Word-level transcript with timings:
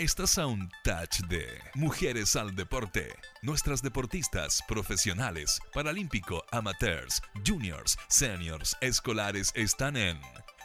Estás 0.00 0.38
a 0.38 0.46
un 0.46 0.70
touch 0.82 1.28
de 1.28 1.46
Mujeres 1.74 2.34
al 2.34 2.56
Deporte. 2.56 3.14
Nuestras 3.42 3.82
deportistas 3.82 4.62
profesionales, 4.66 5.60
paralímpico, 5.74 6.42
amateurs, 6.52 7.20
juniors, 7.46 7.98
seniors, 8.08 8.74
escolares 8.80 9.52
están 9.54 9.98
en 9.98 10.18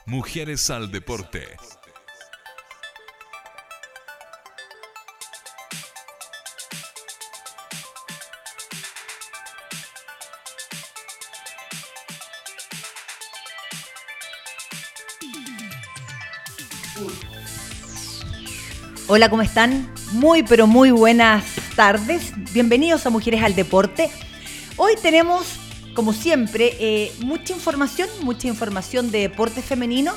Mujeres 0.05 0.69
al 0.69 0.89
Deporte. 0.89 1.57
Hola, 19.15 19.29
¿cómo 19.29 19.43
están? 19.43 19.89
Muy, 20.11 20.43
pero 20.43 20.67
muy 20.67 20.91
buenas 20.91 21.45
tardes. 21.77 22.33
Bienvenidos 22.51 23.05
a 23.05 23.09
Mujeres 23.09 23.43
al 23.43 23.55
Deporte. 23.55 24.11
Hoy 24.75 24.95
tenemos, 25.01 25.57
como 25.93 26.11
siempre, 26.11 26.75
eh, 26.81 27.13
mucha 27.19 27.53
información, 27.53 28.09
mucha 28.23 28.49
información 28.49 29.11
de 29.11 29.19
deporte 29.19 29.61
femenino. 29.61 30.11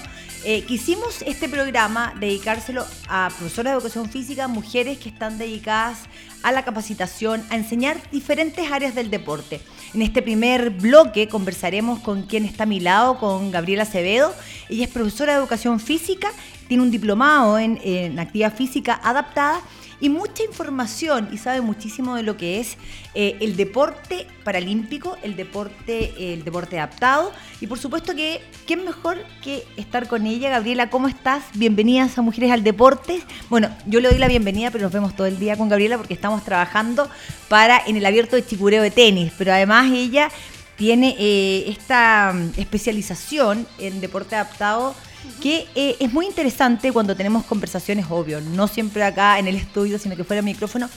Eh, 0.45 0.62
quisimos 0.62 1.23
este 1.23 1.48
programa 1.48 2.12
dedicárselo 2.19 2.84
a 3.09 3.30
profesoras 3.39 3.73
de 3.73 3.77
educación 3.79 4.11
física, 4.11 4.48
mujeres 4.48 4.98
que 4.98 5.11
están 5.11 5.39
dedicadas 5.39 5.98
a 6.42 6.51
la 6.51 6.65
capacitación, 6.65 7.45
a 7.51 7.55
enseñar 7.55 7.98
diferentes 8.11 8.69
áreas 8.73 8.97
del 8.97 9.11
deporte. 9.11 9.61
En 9.95 10.02
este 10.02 10.23
primer 10.23 10.70
bloque 10.70 11.28
conversaremos 11.28 12.01
con 12.01 12.23
quien 12.23 12.45
está 12.45 12.65
a 12.65 12.66
mi 12.66 12.80
lado, 12.80 13.19
con 13.19 13.51
Gabriela 13.51 13.84
Acevedo. 13.84 14.34
Ella 14.69 14.84
es 14.84 14.91
profesora 14.91 15.33
de 15.33 15.38
educación 15.38 15.80
física 15.80 16.30
tiene 16.69 16.83
un 16.83 16.91
diplomado 16.91 17.59
en, 17.59 18.19
actividad 18.19 18.55
física 18.55 19.01
adaptada 19.02 19.61
y 20.01 20.09
mucha 20.09 20.45
información 20.45 21.29
y 21.33 21.39
sabe 21.39 21.61
muchísimo 21.61 22.15
de 22.17 22.23
lo 22.23 22.37
que 22.37 22.61
es 22.61 22.77
eh, 23.15 23.37
el 23.41 23.57
deporte 23.57 24.27
paralímpico, 24.45 25.17
el 25.23 25.37
deporte, 25.37 26.33
el 26.33 26.45
deporte 26.45 26.79
adaptado. 26.79 27.33
Y 27.61 27.67
por 27.67 27.79
supuesto 27.79 28.15
que, 28.15 28.41
¿quién 28.67 28.85
mejor 28.85 29.19
que 29.43 29.65
estar 29.77 30.09
con 30.09 30.27
ella? 30.27 30.51
Gabriela, 30.51 30.91
¿cómo 30.91 31.09
estás? 31.09 31.43
Bienvenidas 31.55 32.17
a 32.19 32.23
Mujeres 32.23 32.53
al 32.53 32.63
Deporte. 32.63 33.23
Bueno, 33.51 33.71
yo 33.87 34.01
le 34.01 34.09
doy 34.09 34.19
la 34.19 34.29
bienvenida, 34.29 34.71
pero 34.71 34.85
nos 34.85 34.93
vemos 34.93 35.17
todo 35.17 35.27
el 35.27 35.39
día 35.39 35.57
con 35.57 35.69
Gabriela 35.69 35.97
porque 35.97 36.15
estamos 36.15 36.45
trabajando 36.45 37.09
para 37.49 37.81
en 37.87 37.97
el 37.97 38.07
abierto 38.07 38.37
de 38.37 38.47
chicureo 38.47 38.83
de 38.83 38.91
tenis. 38.91 39.33
Pero 39.37 39.53
además 39.53 39.91
ella 39.93 40.31
tiene 40.77 41.17
eh, 41.19 41.65
esta 41.69 42.33
mm, 42.33 42.53
especialización 42.57 43.67
en 43.79 44.01
deporte 44.01 44.37
adaptado 44.37 44.95
que 45.41 45.66
eh, 45.74 45.97
es 46.00 46.12
muy 46.12 46.27
interesante 46.27 46.92
cuando 46.92 47.14
tenemos 47.14 47.44
conversaciones, 47.44 48.06
obvio, 48.08 48.41
no 48.41 48.69
siempre 48.69 49.02
acá 49.05 49.38
en 49.38 49.47
el 49.47 49.56
estudio, 49.56 49.98
sino 49.98 50.16
que 50.16 50.24
fuera 50.24 50.41
el 50.41 50.44
micrófono, 50.44 50.88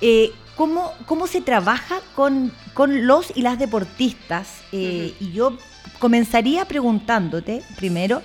eh, 0.00 0.30
cómo, 0.56 0.92
cómo 1.06 1.26
se 1.26 1.40
trabaja 1.40 2.00
con, 2.14 2.52
los 2.86 3.32
y 3.34 3.42
las 3.42 3.58
deportistas. 3.58 4.48
Eh, 4.72 5.14
y 5.20 5.32
yo 5.32 5.56
comenzaría 5.98 6.64
preguntándote 6.64 7.62
primero, 7.76 8.22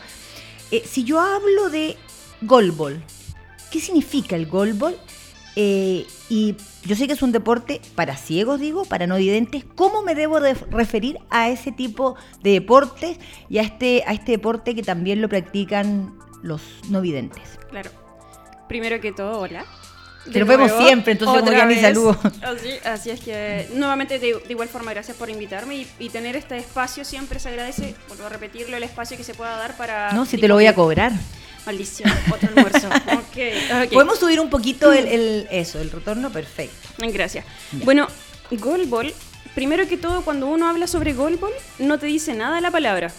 si 0.85 1.03
yo 1.03 1.19
hablo 1.19 1.69
de 1.69 1.97
golbol, 2.41 3.03
¿qué 3.71 3.79
significa 3.79 4.35
el 4.35 4.47
golbol? 4.47 4.97
Y 5.59 6.55
yo 6.86 6.95
sé 6.95 7.08
que 7.08 7.13
es 7.13 7.22
un 7.22 7.31
deporte 7.31 7.81
para 7.95 8.16
ciegos, 8.16 8.59
digo, 8.59 8.86
para 8.86 9.08
no 9.08 9.17
videntes. 9.17 9.66
¿Cómo 9.75 10.03
me 10.03 10.14
debo 10.14 10.39
referir 10.39 11.19
a 11.30 11.49
ese 11.49 11.72
tipo 11.72 12.16
de 12.44 12.52
deportes 12.52 13.17
y 13.49 13.58
a 13.58 13.64
este, 13.64 14.03
a 14.05 14.14
este 14.14 14.33
deporte 14.33 14.75
que 14.75 14.83
también 14.83 15.22
lo 15.22 15.30
practican 15.30 16.17
los 16.44 16.61
no 16.89 17.02
videntes? 17.02 17.59
Claro. 17.69 17.89
Primero 18.67 18.99
que 19.02 19.11
todo, 19.11 19.39
hola. 19.39 19.66
Que 20.31 20.39
nos 20.39 20.47
vemos 20.47 20.72
siempre, 20.77 21.14
entonces 21.14 21.49
ya 21.49 21.66
mi 21.66 21.75
saludo. 21.75 22.19
Así, 22.42 22.69
así, 22.83 23.09
es 23.11 23.21
que, 23.21 23.70
nuevamente, 23.73 24.20
de, 24.20 24.42
igual 24.49 24.67
forma, 24.67 24.92
gracias 24.92 25.15
por 25.15 25.30
invitarme 25.30 25.86
y, 25.99 26.10
tener 26.10 26.36
este 26.36 26.58
espacio 26.58 27.05
siempre 27.05 27.39
se 27.39 27.49
agradece, 27.49 27.95
vuelvo 28.10 28.26
a 28.26 28.30
repetirlo, 28.30 28.76
el 28.76 28.83
espacio 28.83 29.15
que 29.15 29.23
se 29.23 29.33
pueda 29.33 29.55
dar 29.58 29.77
para... 29.77 30.11
No, 30.11 30.26
si 30.26 30.37
te 30.37 30.48
lo 30.48 30.55
voy 30.55 30.67
a 30.67 30.76
cobrar. 30.76 31.14
Maldición, 31.67 32.10
otro 32.33 32.48
almuerzo. 32.48 32.88
Podemos 33.92 34.17
subir 34.17 34.39
un 34.39 34.50
poquito 34.50 34.94
el, 34.94 35.45
eso, 35.52 35.82
el 35.82 35.92
retorno, 35.92 36.32
perfecto. 36.32 36.88
Gracias. 36.98 37.44
Bueno, 37.83 38.08
goalball, 38.52 39.14
primero 39.54 39.86
que 39.86 39.98
todo, 39.98 40.22
cuando 40.22 40.48
uno 40.48 40.70
habla 40.70 40.88
sobre 40.88 41.11
goalball, 41.11 41.52
no 41.80 42.00
te 42.00 42.05
dice 42.05 42.33
nada 42.33 42.61
la 42.61 42.72
palabra. 42.72 43.11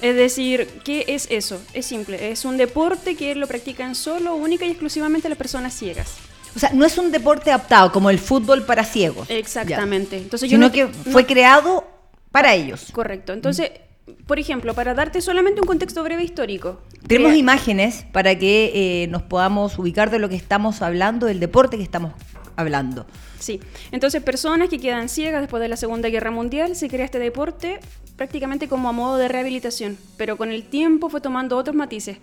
Es 0.00 0.16
decir, 0.16 0.66
¿qué 0.84 1.04
es 1.06 1.28
eso? 1.30 1.62
Es 1.74 1.86
simple, 1.86 2.32
es 2.32 2.44
un 2.44 2.56
deporte 2.56 3.14
que 3.14 3.36
lo 3.36 3.46
practican 3.46 3.94
solo, 3.94 4.34
única 4.34 4.64
y 4.64 4.70
exclusivamente 4.70 5.28
las 5.28 5.38
personas 5.38 5.72
ciegas. 5.72 6.14
O 6.56 6.58
sea, 6.58 6.70
no 6.72 6.84
es 6.84 6.98
un 6.98 7.12
deporte 7.12 7.52
adaptado 7.52 7.92
como 7.92 8.10
el 8.10 8.18
fútbol 8.18 8.64
para 8.64 8.84
ciegos. 8.84 9.30
Exactamente. 9.30 10.16
Entonces, 10.16 10.50
yo 10.50 10.56
Sino 10.56 10.72
que 10.72 10.88
fue 10.88 11.24
creado 11.24 11.86
para 12.32 12.52
ellos. 12.52 12.88
Correcto. 12.90 13.32
Entonces, 13.32 13.70
por 14.26 14.38
ejemplo, 14.38 14.74
para 14.74 14.94
darte 14.94 15.20
solamente 15.20 15.60
un 15.60 15.66
contexto 15.66 16.02
breve 16.02 16.24
histórico. 16.24 16.80
Tenemos 17.06 17.34
imágenes 17.34 18.04
para 18.12 18.38
que 18.38 18.72
eh, 18.74 19.06
nos 19.08 19.22
podamos 19.22 19.78
ubicar 19.78 20.10
de 20.10 20.18
lo 20.18 20.28
que 20.28 20.36
estamos 20.36 20.82
hablando, 20.82 21.26
del 21.26 21.40
deporte 21.40 21.76
que 21.76 21.82
estamos 21.82 22.12
hablando. 22.56 23.06
Sí, 23.38 23.60
entonces 23.90 24.22
personas 24.22 24.68
que 24.68 24.78
quedan 24.78 25.08
ciegas 25.08 25.40
después 25.40 25.60
de 25.60 25.68
la 25.68 25.76
Segunda 25.76 26.08
Guerra 26.08 26.30
Mundial, 26.30 26.76
se 26.76 26.88
crea 26.88 27.04
este 27.04 27.18
deporte 27.18 27.80
prácticamente 28.16 28.68
como 28.68 28.88
a 28.88 28.92
modo 28.92 29.16
de 29.16 29.28
rehabilitación, 29.28 29.98
pero 30.16 30.36
con 30.36 30.50
el 30.50 30.64
tiempo 30.64 31.08
fue 31.08 31.20
tomando 31.20 31.56
otros 31.56 31.74
matices, 31.74 32.18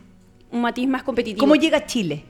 un 0.51 0.61
matiz 0.61 0.87
más 0.87 1.03
competitivo. 1.03 1.39
¿Cómo 1.39 1.55
llega 1.55 1.79
a 1.79 1.85
Chile? 1.85 2.23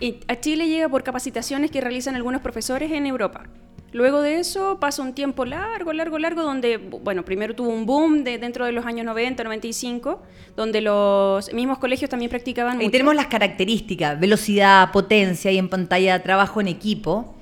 Y 0.00 0.20
a 0.28 0.38
Chile 0.38 0.68
llega 0.68 0.88
por 0.88 1.02
capacitaciones 1.02 1.70
que 1.70 1.80
realizan 1.80 2.14
algunos 2.14 2.40
profesores 2.40 2.92
en 2.92 3.06
Europa. 3.06 3.44
Luego 3.92 4.20
de 4.20 4.38
eso 4.38 4.78
pasa 4.78 5.02
un 5.02 5.14
tiempo 5.14 5.46
largo, 5.46 5.94
largo, 5.94 6.18
largo, 6.18 6.42
donde, 6.42 6.76
bueno, 6.76 7.24
primero 7.24 7.54
tuvo 7.54 7.70
un 7.70 7.86
boom 7.86 8.22
de, 8.22 8.36
dentro 8.36 8.66
de 8.66 8.72
los 8.72 8.84
años 8.84 9.06
90, 9.06 9.42
95, 9.42 10.22
donde 10.54 10.82
los 10.82 11.50
mismos 11.54 11.78
colegios 11.78 12.10
también 12.10 12.28
practicaban. 12.28 12.82
Y 12.82 12.90
tenemos 12.90 13.14
las 13.14 13.28
características, 13.28 14.20
velocidad, 14.20 14.92
potencia 14.92 15.50
y 15.50 15.56
en 15.56 15.70
pantalla 15.70 16.22
trabajo 16.22 16.60
en 16.60 16.68
equipo. 16.68 17.34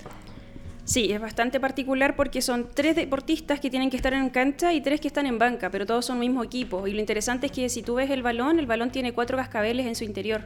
Sí, 0.85 1.11
es 1.11 1.21
bastante 1.21 1.59
particular 1.59 2.15
porque 2.15 2.41
son 2.41 2.69
tres 2.73 2.95
deportistas 2.95 3.59
que 3.59 3.69
tienen 3.69 3.91
que 3.91 3.97
estar 3.97 4.15
en 4.15 4.31
cancha 4.31 4.73
y 4.73 4.81
tres 4.81 5.01
que 5.01 5.09
están 5.09 5.27
en 5.27 5.37
banca, 5.37 5.69
pero 5.69 5.85
todos 5.85 6.07
son 6.07 6.19
el 6.19 6.29
mismo 6.29 6.45
equipo. 6.45 6.87
Y 6.87 6.93
lo 6.93 7.01
interesante 7.01 7.47
es 7.47 7.53
que 7.53 7.69
si 7.69 7.83
tú 7.83 7.97
ves 7.97 8.09
el 8.09 8.23
balón, 8.23 8.61
el 8.61 8.67
balón 8.67 8.91
tiene 8.91 9.13
cuatro 9.13 9.37
cascabeles 9.37 9.85
en 9.85 9.97
su 9.97 10.05
interior. 10.05 10.43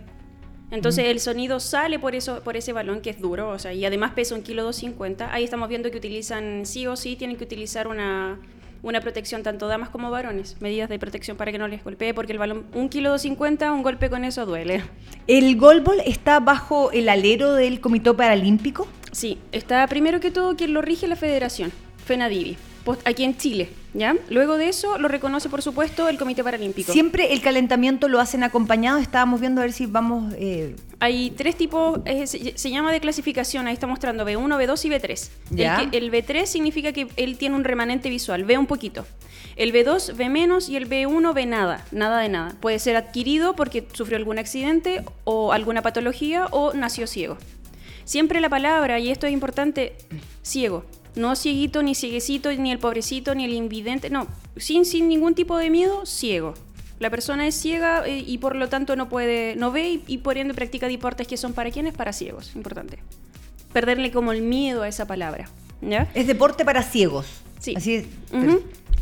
Entonces 0.71 1.07
el 1.07 1.21
sonido 1.21 1.59
sale 1.59 1.99
por 1.99 2.15
eso, 2.15 2.41
por 2.43 2.57
ese 2.57 2.73
balón 2.73 3.01
que 3.01 3.11
es 3.11 3.21
duro, 3.21 3.51
o 3.51 3.59
sea, 3.59 3.73
y 3.73 3.85
además 3.85 4.13
pesa 4.13 4.35
un 4.35 4.43
kilo 4.43 4.63
250. 4.63 5.33
Ahí 5.33 5.45
estamos 5.45 5.69
viendo 5.69 5.91
que 5.91 5.99
utilizan 5.99 6.65
sí 6.65 6.87
o 6.87 6.97
sí 6.97 7.17
tienen 7.17 7.37
que 7.37 7.45
utilizar 7.45 7.89
una, 7.89 8.39
una 8.83 9.01
protección 9.01 9.43
tanto 9.43 9.67
damas 9.67 9.89
como 9.89 10.11
varones, 10.11 10.57
medidas 10.61 10.89
de 10.89 10.99
protección 10.99 11.37
para 11.37 11.51
que 11.51 11.59
no 11.59 11.67
les 11.67 11.83
golpee, 11.83 12.15
porque 12.15 12.33
el 12.33 12.39
balón, 12.39 12.67
un 12.73 12.89
kilo 12.89 13.11
250, 13.11 13.73
un 13.73 13.83
golpe 13.83 14.11
con 14.11 14.25
eso 14.25 14.47
duele. 14.47 14.83
¿El 15.27 15.57
golbol 15.57 16.01
está 16.05 16.39
bajo 16.39 16.93
el 16.93 17.09
alero 17.09 17.55
del 17.55 17.81
Comité 17.81 18.15
Paralímpico? 18.15 18.87
Sí, 19.11 19.39
está 19.51 19.87
primero 19.89 20.21
que 20.21 20.31
todo 20.31 20.57
quien 20.57 20.73
lo 20.73 20.83
rige 20.83 21.09
la 21.09 21.17
federación, 21.17 21.73
FENADIVI 22.05 22.70
aquí 23.05 23.25
en 23.25 23.37
Chile. 23.37 23.69
¿Ya? 23.93 24.15
Luego 24.29 24.57
de 24.57 24.69
eso 24.69 24.99
lo 24.99 25.09
reconoce, 25.09 25.49
por 25.49 25.63
supuesto, 25.63 26.09
el 26.09 26.17
Comité 26.17 26.45
Paralímpico. 26.45 26.93
Siempre 26.93 27.33
el 27.33 27.41
calentamiento 27.41 28.09
lo 28.09 28.21
hacen 28.21 28.45
acompañado. 28.45 28.99
Estábamos 28.99 29.41
viendo 29.41 29.61
a 29.61 29.65
ver 29.65 29.73
si 29.73 29.87
vamos. 29.87 30.33
Eh, 30.39 30.77
Hay 31.01 31.33
tres 31.33 31.57
tipos, 31.57 32.01
se, 32.25 32.71
llama 32.71 32.93
de 32.93 33.01
clasificación. 33.01 33.67
Ahí 33.67 33.75
está 33.75 33.89
mostrando 33.89 34.25
B1, 34.25 34.47
B2 34.47 34.85
y 34.85 34.91
B3. 34.91 35.31
¿Ya? 35.51 35.89
El, 35.91 36.13
B3 36.13 36.47
significa 36.47 36.93
que 36.93 37.09
él 37.17 37.37
tiene 37.37 37.57
un 37.57 37.65
remanente 37.65 38.09
visual, 38.09 38.45
ve 38.45 38.59
un 38.59 38.67
poquito. 38.67 39.05
El 39.57 39.73
B2 39.73 40.15
ve 40.15 40.29
menos 40.29 40.69
y 40.69 40.77
el 40.77 40.89
B1 40.89 41.35
ve 41.35 41.47
nada, 41.47 41.85
nada 41.91 42.21
de 42.21 42.29
nada. 42.29 42.55
Puede 42.61 42.79
ser 42.79 42.95
adquirido 42.95 43.57
porque 43.57 43.87
sufrió 43.93 44.17
algún 44.19 44.39
accidente 44.39 45.05
o 45.25 45.53
alguna 45.53 45.83
patología 45.83 46.47
o 46.53 46.73
nació 46.75 47.09
ciego. 47.09 47.39
Siempre 48.05 48.41
la 48.41 48.49
palabra, 48.49 48.99
y 48.99 49.11
esto 49.11 49.27
es 49.27 49.33
importante, 49.33 49.95
ciego. 50.43 50.85
No 51.17 51.35
cieguito, 51.37 51.83
ni 51.83 51.95
cieguecito, 51.95 52.53
ni 52.53 52.71
el 52.71 52.79
pobrecito, 52.79 53.35
ni 53.35 53.45
el 53.45 53.53
invidente, 53.53 54.11
no, 54.11 54.27
sin, 54.57 54.85
sin 54.85 55.09
ningún 55.09 55.35
tipo 55.35 55.57
de 55.57 55.71
miedo, 55.71 56.07
ciego. 56.07 56.55
La 57.01 57.09
persona 57.09 57.47
es 57.47 57.55
ciega 57.55 58.07
eh, 58.07 58.23
y 58.27 58.39
por 58.39 58.55
lo 58.55 58.69
tanto 58.69 58.95
no 58.95 59.09
puede, 59.09 59.57
no 59.57 59.73
ve 59.73 60.01
y, 60.07 60.19
por 60.19 60.37
ende 60.37 60.53
practica 60.53 60.87
deportes 60.87 61.27
que 61.27 61.37
son 61.39 61.55
para 61.55 61.71
quienes, 61.71 61.95
para 61.95 62.13
ciegos, 62.13 62.55
importante. 62.55 62.99
Perderle 63.73 64.11
como 64.11 64.33
el 64.33 64.43
miedo 64.43 64.83
a 64.83 64.89
esa 64.89 65.07
palabra. 65.07 65.49
¿ya? 65.81 66.11
Es 66.15 66.27
deporte 66.27 66.65
para 66.65 66.83
ciegos. 66.83 67.27
Sí. 67.59 67.75
Así 67.75 67.95
es. 67.95 68.05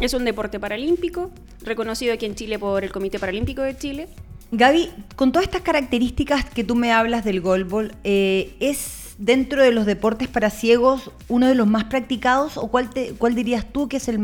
Es 0.00 0.14
un 0.14 0.24
deporte 0.24 0.60
paralímpico, 0.60 1.32
reconocido 1.62 2.14
aquí 2.14 2.26
en 2.26 2.36
Chile 2.36 2.58
por 2.58 2.84
el 2.84 2.92
Comité 2.92 3.18
Paralímpico 3.18 3.62
de 3.62 3.76
Chile. 3.76 4.08
Gaby, 4.52 4.90
con 5.16 5.32
todas 5.32 5.46
estas 5.46 5.62
características 5.62 6.44
que 6.44 6.62
tú 6.64 6.76
me 6.76 6.92
hablas 6.92 7.24
del 7.24 7.40
golbol, 7.40 7.92
eh, 8.04 8.54
¿es 8.60 8.97
dentro 9.18 9.62
de 9.62 9.72
los 9.72 9.84
deportes 9.84 10.28
para 10.28 10.48
ciegos 10.48 11.10
uno 11.28 11.46
de 11.46 11.54
los 11.54 11.66
más 11.66 11.84
practicados 11.84 12.56
o 12.56 12.68
cuál, 12.68 12.88
cuál 13.18 13.34
dirías 13.34 13.66
tú 13.70 13.88
que 13.88 13.98
es 13.98 14.08
el 14.08 14.18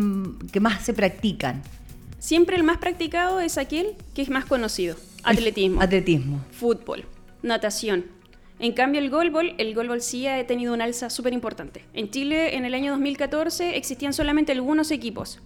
que 0.52 0.60
más 0.60 0.84
se 0.84 0.94
practican? 0.94 1.62
Siempre 2.18 2.56
el 2.56 2.62
más 2.62 2.78
practicado 2.78 3.40
es 3.40 3.58
aquel 3.58 3.96
que 4.14 4.22
es 4.22 4.30
más 4.30 4.46
conocido. 4.46 4.96
Atletismo. 5.24 5.80
atletismo. 5.82 6.44
Fútbol. 6.52 7.04
Natación. 7.42 8.06
En 8.60 8.72
cambio, 8.72 9.00
el 9.00 9.10
golbol, 9.10 9.54
el 9.58 9.74
golbol 9.74 10.00
sí 10.00 10.26
ha 10.26 10.46
tenido 10.46 10.72
un 10.72 10.80
alza 10.80 11.10
súper 11.10 11.32
importante. 11.32 11.84
En 11.92 12.10
Chile, 12.10 12.56
en 12.56 12.64
el 12.64 12.72
año 12.72 12.92
2014, 12.92 13.76
existían 13.76 14.12
solamente 14.12 14.52
algunos 14.52 14.90
equipos. 14.90 15.40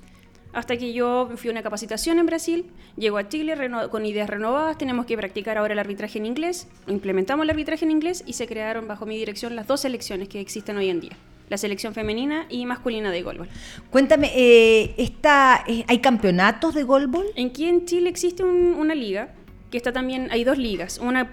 Hasta 0.52 0.76
que 0.76 0.92
yo 0.92 1.30
fui 1.36 1.50
a 1.50 1.52
una 1.52 1.62
capacitación 1.62 2.18
en 2.18 2.26
Brasil, 2.26 2.66
llego 2.96 3.18
a 3.18 3.28
Chile 3.28 3.54
con 3.90 4.06
ideas 4.06 4.30
renovadas, 4.30 4.78
tenemos 4.78 5.06
que 5.06 5.16
practicar 5.16 5.58
ahora 5.58 5.74
el 5.74 5.78
arbitraje 5.78 6.18
en 6.18 6.26
inglés, 6.26 6.68
implementamos 6.86 7.44
el 7.44 7.50
arbitraje 7.50 7.84
en 7.84 7.90
inglés 7.90 8.24
y 8.26 8.32
se 8.32 8.46
crearon 8.46 8.88
bajo 8.88 9.04
mi 9.04 9.16
dirección 9.16 9.56
las 9.56 9.66
dos 9.66 9.80
selecciones 9.80 10.28
que 10.28 10.40
existen 10.40 10.76
hoy 10.76 10.88
en 10.88 11.00
día 11.00 11.16
la 11.48 11.56
selección 11.56 11.94
femenina 11.94 12.46
y 12.48 12.66
masculina 12.66 13.10
de 13.10 13.22
golbol. 13.22 13.48
Cuéntame, 13.90 14.32
eh, 14.36 14.94
eh, 14.98 15.84
¿hay 15.86 15.98
campeonatos 16.00 16.74
de 16.74 16.82
golbol? 16.82 17.26
Aquí 17.42 17.64
en 17.64 17.86
Chile 17.86 18.10
existe 18.10 18.44
una 18.44 18.94
liga, 18.94 19.34
que 19.70 19.78
está 19.78 19.92
también, 19.92 20.28
hay 20.30 20.44
dos 20.44 20.58
ligas, 20.58 20.98
una 20.98 21.30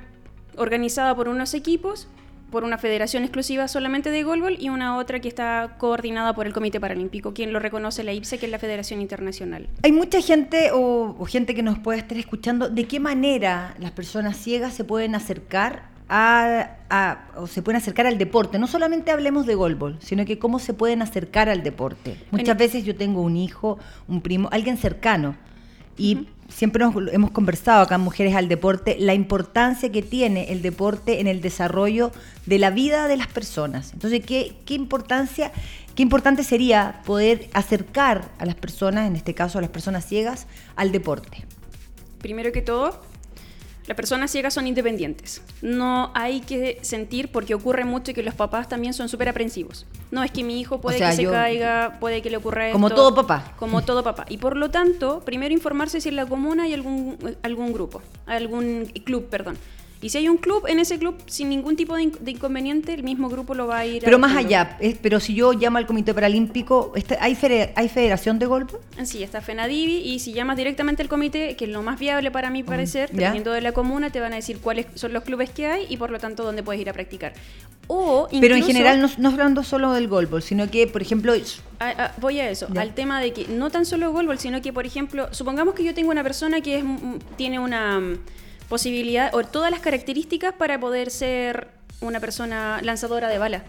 organizada 0.57 1.15
por 1.15 1.27
unos 1.27 1.53
equipos 1.53 2.07
por 2.55 2.63
una 2.63 2.77
federación 2.77 3.23
exclusiva 3.23 3.67
solamente 3.67 4.11
de 4.11 4.23
golbol 4.23 4.55
y 4.57 4.69
una 4.69 4.95
otra 4.95 5.19
que 5.19 5.27
está 5.27 5.75
coordinada 5.77 6.33
por 6.33 6.47
el 6.47 6.53
Comité 6.53 6.79
Paralímpico, 6.79 7.33
quien 7.33 7.51
lo 7.51 7.59
reconoce 7.59 8.01
la 8.01 8.13
IPSE, 8.13 8.37
que 8.37 8.45
es 8.45 8.51
la 8.53 8.59
Federación 8.59 9.01
Internacional. 9.01 9.67
Hay 9.83 9.91
mucha 9.91 10.21
gente 10.21 10.69
o, 10.71 11.25
gente 11.25 11.53
que 11.53 11.61
nos 11.63 11.77
puede 11.79 11.99
estar 11.99 12.17
escuchando, 12.17 12.69
¿de 12.69 12.85
qué 12.87 13.01
manera 13.01 13.75
las 13.77 13.91
personas 13.91 14.37
ciegas 14.37 14.73
se 14.73 14.85
pueden 14.85 15.15
acercar 15.15 15.89
a, 16.07 17.25
o 17.35 17.45
se 17.45 17.61
pueden 17.61 17.81
acercar 17.81 18.07
al 18.07 18.17
deporte. 18.17 18.57
No 18.57 18.67
solamente 18.67 19.11
hablemos 19.11 19.45
de 19.45 19.55
golbol, 19.55 19.97
sino 19.99 20.23
que 20.23 20.39
cómo 20.39 20.59
se 20.59 20.73
pueden 20.73 21.01
acercar 21.01 21.49
al 21.49 21.61
deporte. 21.61 22.15
Muchas 22.31 22.55
veces 22.57 22.85
yo 22.85 22.95
tengo 22.95 23.21
un 23.21 23.35
hijo, 23.35 23.79
un 24.07 24.21
primo, 24.21 24.47
alguien 24.53 24.77
cercano 24.77 25.35
y 25.97 26.29
siempre 26.49 26.83
nos, 26.83 26.95
hemos 27.11 27.31
conversado 27.31 27.81
acá 27.81 27.95
en 27.95 28.01
Mujeres 28.01 28.35
al 28.35 28.47
Deporte 28.47 28.97
la 28.99 29.13
importancia 29.13 29.91
que 29.91 30.01
tiene 30.01 30.51
el 30.51 30.61
deporte 30.61 31.19
en 31.19 31.27
el 31.27 31.41
desarrollo 31.41 32.11
de 32.45 32.59
la 32.59 32.69
vida 32.69 33.07
de 33.07 33.17
las 33.17 33.27
personas. 33.27 33.93
Entonces, 33.93 34.25
¿qué, 34.25 34.55
qué 34.65 34.73
importancia, 34.73 35.51
qué 35.95 36.03
importante 36.03 36.43
sería 36.43 37.01
poder 37.05 37.49
acercar 37.53 38.31
a 38.37 38.45
las 38.45 38.55
personas, 38.55 39.07
en 39.07 39.15
este 39.15 39.33
caso 39.33 39.57
a 39.57 39.61
las 39.61 39.71
personas 39.71 40.05
ciegas, 40.05 40.47
al 40.75 40.91
deporte? 40.91 41.45
Primero 42.19 42.51
que 42.51 42.61
todo, 42.61 43.01
las 43.87 43.95
personas 43.95 44.31
ciegas 44.31 44.53
son 44.53 44.67
independientes. 44.67 45.41
No 45.61 46.11
hay 46.13 46.41
que 46.41 46.79
sentir, 46.81 47.31
porque 47.31 47.53
ocurre 47.53 47.85
mucho 47.85 48.13
que 48.13 48.23
los 48.23 48.33
papás 48.33 48.67
también 48.67 48.93
son 48.93 49.09
súper 49.09 49.29
aprensivos. 49.29 49.85
No, 50.11 50.23
es 50.23 50.31
que 50.31 50.43
mi 50.43 50.59
hijo 50.59 50.81
puede 50.81 50.99
que 50.99 51.11
se 51.11 51.25
caiga, 51.25 51.97
puede 51.99 52.21
que 52.21 52.29
le 52.29 52.37
ocurra 52.37 52.71
Como 52.71 52.89
todo 52.89 53.13
papá. 53.13 53.53
Como 53.57 53.83
todo 53.83 54.03
papá. 54.03 54.25
Y 54.29 54.37
por 54.37 54.57
lo 54.57 54.71
tanto, 54.71 55.21
primero 55.21 55.53
informarse 55.53 56.01
si 56.01 56.09
en 56.09 56.15
la 56.15 56.25
comuna 56.25 56.63
hay 56.63 56.73
algún, 56.73 57.17
algún 57.43 57.73
grupo, 57.73 58.01
algún 58.25 58.85
club, 59.03 59.27
perdón 59.29 59.57
y 60.05 60.09
si 60.09 60.19
hay 60.19 60.29
un 60.29 60.37
club, 60.37 60.67
en 60.67 60.77
ese 60.77 60.99
club, 60.99 61.15
sin 61.25 61.49
ningún 61.49 61.75
tipo 61.75 61.95
de, 61.95 62.03
inconveniente, 62.27 62.93
el 62.93 63.01
mismo 63.01 63.27
grupo 63.27 63.55
lo 63.55 63.65
va 63.65 63.79
a 63.79 63.87
ir 63.87 64.03
Pero 64.03 64.19
más 64.19 64.37
allá, 64.37 64.77
pero 65.01 65.19
si 65.19 65.33
yo 65.33 65.51
llamo 65.51 65.79
al 65.79 65.87
Comité 65.87 66.13
Paralímpico, 66.13 66.93
¿hay, 67.19 67.35
¿hay 67.75 67.89
federación 67.89 68.37
de 68.37 68.45
golpe? 68.45 68.75
Sí, 69.03 69.23
está 69.23 69.41
FENADIVI 69.41 69.97
y 70.07 70.19
si 70.19 70.31
llamas 70.31 70.57
directamente 70.57 71.01
al 71.01 71.09
comité, 71.09 71.55
que 71.55 71.65
es 71.65 71.71
lo 71.71 71.81
más 71.81 71.97
viable 71.97 72.29
para 72.29 72.51
mí 72.51 72.61
parecer, 72.61 73.09
dependiendo 73.09 73.51
de 73.51 73.61
la 73.61 73.71
comuna, 73.71 74.11
te 74.11 74.19
van 74.19 74.33
a 74.33 74.35
decir 74.35 74.59
cuáles 74.59 74.85
son 74.93 75.11
los 75.11 75.23
clubes 75.23 75.49
que 75.49 75.65
hay 75.65 75.87
y 75.89 75.97
por 75.97 76.11
lo 76.11 76.19
tanto 76.19 76.43
dónde 76.43 76.61
puedes 76.61 76.79
ir 76.79 76.89
a 76.91 76.93
practicar. 76.93 77.33
O 77.87 78.27
Pero 78.29 78.53
en 78.53 78.63
general, 78.63 79.01
no, 79.01 79.09
no 79.17 79.29
hablando 79.29 79.63
solo 79.63 79.91
del 79.93 80.07
golbol, 80.07 80.43
sino 80.43 80.69
que, 80.69 80.85
por 80.85 81.01
ejemplo... 81.01 81.33
voy 82.17 82.39
a 82.41 82.51
eso, 82.51 82.67
al 82.77 82.93
tema 82.93 83.19
de 83.21 83.33
que 83.33 83.47
no 83.47 83.71
tan 83.71 83.87
solo 83.87 84.11
golbol, 84.11 84.37
sino 84.37 84.61
que, 84.61 84.71
por 84.71 84.85
ejemplo, 84.85 85.29
supongamos 85.31 85.73
que 85.73 85.83
yo 85.83 85.95
tengo 85.95 86.11
una 86.11 86.21
persona 86.21 86.61
que 86.61 86.77
es, 86.77 86.83
tiene 87.37 87.57
una 87.57 88.17
posibilidad 88.69 89.33
o 89.33 89.43
todas 89.43 89.71
las 89.71 89.79
características 89.79 90.53
para 90.53 90.79
poder 90.79 91.11
ser 91.11 91.69
una 92.01 92.19
persona 92.19 92.79
lanzadora 92.81 93.29
de 93.29 93.37
bala 93.37 93.63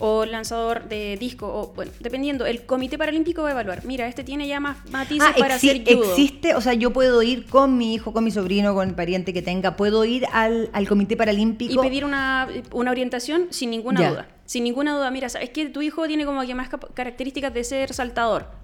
o 0.00 0.24
lanzador 0.24 0.88
de 0.88 1.16
disco, 1.18 1.46
o 1.46 1.74
bueno, 1.74 1.92
dependiendo, 2.00 2.46
el 2.46 2.64
Comité 2.64 2.96
Paralímpico 2.96 3.42
va 3.42 3.48
a 3.48 3.52
evaluar. 3.52 3.84
Mira, 3.84 4.08
este 4.08 4.24
tiene 4.24 4.48
ya 4.48 4.58
más 4.58 4.78
matices 4.90 5.28
ah, 5.30 5.34
para 5.38 5.56
hacer 5.56 5.84
judo. 5.84 6.10
Existe, 6.10 6.54
o 6.54 6.60
sea, 6.60 6.72
yo 6.72 6.90
puedo 6.90 7.22
ir 7.22 7.46
con 7.46 7.76
mi 7.76 7.94
hijo, 7.94 8.12
con 8.12 8.24
mi 8.24 8.30
sobrino, 8.30 8.74
con 8.74 8.88
el 8.88 8.94
pariente 8.94 9.32
que 9.32 9.42
tenga, 9.42 9.76
puedo 9.76 10.04
ir 10.04 10.24
al, 10.32 10.70
Comité 10.88 11.16
Paralímpico. 11.16 11.74
Y 11.74 11.86
pedir 11.86 12.04
una, 12.04 12.48
orientación 12.72 13.48
sin 13.50 13.70
ninguna 13.70 14.10
duda. 14.10 14.28
Sin 14.46 14.64
ninguna 14.64 14.96
duda, 14.96 15.10
mira, 15.10 15.28
sabes 15.28 15.50
que 15.50 15.68
tu 15.68 15.82
hijo 15.82 16.06
tiene 16.08 16.24
como 16.24 16.40
que 16.42 16.54
más 16.54 16.70
características 16.94 17.52
de 17.54 17.62
ser 17.62 17.92
saltador 17.92 18.59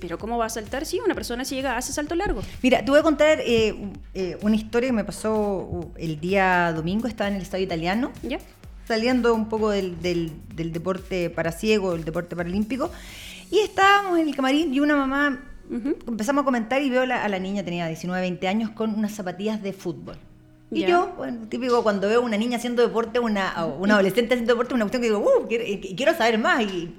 pero 0.00 0.18
¿cómo 0.18 0.38
va 0.38 0.46
a 0.46 0.50
saltar 0.50 0.84
si 0.86 1.00
una 1.00 1.14
persona 1.14 1.44
ciega 1.44 1.76
hace 1.76 1.92
salto 1.92 2.14
largo? 2.14 2.42
Mira, 2.62 2.84
te 2.84 2.90
voy 2.90 3.00
a 3.00 3.02
contar 3.02 3.40
eh, 3.40 3.74
eh, 4.14 4.38
una 4.42 4.56
historia 4.56 4.88
que 4.88 4.92
me 4.92 5.04
pasó 5.04 5.58
uh, 5.58 5.92
el 5.96 6.20
día 6.20 6.72
domingo, 6.72 7.08
estaba 7.08 7.28
en 7.28 7.36
el 7.36 7.42
estadio 7.42 7.64
italiano. 7.64 8.12
¿Ya? 8.22 8.38
Saliendo 8.86 9.34
un 9.34 9.48
poco 9.48 9.70
del, 9.70 9.96
deporte 10.54 11.30
para 11.30 11.52
ciego, 11.52 11.94
el 11.94 12.04
deporte 12.04 12.36
paralímpico. 12.36 12.90
Y 13.50 13.58
estábamos 13.60 14.18
en 14.18 14.28
el 14.28 14.34
camarín 14.34 14.72
y 14.74 14.80
una 14.80 14.96
mamá, 14.96 15.40
empezamos 15.70 16.42
a 16.42 16.44
comentar 16.44 16.82
y 16.82 16.90
veo 16.90 17.02
a 17.02 17.28
la 17.28 17.38
niña, 17.38 17.64
tenía 17.64 17.86
19, 17.86 18.20
20 18.20 18.48
años, 18.48 18.70
con 18.70 18.94
unas 18.94 19.12
zapatillas 19.12 19.62
de 19.62 19.72
fútbol. 19.72 20.16
Y 20.70 20.84
yo, 20.84 21.14
bueno, 21.16 21.46
típico 21.48 21.82
cuando 21.84 22.08
veo 22.08 22.20
una 22.20 22.36
niña 22.36 22.56
haciendo 22.56 22.82
deporte, 22.82 23.20
una, 23.20 23.64
una 23.78 23.94
adolescente 23.94 24.34
haciendo 24.34 24.54
deporte, 24.54 24.74
una 24.74 24.84
cuestión 24.84 25.02
que 25.02 25.08
digo, 25.08 25.20
uh, 25.20 25.46
quiero, 25.46 26.16
saber 26.16 26.38
más. 26.38 26.62
Y, 26.62 26.92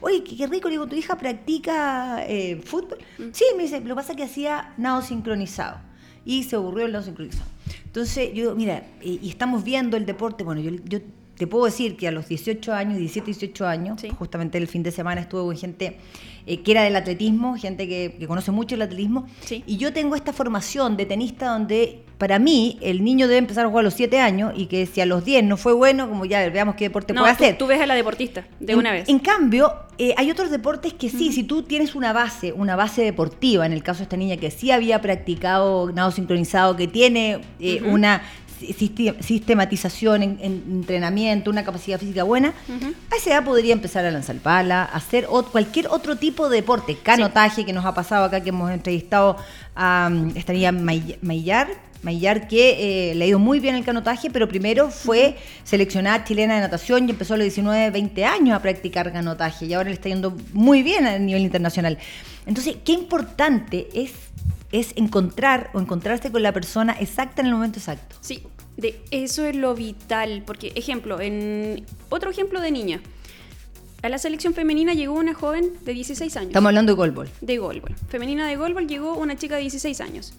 Oye, 0.00 0.24
qué, 0.24 0.46
rico, 0.46 0.68
le 0.68 0.72
digo, 0.72 0.86
¿tu 0.86 0.96
hija 0.96 1.18
practica 1.18 2.24
eh, 2.26 2.62
fútbol? 2.64 2.98
Sí, 3.32 3.44
me 3.56 3.64
dice, 3.64 3.80
lo 3.80 3.88
que 3.88 3.94
pasa 3.94 4.12
es 4.12 4.16
que 4.16 4.24
hacía 4.24 4.72
nado 4.78 5.02
sincronizado. 5.02 5.78
Y 6.24 6.44
se 6.44 6.56
aburrió 6.56 6.86
el 6.86 6.92
nado 6.92 7.04
sincronizado. 7.04 7.48
Entonces, 7.84 8.32
yo, 8.32 8.54
mira, 8.54 8.86
y, 9.02 9.28
estamos 9.28 9.64
viendo 9.64 9.98
el 9.98 10.06
deporte, 10.06 10.42
bueno, 10.42 10.62
yo, 10.62 10.70
yo 10.84 11.00
te 11.40 11.46
puedo 11.46 11.66
decir 11.66 11.96
que 11.96 12.08
a 12.08 12.10
los 12.10 12.28
18 12.28 12.72
años, 12.72 12.98
17, 12.98 13.26
18 13.26 13.66
años, 13.66 14.02
justamente 14.18 14.56
el 14.56 14.66
fin 14.66 14.82
de 14.82 14.92
semana 14.92 15.22
estuve 15.22 15.42
con 15.42 15.56
gente 15.56 15.98
eh, 16.46 16.60
que 16.60 16.72
era 16.72 16.82
del 16.82 16.96
atletismo, 16.96 17.56
gente 17.56 17.88
que, 17.88 18.26
conoce 18.26 18.50
mucho 18.50 18.74
el 18.74 18.82
atletismo, 18.82 19.26
y 19.66 19.76
yo 19.76 19.92
tengo 19.92 20.14
esta 20.16 20.32
formación 20.32 20.96
de 20.96 21.06
tenista 21.06 21.48
donde 21.48 22.02
para 22.20 22.38
mí 22.38 22.78
el 22.82 23.02
niño 23.02 23.28
debe 23.28 23.38
empezar 23.38 23.64
a 23.64 23.68
jugar 23.68 23.80
a 23.80 23.84
los 23.84 23.94
7 23.94 24.20
años 24.20 24.52
y 24.54 24.66
que 24.66 24.84
si 24.84 25.00
a 25.00 25.06
los 25.06 25.24
10 25.24 25.44
no 25.44 25.56
fue 25.56 25.72
bueno, 25.72 26.06
como 26.06 26.26
ya 26.26 26.46
veamos 26.50 26.74
qué 26.74 26.84
deporte 26.84 27.14
puede 27.14 27.30
hacer. 27.30 27.56
Tú 27.56 27.66
ves 27.66 27.80
a 27.80 27.86
la 27.86 27.94
deportista 27.94 28.46
de 28.60 28.76
una 28.76 28.92
vez. 28.92 29.08
En 29.08 29.20
cambio, 29.20 29.72
eh, 29.96 30.12
hay 30.18 30.30
otros 30.30 30.50
deportes 30.50 30.92
que 30.92 31.08
sí, 31.08 31.32
si 31.32 31.44
tú 31.44 31.62
tienes 31.62 31.94
una 31.94 32.12
base, 32.12 32.52
una 32.52 32.76
base 32.76 33.02
deportiva, 33.02 33.64
en 33.64 33.72
el 33.72 33.82
caso 33.82 33.98
de 33.98 34.02
esta 34.04 34.18
niña 34.18 34.36
que 34.36 34.50
sí 34.50 34.70
había 34.70 35.00
practicado 35.00 35.90
nado 35.92 36.10
sincronizado, 36.10 36.76
que 36.76 36.88
tiene 36.88 37.40
eh, 37.58 37.80
una 37.86 38.22
sistematización 39.20 40.22
en, 40.22 40.38
entrenamiento, 40.40 41.50
una 41.50 41.64
capacidad 41.64 41.98
física 41.98 42.22
buena, 42.22 42.54
a 43.10 43.16
esa 43.16 43.30
edad 43.30 43.44
podría 43.44 43.72
empezar 43.72 44.04
a 44.04 44.10
lanzar 44.10 44.36
pala, 44.36 44.84
hacer 44.84 45.26
cualquier 45.50 45.88
otro 45.88 46.16
tipo 46.16 46.48
de 46.48 46.56
deporte, 46.56 46.96
canotaje 46.96 47.64
que 47.64 47.72
nos 47.72 47.84
ha 47.84 47.94
pasado 47.94 48.24
acá, 48.24 48.40
que 48.42 48.50
hemos 48.50 48.70
entrevistado 48.70 49.36
a 49.74 50.10
um, 50.10 50.30
estaría 50.36 50.72
Maillar, 50.72 51.68
Maillar 52.02 52.48
que 52.48 53.10
eh, 53.10 53.14
le 53.14 53.24
ha 53.24 53.28
ido 53.28 53.38
muy 53.38 53.60
bien 53.60 53.74
el 53.74 53.84
canotaje, 53.84 54.30
pero 54.30 54.48
primero 54.48 54.90
fue 54.90 55.36
seleccionada 55.64 56.24
chilena 56.24 56.54
de 56.54 56.60
natación 56.60 57.06
y 57.06 57.10
empezó 57.10 57.34
a 57.34 57.36
los 57.36 57.44
19, 57.44 57.90
20 57.90 58.24
años 58.24 58.56
a 58.56 58.62
practicar 58.62 59.12
canotaje 59.12 59.66
y 59.66 59.74
ahora 59.74 59.90
le 59.90 59.94
está 59.94 60.08
yendo 60.08 60.36
muy 60.52 60.82
bien 60.82 61.06
a 61.06 61.18
nivel 61.18 61.42
internacional. 61.42 61.98
Entonces, 62.46 62.76
qué 62.84 62.92
importante 62.92 63.88
es 63.94 64.12
es 64.72 64.92
encontrar 64.96 65.70
o 65.74 65.80
encontrarse 65.80 66.30
con 66.30 66.42
la 66.42 66.52
persona 66.52 66.96
exacta 66.98 67.42
en 67.42 67.48
el 67.48 67.54
momento 67.54 67.78
exacto. 67.78 68.16
Sí, 68.20 68.44
de 68.76 69.00
eso 69.10 69.44
es 69.44 69.56
lo 69.56 69.74
vital, 69.74 70.42
porque 70.46 70.72
ejemplo, 70.74 71.20
en 71.20 71.84
otro 72.08 72.30
ejemplo 72.30 72.60
de 72.60 72.70
niña. 72.70 73.00
A 74.02 74.08
la 74.08 74.16
selección 74.16 74.54
femenina 74.54 74.94
llegó 74.94 75.14
una 75.14 75.34
joven 75.34 75.72
de 75.84 75.92
16 75.92 76.36
años. 76.36 76.48
Estamos 76.48 76.68
hablando 76.68 76.92
de 76.92 76.96
golbol. 76.96 77.28
De 77.42 77.58
golbol. 77.58 77.94
Femenina 78.08 78.48
de 78.48 78.56
golbol 78.56 78.86
llegó 78.86 79.14
una 79.16 79.36
chica 79.36 79.56
de 79.56 79.62
16 79.62 80.00
años. 80.00 80.32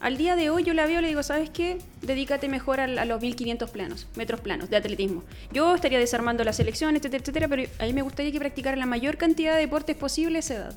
Al 0.00 0.16
día 0.18 0.34
de 0.34 0.50
hoy 0.50 0.64
yo 0.64 0.74
la 0.74 0.84
veo 0.84 0.98
y 0.98 1.02
le 1.02 1.08
digo, 1.08 1.22
¿sabes 1.22 1.48
qué? 1.48 1.78
Dedícate 2.02 2.48
mejor 2.48 2.80
a, 2.80 3.04
los 3.06 3.22
1500 3.22 3.70
planos, 3.70 4.06
metros 4.16 4.40
planos 4.40 4.68
de 4.68 4.76
atletismo. 4.76 5.22
Yo 5.52 5.74
estaría 5.74 5.98
desarmando 5.98 6.42
la 6.44 6.52
selección, 6.52 6.96
etcétera, 6.96 7.22
etcétera, 7.22 7.48
pero 7.48 7.62
a 7.78 7.84
mí 7.84 7.92
me 7.92 8.02
gustaría 8.02 8.32
que 8.32 8.38
practicara 8.38 8.76
la 8.76 8.84
mayor 8.84 9.16
cantidad 9.16 9.54
de 9.54 9.60
deportes 9.60 9.96
posible 9.96 10.36
a 10.36 10.40
esa 10.40 10.54
edad. 10.54 10.74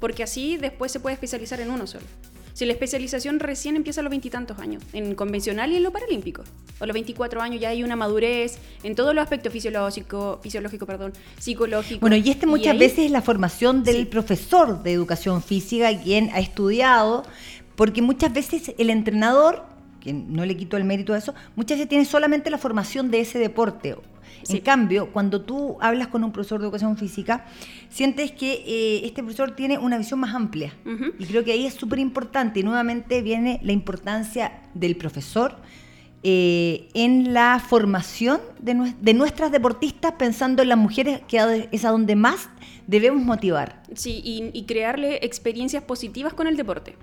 Porque 0.00 0.24
así 0.24 0.56
después 0.56 0.92
se 0.92 1.00
puede 1.00 1.14
especializar 1.14 1.60
en 1.60 1.70
uno 1.70 1.86
solo. 1.86 2.04
Si 2.56 2.64
la 2.64 2.72
especialización 2.72 3.38
recién 3.38 3.76
empieza 3.76 4.00
a 4.00 4.02
los 4.02 4.08
veintitantos 4.08 4.58
años, 4.58 4.82
en 4.94 5.14
convencional 5.14 5.70
y 5.72 5.76
en 5.76 5.82
lo 5.82 5.90
paralímpico. 5.90 6.42
A 6.80 6.86
los 6.86 6.94
24 6.94 7.42
años 7.42 7.60
ya 7.60 7.68
hay 7.68 7.84
una 7.84 7.96
madurez 7.96 8.56
en 8.82 8.94
todos 8.94 9.14
los 9.14 9.22
aspectos 9.22 9.52
fisiológico, 9.52 10.40
fisiológico, 10.42 10.86
perdón, 10.86 11.12
psicológico. 11.38 12.00
Bueno, 12.00 12.16
y 12.16 12.30
este 12.30 12.46
muchas 12.46 12.78
veces 12.78 13.00
es 13.00 13.10
la 13.10 13.20
formación 13.20 13.84
del 13.84 14.06
profesor 14.06 14.82
de 14.82 14.90
educación 14.90 15.42
física, 15.42 16.00
quien 16.02 16.30
ha 16.30 16.38
estudiado, 16.38 17.24
porque 17.74 18.00
muchas 18.00 18.32
veces 18.32 18.72
el 18.78 18.88
entrenador, 18.88 19.62
que 20.00 20.14
no 20.14 20.46
le 20.46 20.56
quito 20.56 20.78
el 20.78 20.84
mérito 20.84 21.12
a 21.12 21.18
eso, 21.18 21.34
muchas 21.56 21.76
veces 21.76 21.90
tiene 21.90 22.06
solamente 22.06 22.48
la 22.48 22.56
formación 22.56 23.10
de 23.10 23.20
ese 23.20 23.38
deporte 23.38 23.96
en 24.48 24.60
cambio, 24.60 25.12
cuando 25.12 25.42
tú 25.42 25.76
hablas 25.80 26.08
con 26.08 26.24
un 26.24 26.32
profesor 26.32 26.60
de 26.60 26.66
educación 26.66 26.96
física, 26.96 27.46
sientes 27.88 28.32
que 28.32 28.64
eh, 28.66 29.06
este 29.06 29.22
profesor 29.22 29.56
tiene 29.56 29.78
una 29.78 29.98
visión 29.98 30.20
más 30.20 30.34
amplia. 30.34 30.72
Y 31.18 31.26
creo 31.26 31.44
que 31.44 31.52
ahí 31.52 31.66
es 31.66 31.74
súper 31.74 31.98
importante. 31.98 32.60
Y 32.60 32.62
nuevamente 32.62 33.22
viene 33.22 33.60
la 33.62 33.72
importancia 33.72 34.60
del 34.74 34.96
profesor 34.96 35.56
eh, 36.22 36.88
en 36.94 37.34
la 37.34 37.60
formación 37.60 38.40
de, 38.58 38.94
de, 39.00 39.14
nuestras 39.14 39.52
deportistas, 39.52 40.12
pensando 40.12 40.62
en 40.62 40.70
las 40.70 40.78
mujeres, 40.78 41.20
que 41.28 41.68
es 41.70 41.84
a 41.84 41.90
donde 41.90 42.16
más 42.16 42.48
debemos 42.86 43.22
motivar. 43.24 43.82
Sí, 43.94 44.22
y, 44.24 44.62
crearle 44.64 45.20
experiencias 45.22 45.82
positivas 45.82 46.34
con 46.34 46.46
el 46.46 46.56
deporte 46.56 46.96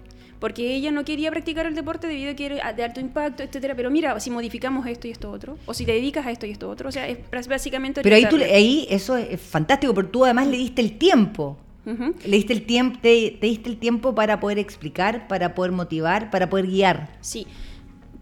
porque 0.44 0.76
ella 0.76 0.92
no 0.92 1.06
quería 1.06 1.32
practicar 1.32 1.68
el 1.68 1.74
deporte 1.74 2.06
debido 2.06 2.32
a 2.32 2.34
que 2.34 2.46
era 2.48 2.74
de 2.74 2.84
alto 2.84 3.00
impacto, 3.00 3.44
etcétera. 3.44 3.76
Pero 3.76 3.90
mira, 3.90 4.20
si 4.20 4.30
modificamos 4.30 4.86
esto 4.88 5.08
y 5.08 5.12
esto 5.12 5.32
otro, 5.32 5.58
o 5.66 5.74
si 5.74 5.86
te 5.86 5.94
dedicas 5.94 6.26
a 6.26 6.32
esto 6.32 6.46
y 6.46 6.52
esto 6.52 6.70
otro, 6.70 6.90
o 6.90 6.92
sea, 6.92 7.08
es 7.08 7.48
básicamente. 7.48 8.02
Pero 8.02 8.14
ahí, 8.14 8.28
tú, 8.30 8.36
ahí 8.36 8.86
eso 8.90 9.16
es 9.16 9.40
fantástico, 9.40 9.94
porque 9.94 10.12
tú 10.12 10.26
además 10.26 10.48
le 10.48 10.58
diste 10.58 10.82
el 10.82 10.98
tiempo. 10.98 11.58
Le 11.86 12.36
diste 12.36 12.52
el 12.52 12.66
tiempo, 12.66 13.00
te, 13.02 13.38
diste 13.40 13.70
el 13.70 13.78
tiempo 13.78 14.16
para 14.16 14.42
poder 14.42 14.60
explicar, 14.60 15.30
para 15.30 15.56
poder 15.56 15.72
motivar, 15.72 16.30
para 16.30 16.50
poder 16.50 16.68
guiar. 16.68 17.16
Sí. 17.22 17.48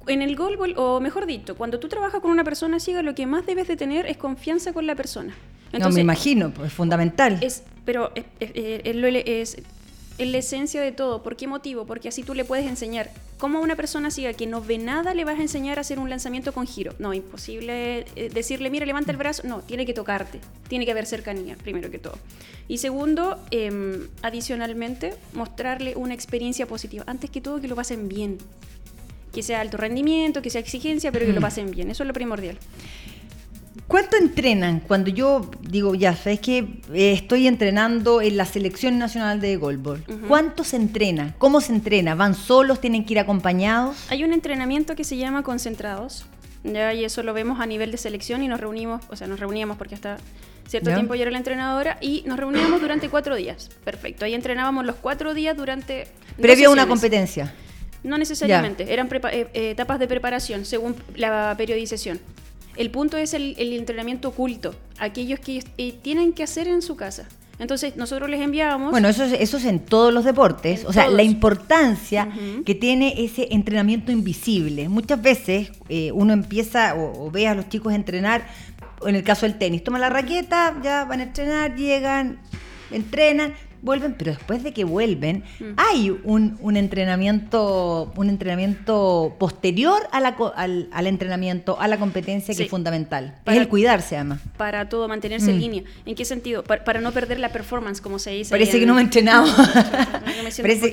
En 0.05 0.21
el 0.21 0.35
gol, 0.35 0.59
o 0.77 0.99
mejor 0.99 1.25
dicho, 1.25 1.57
cuando 1.57 1.79
tú 1.79 1.87
trabajas 1.87 2.21
con 2.21 2.29
una 2.29 2.43
persona 2.43 2.79
ciega, 2.79 3.01
lo 3.01 3.15
que 3.15 3.25
más 3.25 3.47
debes 3.47 3.67
de 3.67 3.77
tener 3.77 4.05
es 4.05 4.17
confianza 4.17 4.73
con 4.73 4.85
la 4.85 4.93
persona. 4.93 5.33
no 5.73 5.89
me 5.89 6.01
imagino, 6.01 6.51
pues 6.51 6.67
es 6.67 6.73
fundamental. 6.73 7.39
Es, 7.41 7.63
pero 7.83 8.11
es, 8.13 8.25
es, 8.39 8.51
es 8.85 9.63
la 10.17 10.37
esencia 10.37 10.81
de 10.81 10.91
todo. 10.91 11.23
¿Por 11.23 11.35
qué 11.35 11.47
motivo? 11.47 11.85
Porque 11.85 12.09
así 12.09 12.23
tú 12.23 12.33
le 12.33 12.45
puedes 12.45 12.67
enseñar. 12.67 13.11
Como 13.37 13.57
a 13.57 13.61
una 13.61 13.75
persona 13.75 14.11
ciega 14.11 14.33
que 14.33 14.45
no 14.45 14.61
ve 14.61 14.77
nada 14.77 15.13
le 15.13 15.25
vas 15.25 15.39
a 15.39 15.41
enseñar 15.41 15.77
a 15.77 15.81
hacer 15.81 15.97
un 15.97 16.09
lanzamiento 16.09 16.53
con 16.53 16.67
giro? 16.67 16.93
No, 16.99 17.13
imposible 17.13 18.05
eh, 18.15 18.29
decirle, 18.31 18.69
mira, 18.69 18.85
levanta 18.85 19.11
el 19.11 19.17
brazo. 19.17 19.47
No, 19.47 19.61
tiene 19.61 19.85
que 19.85 19.93
tocarte. 19.93 20.39
Tiene 20.67 20.85
que 20.85 20.91
haber 20.91 21.05
cercanía, 21.05 21.55
primero 21.55 21.89
que 21.89 21.97
todo. 21.97 22.17
Y 22.67 22.77
segundo, 22.77 23.39
em, 23.51 24.07
adicionalmente, 24.21 25.15
mostrarle 25.33 25.95
una 25.95 26.13
experiencia 26.13 26.67
positiva. 26.67 27.03
Antes 27.07 27.29
que 27.29 27.41
todo, 27.41 27.59
que 27.59 27.67
lo 27.67 27.75
pasen 27.75 28.07
bien. 28.07 28.37
Que 29.33 29.41
sea 29.41 29.61
alto 29.61 29.77
rendimiento, 29.77 30.41
que 30.41 30.49
sea 30.49 30.61
exigencia, 30.61 31.11
pero 31.11 31.25
que 31.25 31.33
lo 31.33 31.39
mm. 31.39 31.43
pasen 31.43 31.71
bien. 31.71 31.89
Eso 31.89 32.03
es 32.03 32.07
lo 32.07 32.13
primordial. 32.13 32.59
¿Cuánto 33.87 34.17
entrenan? 34.17 34.81
Cuando 34.81 35.09
yo 35.09 35.49
digo, 35.61 35.95
ya, 35.95 36.15
sabes 36.15 36.39
que 36.39 36.81
estoy 36.93 37.47
entrenando 37.47 38.21
en 38.21 38.37
la 38.37 38.45
selección 38.45 38.97
nacional 38.99 39.39
de 39.39 39.55
golbol. 39.57 40.03
¿Cuánto 40.27 40.63
se 40.63 40.75
entrena? 40.75 41.35
¿Cómo 41.37 41.61
se 41.61 41.73
entrena? 41.73 42.15
¿Van 42.15 42.35
solos? 42.35 42.81
¿Tienen 42.81 43.05
que 43.05 43.13
ir 43.13 43.19
acompañados? 43.19 43.97
Hay 44.09 44.23
un 44.23 44.33
entrenamiento 44.33 44.95
que 44.95 45.03
se 45.03 45.17
llama 45.17 45.43
concentrados. 45.43 46.25
Ya, 46.63 46.93
y 46.93 47.05
eso 47.05 47.23
lo 47.23 47.33
vemos 47.33 47.59
a 47.59 47.65
nivel 47.65 47.91
de 47.91 47.97
selección 47.97 48.43
y 48.43 48.47
nos 48.47 48.59
reunimos, 48.59 49.01
o 49.09 49.15
sea, 49.15 49.25
nos 49.25 49.39
reuníamos 49.39 49.77
porque 49.77 49.95
hasta 49.95 50.17
cierto 50.67 50.93
tiempo 50.93 51.15
yo 51.15 51.23
era 51.23 51.31
la 51.31 51.39
entrenadora 51.39 51.97
y 52.01 52.23
nos 52.27 52.37
reuníamos 52.37 52.81
durante 52.81 53.09
cuatro 53.09 53.35
días. 53.35 53.69
Perfecto. 53.83 54.25
Ahí 54.25 54.33
entrenábamos 54.33 54.85
los 54.85 54.95
cuatro 54.95 55.33
días 55.33 55.57
durante. 55.57 56.07
Previo 56.39 56.69
a 56.69 56.71
una 56.71 56.87
competencia. 56.87 57.53
No 58.03 58.17
necesariamente, 58.17 58.91
eran 58.91 59.07
eh, 59.11 59.47
eh, 59.53 59.71
etapas 59.71 59.99
de 59.99 60.07
preparación 60.07 60.65
según 60.65 60.95
la 61.15 61.53
periodización. 61.57 62.19
El 62.75 62.89
punto 62.91 63.17
es 63.17 63.33
el, 63.33 63.55
entrenamiento 63.57 64.29
oculto, 64.29 64.75
aquellos 64.99 65.39
que 65.39 65.63
eh, 65.77 65.93
tienen 66.01 66.33
que 66.33 66.43
hacer 66.43 66.67
en 66.67 66.81
su 66.81 66.95
casa. 66.95 67.27
Entonces 67.61 67.95
nosotros 67.95 68.27
les 68.27 68.41
enviamos... 68.41 68.89
Bueno, 68.89 69.07
eso 69.07 69.23
es, 69.23 69.33
eso 69.33 69.57
es 69.57 69.65
en 69.65 69.79
todos 69.79 70.11
los 70.11 70.25
deportes, 70.25 70.83
o 70.83 70.91
sea, 70.91 71.07
la 71.07 71.21
importancia 71.21 72.27
que 72.65 72.73
tiene 72.73 73.23
ese 73.23 73.49
entrenamiento 73.51 74.11
invisible. 74.11 74.89
Muchas 74.89 75.21
veces 75.21 75.71
eh, 75.87 76.11
uno 76.11 76.33
empieza 76.33 76.95
o, 76.95 77.29
ve 77.29 77.47
a 77.47 77.53
los 77.53 77.69
chicos 77.69 77.93
entrenar, 77.93 78.47
en 79.05 79.15
el 79.15 79.23
caso 79.23 79.45
del 79.45 79.59
tenis, 79.59 79.83
toma 79.83 79.99
la 79.99 80.09
raqueta, 80.09 80.75
ya 80.81 81.05
van 81.05 81.19
a 81.19 81.23
entrenar, 81.23 81.75
llegan, 81.75 82.39
entrenan, 82.89 83.53
vuelven, 83.81 84.13
pero 84.17 84.31
después 84.31 84.63
de 84.63 84.73
que 84.73 84.83
vuelven, 84.83 85.43
mm. 85.59 85.73
hay 85.77 86.09
un, 86.23 86.57
un, 86.61 86.77
entrenamiento, 86.77 88.11
un 88.15 88.29
entrenamiento 88.29 89.35
posterior 89.39 90.07
a 90.11 90.19
la, 90.19 90.35
al, 90.55 90.89
al, 90.91 91.07
entrenamiento, 91.07 91.79
a 91.79 91.87
la 91.87 91.97
competencia 91.97 92.53
que 92.53 92.63
es 92.63 92.69
fundamental. 92.69 93.35
es 93.45 93.57
el 93.57 93.67
cuidarse 93.67 94.15
además. 94.15 94.39
Para 94.57 94.87
todo, 94.87 95.07
mantenerse 95.07 95.51
en 95.51 95.57
mm. 95.57 95.59
línea. 95.59 95.83
¿En 96.05 96.15
qué 96.15 96.25
sentido? 96.25 96.63
Para, 96.63 97.01
no 97.01 97.11
perder 97.11 97.39
la 97.39 97.49
performance, 97.49 98.01
como 98.01 98.19
se 98.19 98.31
dice. 98.31 98.51
Parece 98.51 98.79
que 98.79 98.85
no 98.85 98.93
me 98.93 99.01
he 99.01 99.03
entrenado. 99.03 99.45
parece, 100.25 100.63
parece 100.63 100.89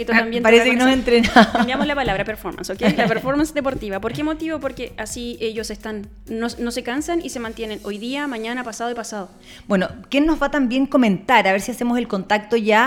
que 0.70 0.76
no 0.76 0.84
me 0.86 0.90
he 0.90 0.94
entrenado. 0.94 1.52
Cambiamos 1.52 1.86
la 1.86 1.94
palabra 1.94 2.24
performance, 2.24 2.70
¿ok? 2.70 2.80
La 2.96 3.06
performance 3.06 3.52
deportiva. 3.52 4.00
¿Por 4.00 4.12
qué 4.12 4.24
motivo? 4.24 4.60
Porque 4.60 4.92
así 4.96 5.36
ellos 5.40 5.70
están, 5.70 6.06
no, 6.26 6.46
no 6.58 6.70
se 6.70 6.82
cansan 6.82 7.20
y 7.22 7.28
se 7.28 7.40
mantienen 7.40 7.80
hoy 7.82 7.98
día, 7.98 8.26
mañana, 8.26 8.64
pasado 8.64 8.90
y 8.90 8.94
pasado. 8.94 9.28
Bueno, 9.66 9.88
¿quién 10.08 10.24
nos 10.24 10.42
va 10.42 10.50
también 10.50 10.86
comentar? 10.86 11.46
A 11.46 11.52
ver 11.52 11.60
si 11.60 11.72
hacemos 11.72 11.98
el 11.98 12.08
contacto 12.08 12.56
ya 12.56 12.77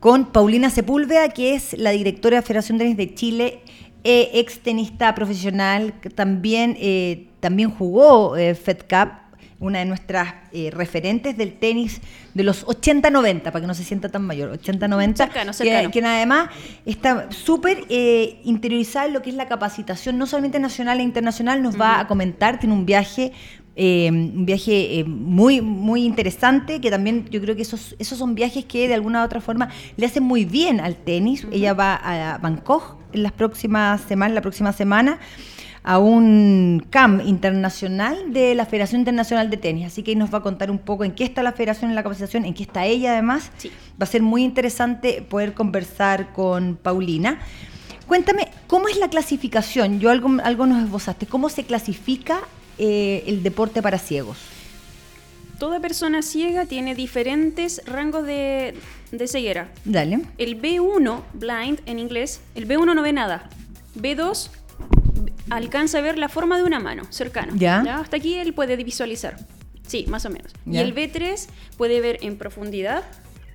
con 0.00 0.26
Paulina 0.26 0.70
Sepúlveda, 0.70 1.28
que 1.30 1.54
es 1.54 1.76
la 1.78 1.90
directora 1.90 2.36
de 2.36 2.40
la 2.42 2.46
Federación 2.46 2.78
de 2.78 2.84
Tenis 2.84 2.96
de 2.96 3.14
Chile, 3.14 3.62
eh, 4.04 4.30
ex 4.34 4.60
tenista 4.60 5.14
profesional, 5.14 5.94
que 6.00 6.08
también, 6.08 6.76
eh, 6.78 7.28
también 7.40 7.70
jugó 7.70 8.36
eh, 8.36 8.54
Fed 8.54 8.78
Cup, 8.88 9.10
una 9.60 9.80
de 9.80 9.86
nuestras 9.86 10.34
referentes 10.70 11.36
del 11.36 11.58
tenis 11.58 12.00
de 12.32 12.44
los 12.44 12.64
80-90, 12.64 13.42
para 13.42 13.60
que 13.60 13.66
no 13.66 13.74
se 13.74 13.82
sienta 13.82 14.08
tan 14.08 14.22
mayor, 14.22 14.56
80-90, 14.56 15.28
que, 15.58 15.90
que, 15.90 16.06
además 16.06 16.50
está 16.86 17.26
súper 17.32 17.84
interiorizada 18.44 19.06
en 19.06 19.14
lo 19.14 19.20
que 19.20 19.30
es 19.30 19.36
la 19.36 19.48
capacitación, 19.48 20.16
no 20.16 20.26
solamente 20.26 20.60
nacional 20.60 21.00
e 21.00 21.02
internacional, 21.02 21.60
nos 21.60 21.78
va 21.78 21.98
a 21.98 22.06
comentar, 22.06 22.60
tiene 22.60 22.72
un 22.72 22.86
viaje 22.86 23.32
eh, 23.80 24.10
un 24.10 24.44
viaje 24.44 24.98
eh, 24.98 25.04
muy, 25.04 25.60
muy 25.60 26.02
interesante, 26.02 26.80
que 26.80 26.90
también 26.90 27.28
yo 27.30 27.40
creo 27.40 27.54
que 27.54 27.62
esos, 27.62 27.94
esos 28.00 28.18
son 28.18 28.34
viajes 28.34 28.64
que 28.64 28.88
de 28.88 28.94
alguna 28.94 29.22
u 29.22 29.24
otra 29.24 29.40
forma 29.40 29.68
le 29.96 30.04
hacen 30.04 30.24
muy 30.24 30.44
bien 30.44 30.80
al 30.80 30.96
tenis. 30.96 31.46
Ella 31.52 31.74
va 31.74 31.94
a 31.94 32.38
Bangkok 32.38 32.96
en 33.12 33.22
las 33.22 33.30
próximas 33.30 34.00
semanas, 34.00 34.34
la 34.34 34.40
próxima 34.40 34.72
semana 34.72 35.20
a 35.84 35.98
un 35.98 36.84
CAM 36.90 37.22
internacional 37.24 38.32
de 38.32 38.56
la 38.56 38.66
Federación 38.66 39.02
Internacional 39.02 39.48
de 39.48 39.58
Tenis. 39.58 39.86
Así 39.86 40.02
que 40.02 40.16
nos 40.16 40.34
va 40.34 40.38
a 40.38 40.42
contar 40.42 40.72
un 40.72 40.80
poco 40.80 41.04
en 41.04 41.12
qué 41.12 41.22
está 41.22 41.44
la 41.44 41.52
federación 41.52 41.90
en 41.90 41.94
la 41.94 42.02
capacitación, 42.02 42.44
en 42.44 42.54
qué 42.54 42.64
está 42.64 42.84
ella 42.84 43.12
además. 43.12 43.52
Va 43.64 44.04
a 44.04 44.06
ser 44.06 44.22
muy 44.22 44.42
interesante 44.42 45.22
poder 45.22 45.54
conversar 45.54 46.32
con 46.32 46.74
Paulina. 46.74 47.38
Cuéntame, 48.08 48.48
¿cómo 48.66 48.88
es 48.88 48.98
la 48.98 49.08
clasificación? 49.08 50.00
Yo 50.00 50.10
algo, 50.10 50.28
algo 50.42 50.66
nos 50.66 50.82
esbozaste. 50.82 51.26
¿Cómo 51.26 51.48
se 51.48 51.62
clasifica 51.62 52.40
eh, 52.78 53.24
el 53.26 53.42
deporte 53.42 53.82
para 53.82 53.98
ciegos? 53.98 54.38
Toda 55.58 55.80
persona 55.80 56.22
ciega 56.22 56.66
tiene 56.66 56.94
diferentes 56.94 57.82
rangos 57.84 58.24
de, 58.24 58.74
ceguera. 59.26 59.68
Dale. 59.84 60.20
El 60.38 60.60
B1, 60.60 61.22
blind 61.34 61.80
en 61.86 61.98
inglés, 61.98 62.40
el 62.54 62.68
B1 62.68 62.94
no 62.94 63.02
ve 63.02 63.12
nada. 63.12 63.48
B2 63.96 64.50
alcanza 65.50 65.98
a 65.98 66.00
ver 66.00 66.16
la 66.16 66.28
forma 66.28 66.56
de 66.58 66.62
una 66.62 66.78
mano, 66.78 67.04
cercano. 67.10 67.54
¿Ya? 67.56 67.80
Hasta 67.98 68.18
aquí 68.18 68.34
él 68.34 68.52
puede 68.52 68.76
visualizar. 68.76 69.36
Sí, 69.88 70.04
más 70.06 70.24
o 70.26 70.30
menos. 70.30 70.52
Y 70.66 70.78
el 70.78 70.94
B3 70.94 71.48
puede 71.76 72.00
ver 72.00 72.18
en 72.20 72.36
profundidad 72.36 73.02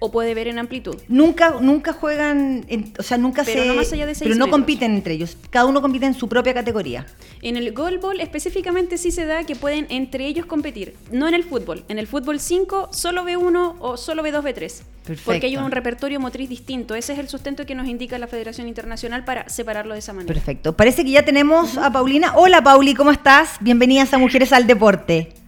o 0.03 0.11
puede 0.11 0.33
ver 0.33 0.49
en 0.49 0.59
amplitud. 0.59 0.97
Nunca, 1.07 1.55
nunca 1.61 1.93
juegan, 1.93 2.65
o 2.99 3.03
sea, 3.03 3.17
nunca 3.17 3.45
pero 3.45 3.61
se... 3.61 3.67
No 3.69 3.73
más 3.73 3.93
allá 3.93 4.05
de 4.05 4.13
pero 4.19 4.35
no 4.35 4.49
compiten 4.49 4.95
entre 4.95 5.13
ellos, 5.13 5.37
cada 5.49 5.65
uno 5.65 5.81
compite 5.81 6.05
en 6.05 6.13
su 6.13 6.27
propia 6.27 6.53
categoría. 6.53 7.05
En 7.41 7.55
el 7.55 7.71
goalball 7.71 8.19
específicamente 8.19 8.97
sí 8.97 9.11
se 9.11 9.25
da 9.25 9.45
que 9.45 9.55
pueden 9.55 9.87
entre 9.87 10.27
ellos 10.27 10.45
competir, 10.45 10.97
no 11.09 11.29
en 11.29 11.33
el 11.33 11.45
fútbol. 11.45 11.85
En 11.87 11.99
el 11.99 12.07
fútbol 12.07 12.41
5 12.41 12.89
solo 12.91 13.23
B1 13.23 13.75
o 13.79 13.95
solo 13.95 14.23
B2, 14.23 14.43
B3. 14.43 14.53
Perfecto. 15.05 15.23
Porque 15.23 15.45
hay 15.45 15.55
un 15.55 15.71
repertorio 15.71 16.19
motriz 16.19 16.49
distinto. 16.49 16.95
Ese 16.95 17.13
es 17.13 17.19
el 17.19 17.29
sustento 17.29 17.65
que 17.65 17.73
nos 17.73 17.87
indica 17.87 18.17
la 18.17 18.27
Federación 18.27 18.67
Internacional 18.67 19.23
para 19.23 19.47
separarlo 19.47 19.93
de 19.93 19.99
esa 19.99 20.11
manera. 20.11 20.33
Perfecto. 20.33 20.75
Parece 20.75 21.05
que 21.05 21.11
ya 21.11 21.23
tenemos 21.23 21.77
a 21.77 21.93
Paulina. 21.93 22.33
Hola 22.35 22.61
Pauli, 22.61 22.93
¿cómo 22.93 23.11
estás? 23.11 23.55
Bienvenidas 23.61 24.13
a 24.13 24.17
Mujeres 24.17 24.51
al 24.51 24.67
Deporte. 24.67 25.42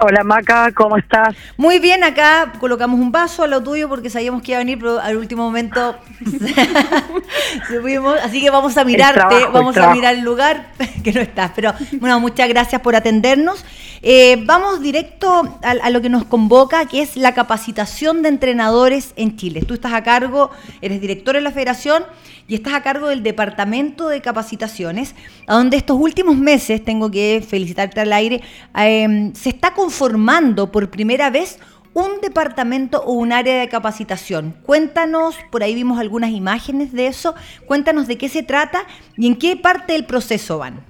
Hola 0.00 0.24
Maca, 0.24 0.72
¿cómo 0.72 0.96
estás? 0.96 1.36
Muy 1.56 1.78
bien, 1.78 2.02
acá 2.02 2.52
colocamos 2.58 2.98
un 2.98 3.12
vaso 3.12 3.44
a 3.44 3.46
lo 3.46 3.62
tuyo 3.62 3.88
porque 3.88 4.10
sabíamos 4.10 4.42
que 4.42 4.50
iba 4.52 4.58
a 4.58 4.64
venir, 4.64 4.78
pero 4.78 4.98
al 4.98 5.16
último 5.16 5.44
momento 5.44 5.96
subimos, 7.68 8.18
así 8.22 8.40
que 8.40 8.50
vamos 8.50 8.76
a 8.76 8.84
mirarte, 8.84 9.46
vamos 9.52 9.76
a 9.76 9.94
mirar 9.94 10.14
el 10.14 10.22
lugar 10.22 10.72
que 11.04 11.12
no 11.12 11.20
estás. 11.20 11.52
Pero 11.54 11.74
bueno, 12.00 12.18
muchas 12.18 12.48
gracias 12.48 12.80
por 12.80 12.96
atendernos. 12.96 13.64
Eh, 14.02 14.42
vamos 14.44 14.82
directo 14.82 15.58
a, 15.62 15.70
a, 15.70 15.90
lo 15.90 16.02
que 16.02 16.08
nos 16.08 16.24
convoca, 16.24 16.86
que 16.86 17.00
es 17.00 17.16
la 17.16 17.32
capacitación 17.32 18.22
de 18.22 18.30
entrenadores 18.30 19.12
en 19.16 19.36
Chile. 19.36 19.62
Tú 19.62 19.74
estás 19.74 19.92
a 19.92 20.02
cargo, 20.02 20.50
eres 20.82 21.00
director 21.00 21.36
de 21.36 21.40
la 21.40 21.52
federación 21.52 22.04
y 22.46 22.54
estás 22.56 22.74
a 22.74 22.82
cargo 22.82 23.08
del 23.08 23.22
Departamento 23.22 24.08
de 24.08 24.20
Capacitaciones, 24.20 25.14
a 25.46 25.54
donde 25.54 25.76
estos 25.76 25.96
últimos 25.98 26.36
meses, 26.36 26.84
tengo 26.84 27.10
que 27.10 27.44
felicitarte 27.46 28.00
al 28.00 28.12
aire, 28.12 28.42
em, 28.76 29.32
se 29.34 29.48
está 29.48 29.73
conformando 29.74 30.70
por 30.72 30.90
primera 30.90 31.30
vez 31.30 31.58
un 31.94 32.20
departamento 32.20 33.02
o 33.04 33.12
un 33.12 33.32
área 33.32 33.60
de 33.60 33.68
capacitación. 33.68 34.54
Cuéntanos, 34.64 35.38
por 35.50 35.62
ahí 35.62 35.74
vimos 35.74 35.98
algunas 35.98 36.30
imágenes 36.30 36.92
de 36.92 37.06
eso, 37.06 37.34
cuéntanos 37.66 38.08
de 38.08 38.18
qué 38.18 38.28
se 38.28 38.42
trata 38.42 38.80
y 39.16 39.28
en 39.28 39.36
qué 39.36 39.56
parte 39.56 39.92
del 39.92 40.04
proceso 40.04 40.58
van. 40.58 40.80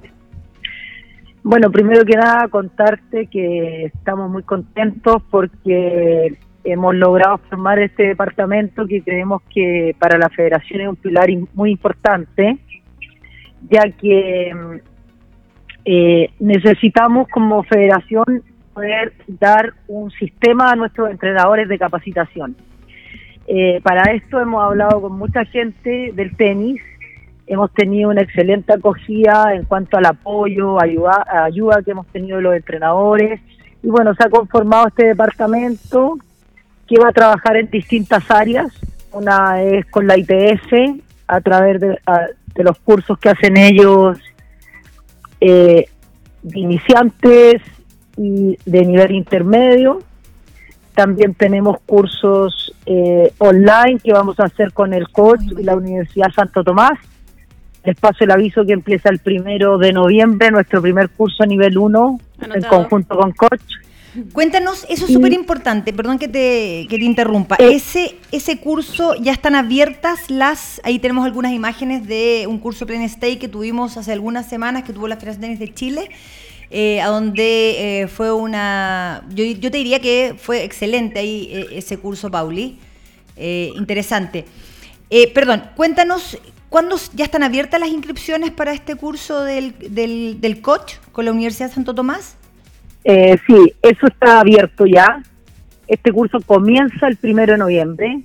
Bueno, 1.43 1.71
primero 1.71 2.07
que 2.07 2.17
nada 2.17 2.49
contarte 2.49 3.27
que 3.27 3.85
estamos 3.87 4.31
muy 4.31 4.43
contentos 4.45 5.23
porque 5.31 6.39
hemos 6.65 6.95
logrado 6.95 7.37
formar 7.51 7.79
este 7.81 8.05
departamento 8.05 8.87
que 8.87 9.03
creemos 9.03 9.43
que 9.55 9.95
para 9.99 10.17
la 10.17 10.31
federación 10.31 10.81
es 10.81 10.89
un 10.89 10.97
pilar 10.97 11.29
muy 11.53 11.73
importante, 11.73 12.57
ya 13.69 13.91
que 13.91 14.55
mm, 14.55 14.77
eh, 15.85 16.31
necesitamos 16.41 17.29
como 17.29 17.63
federación 17.65 18.43
poder 18.75 19.13
dar 19.29 19.73
un 19.87 20.11
sistema 20.11 20.73
a 20.73 20.77
nuestros 20.77 21.11
entrenadores 21.11 21.69
de 21.69 21.79
capacitación. 21.79 22.57
Eh, 23.47 23.81
para 23.83 24.13
esto 24.13 24.41
hemos 24.41 24.63
hablado 24.63 25.01
con 25.01 25.13
mucha 25.13 25.45
gente 25.45 26.13
del 26.15 26.37
tenis, 26.37 26.81
hemos 27.47 27.73
tenido 27.73 28.11
una 28.11 28.23
excelente 28.23 28.73
acogida 28.73 29.55
en 29.55 29.65
cuanto 29.65 29.97
al 29.97 30.07
apoyo, 30.07 30.81
ayuda, 30.81 31.25
ayuda 31.45 31.83
que 31.83 31.93
hemos 31.93 32.07
tenido 32.09 32.39
de 32.39 32.43
los 32.43 32.57
entrenadores 32.57 33.41
y 33.83 33.89
bueno, 33.89 34.15
se 34.15 34.25
ha 34.25 34.31
conformado 34.31 34.89
este 34.89 35.07
departamento 35.07 36.19
que 36.89 36.99
va 36.99 37.11
a 37.11 37.13
trabajar 37.13 37.57
en 37.57 37.71
distintas 37.71 38.31
áreas. 38.31 38.73
Una 39.13 39.63
es 39.63 39.87
con 39.87 40.07
la 40.07 40.17
ITS 40.19 41.03
a 41.29 41.41
través 41.41 41.81
de, 41.81 41.99
los 42.57 42.79
cursos 42.79 43.19
que 43.19 43.29
hacen 43.29 43.57
ellos 43.57 44.19
eh, 45.41 45.87
de 46.43 46.61
iniciantes 46.61 47.63
y 48.17 48.59
de 48.65 48.85
nivel 48.85 49.13
intermedio. 49.13 50.01
También 50.95 51.35
tenemos 51.35 51.79
cursos 51.87 52.75
eh, 52.87 53.33
online 53.39 53.99
que 54.03 54.13
vamos 54.13 54.39
a 54.39 54.45
hacer 54.45 54.73
con 54.73 54.93
el 54.93 55.09
coach 55.09 55.41
de 55.41 55.65
la 55.65 55.77
Universidad 55.77 56.31
Santo 56.33 56.63
Tomás. 56.63 56.99
Les 57.85 57.97
paso 57.97 58.25
el 58.25 58.31
aviso 58.31 58.65
que 58.65 58.73
empieza 58.73 59.11
el 59.11 59.19
primero 59.19 59.77
de 59.77 59.93
noviembre, 59.93 60.51
nuestro 60.51 60.81
primer 60.81 61.11
curso 61.11 61.43
a 61.43 61.47
nivel 61.47 61.77
1 61.77 62.21
en 62.55 62.63
conjunto 62.63 63.17
con 63.17 63.33
coach. 63.33 63.61
Cuéntanos, 64.33 64.87
eso 64.89 65.07
es 65.07 65.13
súper 65.13 65.33
importante, 65.33 65.93
perdón 65.93 66.21
que 66.21 66.29
te, 66.29 66.87
que 66.89 66.99
te 66.99 67.05
interrumpa. 67.05 67.57
Eh. 67.59 67.75
ese, 67.75 68.15
ese 68.31 68.61
curso 68.61 69.15
ya 69.17 69.33
están 69.33 69.57
abiertas 69.57 70.31
las, 70.31 70.81
ahí 70.85 71.01
tenemos 71.01 71.25
algunas 71.25 71.53
imágenes 71.53 72.07
de 72.07 72.47
un 72.49 72.59
curso 72.59 72.87
Plan 72.87 73.03
Stay 73.03 73.39
que 73.39 73.49
tuvimos 73.49 73.97
hace 73.97 74.13
algunas 74.13 74.49
semanas 74.49 74.85
que 74.85 74.93
tuvo 74.93 75.09
la 75.09 75.17
Federación 75.17 75.59
de 75.59 75.75
Chile. 75.75 76.11
Eh, 76.77 77.01
a 77.01 77.07
donde 77.07 78.01
eh, 78.03 78.09
fue 78.09 78.33
una, 78.33 79.23
yo, 79.29 79.45
yo, 79.45 79.71
te 79.71 79.79
diría 79.79 80.01
que 80.01 80.35
fue 80.37 80.65
excelente 80.65 81.21
ahí 81.21 81.69
ese 81.71 81.99
curso, 81.99 82.33
Pauli, 82.33 82.81
interesante. 83.37 84.45
perdón, 85.33 85.63
cuéntanos, 85.77 86.37
¿cuándo 86.69 86.97
ya 87.15 87.27
están 87.27 87.45
abiertas 87.45 87.79
las 87.79 87.91
inscripciones 87.91 88.51
para 88.51 88.73
este 88.73 88.97
curso 88.97 89.45
del, 89.45 89.75
del, 89.79 90.41
del 90.41 90.61
coach 90.61 90.95
con 91.13 91.27
la 91.27 91.31
Universidad 91.31 91.69
de 91.69 91.75
Santo 91.75 91.95
Tomás? 91.95 92.37
Eh, 93.05 93.37
sí, 93.47 93.73
eso 93.83 94.07
está 94.07 94.41
abierto 94.41 94.87
ya. 94.87 95.23
Este 95.87 96.11
curso 96.11 96.41
comienza 96.41 97.07
el 97.07 97.17
primero 97.17 97.53
de 97.53 97.59
noviembre. 97.59 98.21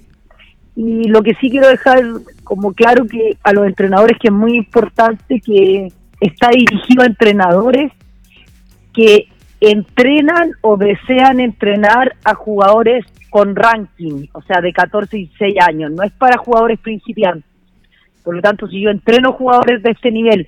Y 0.76 1.10
lo 1.10 1.22
que 1.22 1.36
sí 1.36 1.50
quiero 1.50 1.68
dejar 1.68 2.02
como 2.44 2.74
claro 2.74 3.06
que 3.06 3.38
a 3.44 3.52
los 3.52 3.68
entrenadores 3.68 4.18
que 4.18 4.30
es 4.30 4.34
muy 4.34 4.56
importante 4.56 5.42
que 5.42 5.92
está 6.22 6.50
dirigido 6.50 7.04
a 7.04 7.08
entrenadores 7.08 7.92
entrenan 9.62 10.52
o 10.62 10.78
desean 10.78 11.40
entrenar 11.40 12.16
a 12.24 12.34
jugadores 12.34 13.06
con 13.30 13.56
ranking, 13.56 14.28
o 14.34 14.42
sea, 14.42 14.62
de 14.62 14.74
14 14.74 15.18
y 15.18 15.26
16 15.26 15.56
años. 15.62 15.92
No 15.92 16.04
es 16.04 16.12
para 16.14 16.38
jugadores 16.38 16.80
principiantes. 16.80 17.50
Por 18.24 18.36
lo 18.36 18.42
tanto, 18.42 18.68
si 18.68 18.82
yo 18.82 18.90
entreno 18.90 19.34
jugadores 19.34 19.82
de 19.84 19.92
este 19.92 20.12
nivel 20.12 20.48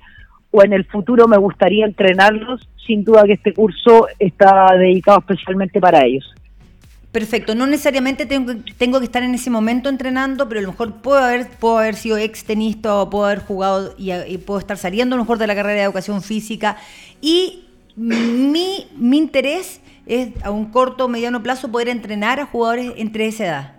o 0.50 0.62
en 0.62 0.72
el 0.72 0.84
futuro 0.84 1.26
me 1.26 1.38
gustaría 1.38 1.86
entrenarlos, 1.86 2.68
sin 2.86 3.04
duda 3.04 3.24
que 3.24 3.32
este 3.34 3.54
curso 3.54 4.06
está 4.18 4.66
dedicado 4.78 5.20
especialmente 5.20 5.80
para 5.80 6.04
ellos. 6.04 6.32
Perfecto, 7.10 7.54
no 7.54 7.66
necesariamente 7.66 8.24
tengo, 8.24 8.54
tengo 8.78 8.98
que 8.98 9.04
estar 9.04 9.22
en 9.22 9.34
ese 9.34 9.50
momento 9.50 9.90
entrenando, 9.90 10.48
pero 10.48 10.60
a 10.60 10.62
lo 10.62 10.70
mejor 10.70 11.02
puedo 11.02 11.18
haber, 11.18 11.46
puedo 11.58 11.78
haber 11.78 11.94
sido 11.94 12.16
ex 12.16 12.44
tenista 12.44 12.94
o 12.94 13.10
puedo 13.10 13.26
haber 13.26 13.40
jugado 13.40 13.94
y, 13.98 14.38
puedo 14.38 14.58
estar 14.58 14.78
saliendo 14.78 15.14
a 15.14 15.18
lo 15.18 15.24
mejor 15.24 15.36
de 15.36 15.46
la 15.46 15.54
carrera 15.54 15.80
de 15.80 15.84
educación 15.84 16.22
física. 16.22 16.78
Y 17.20 17.64
mi, 17.96 18.86
mi 18.96 19.18
interés 19.18 19.82
es 20.06 20.30
a 20.44 20.50
un 20.50 20.70
corto 20.70 21.04
o 21.04 21.08
mediano 21.08 21.42
plazo 21.42 21.70
poder 21.70 21.88
entrenar 21.88 22.40
a 22.40 22.46
jugadores 22.46 22.92
entre 22.96 23.26
esa 23.26 23.44
edad, 23.44 23.72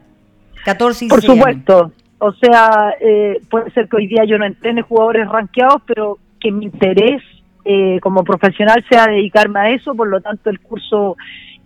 14 0.65 1.05
y 1.05 1.07
Por 1.09 1.21
supuesto, 1.21 1.91
o 2.19 2.31
sea, 2.33 2.95
eh, 3.01 3.41
puede 3.49 3.69
ser 3.71 3.89
que 3.89 3.97
hoy 3.97 4.07
día 4.07 4.23
yo 4.25 4.37
no 4.37 4.45
entrene 4.45 4.81
jugadores 4.81 5.27
rankeados, 5.27 5.81
pero 5.85 6.19
que 6.39 6.51
mi 6.51 6.65
interés 6.65 7.21
eh, 7.65 7.99
como 8.01 8.23
profesional 8.23 8.83
sea 8.89 9.07
dedicarme 9.07 9.59
a 9.59 9.69
eso, 9.71 9.93
por 9.93 10.07
lo 10.07 10.21
tanto 10.21 10.49
el 10.49 10.59
curso 10.61 11.17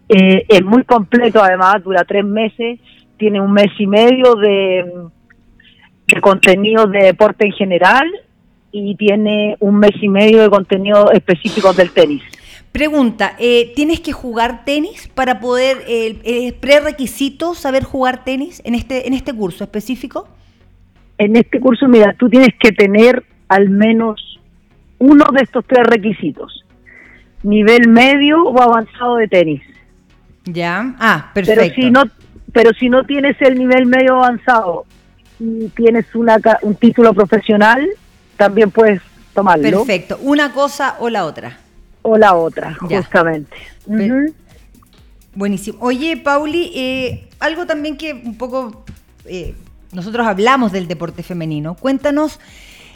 eh, 0.10 0.46
es 0.48 0.64
muy 0.64 0.84
completo, 0.84 1.44
además 1.44 1.84
dura 1.84 2.06
tres 2.06 2.26
meses, 2.26 2.80
tiene 3.18 3.42
un 3.42 3.52
mes 3.52 3.70
y 3.78 3.88
medio 3.88 4.36
de, 4.36 4.92
de 6.08 6.22
contenido 6.22 6.88
de 6.88 7.04
deporte 7.04 7.46
en 7.46 7.52
general 7.52 8.08
y 8.72 8.96
tiene 8.96 9.58
un 9.60 9.78
mes 9.78 9.92
y 10.02 10.10
medio 10.10 10.42
de 10.42 10.50
contenido 10.50 11.12
específico 11.12 11.74
del 11.74 11.92
tenis. 11.92 12.24
Pregunta, 12.78 13.34
eh, 13.40 13.74
¿tienes 13.76 14.02
que 14.02 14.12
jugar 14.12 14.64
tenis 14.64 15.08
para 15.08 15.40
poder, 15.40 15.84
eh, 15.88 16.56
prerequisito 16.60 17.56
saber 17.56 17.84
jugar 17.84 18.24
tenis 18.24 18.62
en 18.66 18.76
este, 18.76 19.08
en 19.08 19.16
este 19.16 19.34
curso 19.34 19.64
específico? 19.64 20.28
En 21.18 21.36
este 21.36 21.60
curso, 21.60 21.88
mira, 21.88 22.14
tú 22.14 22.30
tienes 22.30 22.54
que 22.60 22.72
tener 22.72 23.24
al 23.48 23.72
menos 23.72 24.40
uno 25.00 25.26
de 25.34 25.42
estos 25.42 25.66
tres 25.66 25.88
requisitos. 25.88 26.66
Nivel 27.42 27.88
medio 27.88 28.44
o 28.44 28.62
avanzado 28.62 29.16
de 29.16 29.28
tenis. 29.28 29.64
Ya, 30.46 30.94
ah, 31.00 31.32
perfecto. 31.34 31.64
Pero 31.64 31.74
si 31.74 31.90
no, 31.90 32.04
pero 32.54 32.74
si 32.74 32.90
no 32.90 33.06
tienes 33.06 33.42
el 33.42 33.58
nivel 33.58 33.88
medio 33.88 34.18
avanzado 34.18 34.86
y 35.40 35.70
tienes 35.70 36.14
una, 36.14 36.38
un 36.62 36.76
título 36.76 37.12
profesional, 37.16 37.88
también 38.36 38.70
puedes 38.70 39.02
tomarlo. 39.34 39.64
Perfecto, 39.64 40.20
una 40.22 40.52
cosa 40.52 40.98
o 41.00 41.10
la 41.10 41.26
otra. 41.26 41.58
O 42.10 42.18
la 42.18 42.36
otra, 42.36 42.74
justamente. 42.74 43.54
Buenísimo. 45.36 45.78
Oye, 45.82 46.16
Pauli, 46.16 46.72
eh, 46.74 47.28
algo 47.38 47.66
también 47.66 47.98
que 47.98 48.14
un 48.14 48.38
poco 48.38 48.86
eh, 49.26 49.56
nosotros 49.92 50.26
hablamos 50.26 50.72
del 50.72 50.88
deporte 50.88 51.22
femenino. 51.22 51.76
Cuéntanos 51.76 52.40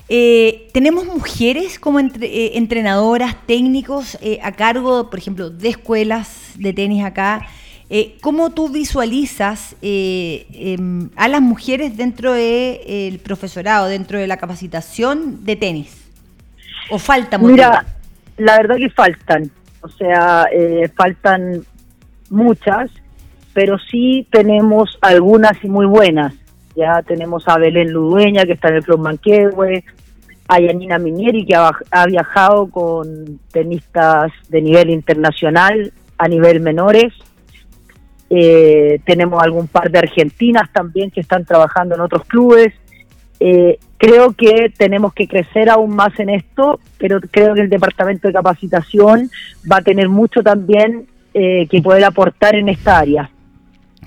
eh, 0.08 0.70
tenemos 0.72 1.06
mujeres 1.08 1.78
como 1.78 2.00
entrenadoras, 2.00 3.36
técnicos 3.46 4.18
a 4.42 4.52
cargo, 4.54 5.10
por 5.10 5.20
ejemplo, 5.20 5.50
de 5.50 5.68
escuelas 5.68 6.54
de 6.56 6.72
tenis 6.72 7.04
acá. 7.04 7.46
¿Cómo 8.22 8.52
tú 8.52 8.70
visualizas 8.70 9.76
em, 9.82 11.10
a 11.18 11.28
las 11.28 11.42
mujeres 11.42 11.98
dentro 11.98 12.32
del 12.32 13.20
profesorado, 13.20 13.88
dentro 13.88 14.18
de 14.18 14.28
la 14.28 14.38
capacitación 14.38 15.44
de 15.44 15.58
tenis? 15.58 15.98
¿O 16.90 16.98
falta 16.98 17.38
Mira, 17.38 17.86
la 18.42 18.58
verdad 18.58 18.78
que 18.78 18.90
faltan. 18.90 19.50
O 19.82 19.88
sea, 19.88 20.48
faltan 20.96 21.64
muchas, 22.30 22.92
pero 23.54 23.78
sí 23.80 24.28
tenemos 24.32 24.98
algunas 25.02 25.64
y 25.64 25.70
muy 25.70 25.86
buenas. 25.86 26.34
Ya 26.76 27.02
tenemos 27.02 27.48
a 27.48 27.58
Belén 27.58 27.92
Ludueña, 27.92 28.46
que 28.46 28.54
está 28.54 28.70
en 28.70 28.76
el 28.76 28.84
Club 28.84 29.00
Manquehue, 29.00 29.84
a 30.48 30.60
Yanina 30.60 30.98
Minieri, 30.98 31.46
que 31.46 31.56
ha, 31.56 32.06
viajado 32.08 32.68
con 32.70 33.40
tenistas 33.52 34.32
de 34.50 34.62
nivel 34.62 34.90
internacional 34.90 35.94
a 36.18 36.28
nivel 36.28 36.60
menores. 36.60 37.14
Eh, 38.30 39.02
tenemos 39.06 39.44
algún 39.44 39.68
par 39.68 39.92
de 39.92 40.00
argentinas 40.00 40.72
también 40.72 41.12
que 41.12 41.22
están 41.22 41.46
trabajando 41.46 41.96
en 41.96 42.02
otros 42.02 42.24
clubes. 42.26 42.74
Eh, 43.40 43.80
creo 44.02 44.34
que 44.34 44.74
tenemos 44.76 45.14
que 45.14 45.28
crecer 45.28 45.70
aún 45.70 45.96
más 45.96 46.20
en 46.20 46.32
esto, 46.32 46.80
pero 46.98 47.22
creo 47.22 47.54
que 47.54 47.62
el 47.62 47.70
departamento 47.70 48.28
de 48.28 48.34
capacitación 48.34 49.30
va 49.72 49.78
a 49.78 49.82
tener 49.84 50.10
mucho 50.10 50.42
también 50.42 51.06
eh, 51.36 51.68
que 51.70 51.84
poder 51.84 52.04
aportar 52.04 52.56
en 52.56 52.68
esta 52.68 52.98
área. 52.98 53.30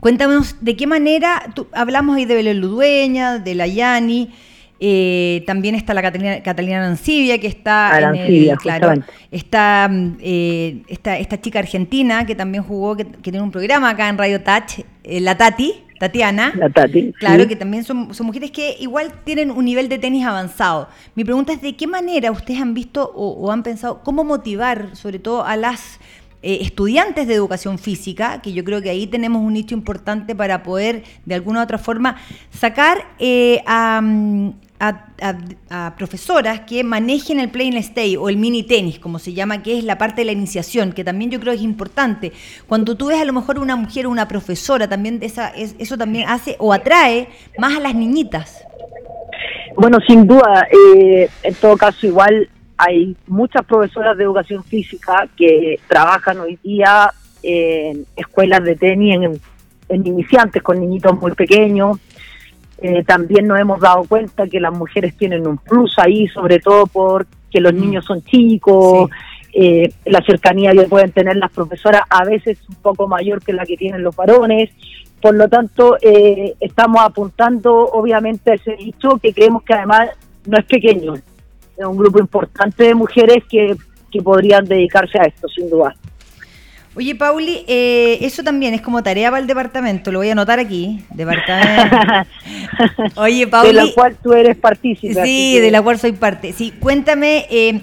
Cuéntanos 0.00 0.56
de 0.60 0.74
qué 0.74 0.88
manera, 0.88 1.44
hablamos 1.72 2.16
ahí 2.16 2.24
de 2.24 2.34
Belén 2.34 2.60
Ludueña, 2.60 3.38
de 3.38 3.54
la 3.54 3.68
Yani, 3.68 4.32
eh, 4.80 5.44
también 5.46 5.76
está 5.76 5.94
la 5.94 6.02
Catalina, 6.02 6.42
Catalina 6.42 6.78
Arancibia, 6.78 7.38
que 7.38 7.46
está 7.46 8.00
en 8.00 8.16
el, 8.16 8.56
claro, 8.58 9.00
está 9.30 9.88
eh, 10.18 10.82
esta, 10.88 11.16
esta 11.18 11.40
chica 11.40 11.60
argentina 11.60 12.26
que 12.26 12.34
también 12.34 12.64
jugó, 12.64 12.96
que, 12.96 13.04
tiene 13.04 13.40
un 13.40 13.52
programa 13.52 13.90
acá 13.90 14.08
en 14.08 14.18
Radio 14.18 14.42
Touch, 14.42 14.80
eh, 15.04 15.20
la 15.20 15.36
Tati, 15.36 15.83
Tatiana. 15.98 16.52
La 16.56 16.70
Tati. 16.70 17.12
Claro, 17.12 17.46
que 17.46 17.56
también 17.56 17.84
son, 17.84 18.14
son, 18.14 18.26
mujeres 18.26 18.50
que 18.50 18.76
igual 18.80 19.12
tienen 19.24 19.50
un 19.50 19.64
nivel 19.64 19.88
de 19.88 19.98
tenis 19.98 20.24
avanzado. 20.26 20.88
Mi 21.14 21.24
pregunta 21.24 21.52
es 21.52 21.62
de 21.62 21.76
qué 21.76 21.86
manera 21.86 22.30
ustedes 22.30 22.60
han 22.60 22.74
visto 22.74 23.12
o 23.14 23.50
han 23.50 23.62
pensado 23.62 24.02
cómo 24.02 24.24
motivar 24.24 24.96
sobre 24.96 25.18
todo 25.18 25.44
a 25.44 25.56
las 25.56 25.98
eh, 26.46 26.58
estudiantes 26.60 27.26
de 27.26 27.32
educación 27.32 27.78
física, 27.78 28.42
que 28.42 28.52
yo 28.52 28.64
creo 28.64 28.82
que 28.82 28.90
ahí 28.90 29.06
tenemos 29.06 29.40
un 29.40 29.54
nicho 29.54 29.74
importante 29.74 30.34
para 30.34 30.62
poder 30.62 31.02
de 31.24 31.34
alguna 31.34 31.60
u 31.60 31.62
otra 31.62 31.78
forma 31.78 32.16
sacar 32.50 32.98
eh, 33.18 33.62
mm, 33.66 34.50
a, 35.70 35.94
profesoras 35.96 36.60
que 36.60 36.84
manejen 36.84 37.40
el 37.40 37.50
play 37.50 37.74
stay 37.78 38.16
o 38.16 38.28
el 38.28 38.36
mini 38.36 38.62
tenis, 38.62 38.98
como 38.98 39.18
se 39.18 39.32
llama, 39.32 39.62
que 39.62 39.78
es 39.78 39.84
la 39.84 39.98
parte 39.98 40.22
de 40.22 40.26
la 40.26 40.32
iniciación, 40.32 40.92
que 40.92 41.04
también 41.04 41.30
yo 41.30 41.40
creo 41.40 41.52
es 41.52 41.62
importante. 41.62 42.32
Cuando 42.66 42.96
tú 42.96 43.06
ves 43.06 43.20
a 43.20 43.24
lo 43.24 43.32
mejor 43.32 43.58
una 43.58 43.76
mujer 43.76 44.06
o 44.06 44.10
una 44.10 44.28
profesora, 44.28 44.88
también 44.88 45.18
esa, 45.22 45.48
eso 45.50 45.96
también 45.96 46.28
hace 46.28 46.56
o 46.58 46.72
atrae 46.72 47.28
más 47.58 47.76
a 47.76 47.80
las 47.80 47.94
niñitas. 47.94 48.64
Bueno, 49.76 49.98
sin 50.06 50.26
duda, 50.26 50.66
eh, 50.70 51.28
en 51.42 51.54
todo 51.54 51.76
caso 51.76 52.06
igual 52.06 52.48
hay 52.76 53.16
muchas 53.26 53.64
profesoras 53.64 54.16
de 54.16 54.24
educación 54.24 54.62
física 54.64 55.28
que 55.36 55.80
trabajan 55.88 56.40
hoy 56.40 56.58
día 56.62 57.10
en 57.42 58.06
escuelas 58.16 58.62
de 58.64 58.76
tenis 58.76 59.16
en, 59.16 59.40
en 59.88 60.06
iniciantes 60.06 60.62
con 60.62 60.80
niñitos 60.80 61.18
muy 61.20 61.32
pequeños. 61.32 61.98
Eh, 62.78 63.04
también 63.04 63.46
nos 63.46 63.58
hemos 63.58 63.80
dado 63.80 64.04
cuenta 64.04 64.46
que 64.46 64.60
las 64.60 64.72
mujeres 64.72 65.16
tienen 65.16 65.46
un 65.46 65.58
plus 65.58 65.94
ahí, 65.98 66.26
sobre 66.28 66.58
todo 66.58 66.86
porque 66.86 67.60
los 67.60 67.72
mm. 67.72 67.80
niños 67.80 68.04
son 68.04 68.22
chicos, 68.22 69.10
eh, 69.52 69.92
la 70.04 70.20
cercanía 70.22 70.72
que 70.72 70.82
pueden 70.82 71.12
tener 71.12 71.36
las 71.36 71.52
profesoras 71.52 72.02
a 72.10 72.24
veces 72.24 72.58
un 72.68 72.74
poco 72.76 73.06
mayor 73.06 73.42
que 73.42 73.52
la 73.52 73.64
que 73.64 73.76
tienen 73.76 74.02
los 74.02 74.16
varones. 74.16 74.70
Por 75.20 75.34
lo 75.36 75.48
tanto, 75.48 75.96
eh, 76.02 76.54
estamos 76.60 77.00
apuntando 77.02 77.74
obviamente 77.74 78.50
a 78.50 78.54
ese 78.54 78.72
dicho 78.72 79.18
que 79.22 79.32
creemos 79.32 79.62
que 79.62 79.74
además 79.74 80.10
no 80.44 80.58
es 80.58 80.64
pequeño, 80.64 81.14
es 81.14 81.86
un 81.86 81.96
grupo 81.96 82.18
importante 82.18 82.84
de 82.84 82.94
mujeres 82.94 83.44
que, 83.48 83.76
que 84.10 84.22
podrían 84.22 84.64
dedicarse 84.64 85.18
a 85.18 85.22
esto, 85.22 85.48
sin 85.48 85.70
duda. 85.70 85.94
Oye, 86.96 87.16
Pauli, 87.16 87.64
eh, 87.66 88.18
eso 88.20 88.44
también 88.44 88.72
es 88.72 88.80
como 88.80 89.02
tarea 89.02 89.30
para 89.30 89.40
el 89.40 89.48
departamento, 89.48 90.12
lo 90.12 90.20
voy 90.20 90.28
a 90.28 90.32
anotar 90.32 90.60
aquí. 90.60 91.00
Departamento. 91.10 91.96
Oye, 93.16 93.46
Pauli. 93.48 93.68
De 93.68 93.72
la 93.72 93.92
cual 93.92 94.16
tú 94.22 94.32
eres 94.32 94.56
partícipe. 94.56 95.24
Sí, 95.24 95.58
de 95.58 95.70
la 95.72 95.82
cual 95.82 95.98
soy 95.98 96.12
parte. 96.12 96.52
Sí, 96.52 96.72
cuéntame. 96.78 97.46
Eh, 97.50 97.80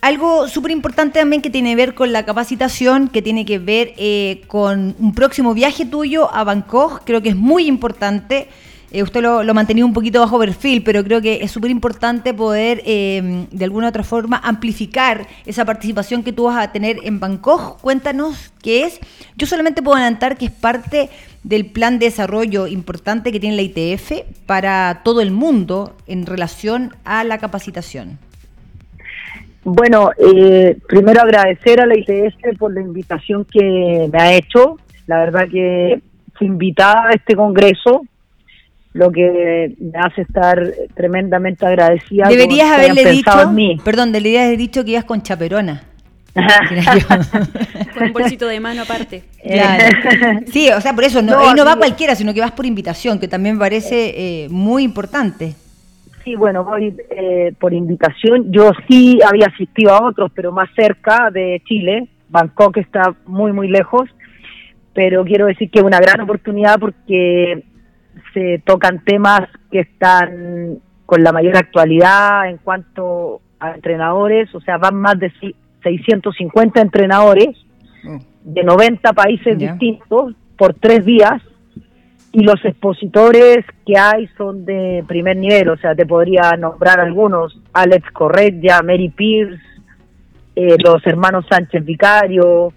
algo 0.00 0.48
súper 0.48 0.72
importante 0.72 1.20
también 1.20 1.40
que 1.40 1.50
tiene 1.50 1.70
que 1.70 1.76
ver 1.76 1.94
con 1.94 2.12
la 2.12 2.24
capacitación, 2.24 3.06
que 3.06 3.22
tiene 3.22 3.44
que 3.44 3.60
ver 3.60 3.94
eh, 3.96 4.42
con 4.48 4.96
un 4.98 5.14
próximo 5.14 5.54
viaje 5.54 5.86
tuyo 5.86 6.34
a 6.34 6.42
Bangkok, 6.42 7.02
creo 7.04 7.22
que 7.22 7.28
es 7.28 7.36
muy 7.36 7.66
importante. 7.66 8.48
Eh, 8.94 9.02
usted 9.02 9.22
lo, 9.22 9.42
lo 9.42 9.54
mantenido 9.54 9.86
un 9.86 9.94
poquito 9.94 10.20
bajo 10.20 10.38
perfil, 10.38 10.82
pero 10.84 11.02
creo 11.02 11.22
que 11.22 11.42
es 11.42 11.50
súper 11.50 11.70
importante 11.70 12.34
poder, 12.34 12.82
em, 12.84 13.46
de 13.50 13.64
alguna 13.64 13.86
u 13.86 13.88
otra 13.88 14.04
forma, 14.04 14.36
amplificar 14.44 15.26
esa 15.46 15.64
participación 15.64 16.22
que 16.22 16.34
tú 16.34 16.44
vas 16.44 16.62
a 16.62 16.72
tener 16.72 16.98
en 17.02 17.18
Bangkok. 17.18 17.80
Cuéntanos 17.80 18.52
qué 18.62 18.84
es. 18.84 19.00
Yo 19.34 19.46
solamente 19.46 19.80
puedo 19.80 19.96
adelantar 19.96 20.36
que 20.36 20.44
es 20.44 20.50
parte 20.50 21.08
del 21.42 21.64
plan 21.64 21.98
de 21.98 22.06
desarrollo 22.06 22.66
importante 22.66 23.32
que 23.32 23.40
tiene 23.40 23.56
la 23.56 23.62
ITF 23.62 24.26
para 24.44 25.00
todo 25.02 25.22
el 25.22 25.30
mundo 25.30 25.96
en 26.06 26.26
relación 26.26 26.94
a 27.06 27.24
la 27.24 27.38
capacitación. 27.38 28.18
Bueno, 29.64 30.10
eh, 30.18 30.76
primero 30.86 31.22
agradecer 31.22 31.80
a 31.80 31.86
la 31.86 31.96
ITF 31.96 32.58
por 32.58 32.74
la 32.74 32.82
invitación 32.82 33.46
que 33.46 34.10
me 34.12 34.20
ha 34.20 34.34
hecho. 34.34 34.78
La 35.06 35.20
verdad 35.20 35.48
que 35.50 36.02
fui 36.34 36.46
invitada 36.46 37.08
a 37.08 37.12
este 37.12 37.34
congreso 37.34 38.02
lo 38.92 39.10
que 39.10 39.74
me 39.78 39.98
hace 39.98 40.22
estar 40.22 40.62
tremendamente 40.94 41.64
agradecida. 41.66 42.28
Deberías 42.28 42.70
haberle 42.70 43.10
dicho, 43.10 43.52
perdón, 43.84 44.12
deberías 44.12 44.46
haber 44.46 44.58
dicho 44.58 44.84
que 44.84 44.92
ibas 44.92 45.04
con 45.04 45.22
chaperona. 45.22 45.84
con 47.94 48.06
un 48.06 48.12
bolsito 48.12 48.46
de 48.46 48.58
mano 48.58 48.82
aparte. 48.82 49.22
Sí, 50.50 50.70
o 50.70 50.80
sea, 50.80 50.94
por 50.94 51.04
eso 51.04 51.20
no, 51.20 51.54
no 51.54 51.64
va 51.64 51.76
cualquiera, 51.76 52.14
sino 52.14 52.32
que 52.32 52.40
vas 52.40 52.52
por 52.52 52.64
invitación, 52.64 53.18
que 53.18 53.28
también 53.28 53.58
parece 53.58 54.44
eh, 54.44 54.48
muy 54.48 54.82
importante. 54.82 55.54
Sí, 56.24 56.34
bueno, 56.36 56.64
voy 56.64 56.94
eh, 57.10 57.52
por 57.58 57.74
invitación. 57.74 58.52
Yo 58.52 58.70
sí 58.88 59.18
había 59.26 59.46
asistido 59.46 59.92
a 59.92 60.06
otros, 60.06 60.30
pero 60.34 60.52
más 60.52 60.70
cerca 60.74 61.30
de 61.30 61.60
Chile. 61.66 62.08
Bangkok 62.28 62.78
está 62.78 63.14
muy, 63.26 63.52
muy 63.52 63.68
lejos. 63.68 64.08
Pero 64.94 65.24
quiero 65.24 65.46
decir 65.46 65.70
que 65.70 65.80
es 65.80 65.84
una 65.84 65.98
gran 66.00 66.20
oportunidad 66.20 66.78
porque 66.78 67.64
se 68.34 68.62
tocan 68.64 69.04
temas 69.04 69.48
que 69.70 69.80
están 69.80 70.78
con 71.06 71.22
la 71.22 71.32
mayor 71.32 71.56
actualidad 71.56 72.48
en 72.48 72.58
cuanto 72.58 73.40
a 73.60 73.72
entrenadores, 73.72 74.54
o 74.54 74.60
sea, 74.60 74.78
van 74.78 74.96
más 74.96 75.18
de 75.18 75.32
650 75.82 76.80
entrenadores 76.80 77.56
mm. 78.02 78.18
de 78.44 78.64
90 78.64 79.12
países 79.12 79.58
distintos 79.58 80.34
por 80.56 80.74
tres 80.74 81.04
días 81.04 81.42
y 82.32 82.42
los 82.44 82.64
expositores 82.64 83.64
que 83.84 83.98
hay 83.98 84.26
son 84.38 84.64
de 84.64 85.04
primer 85.06 85.36
nivel, 85.36 85.68
o 85.68 85.76
sea, 85.76 85.94
te 85.94 86.06
podría 86.06 86.52
nombrar 86.58 86.98
algunos, 86.98 87.60
Alex 87.74 88.10
Correggia, 88.10 88.80
Mary 88.82 89.10
Pierce, 89.10 89.60
eh, 90.56 90.76
los 90.82 91.06
hermanos 91.06 91.44
Sánchez 91.50 91.84
Vicario, 91.84 92.72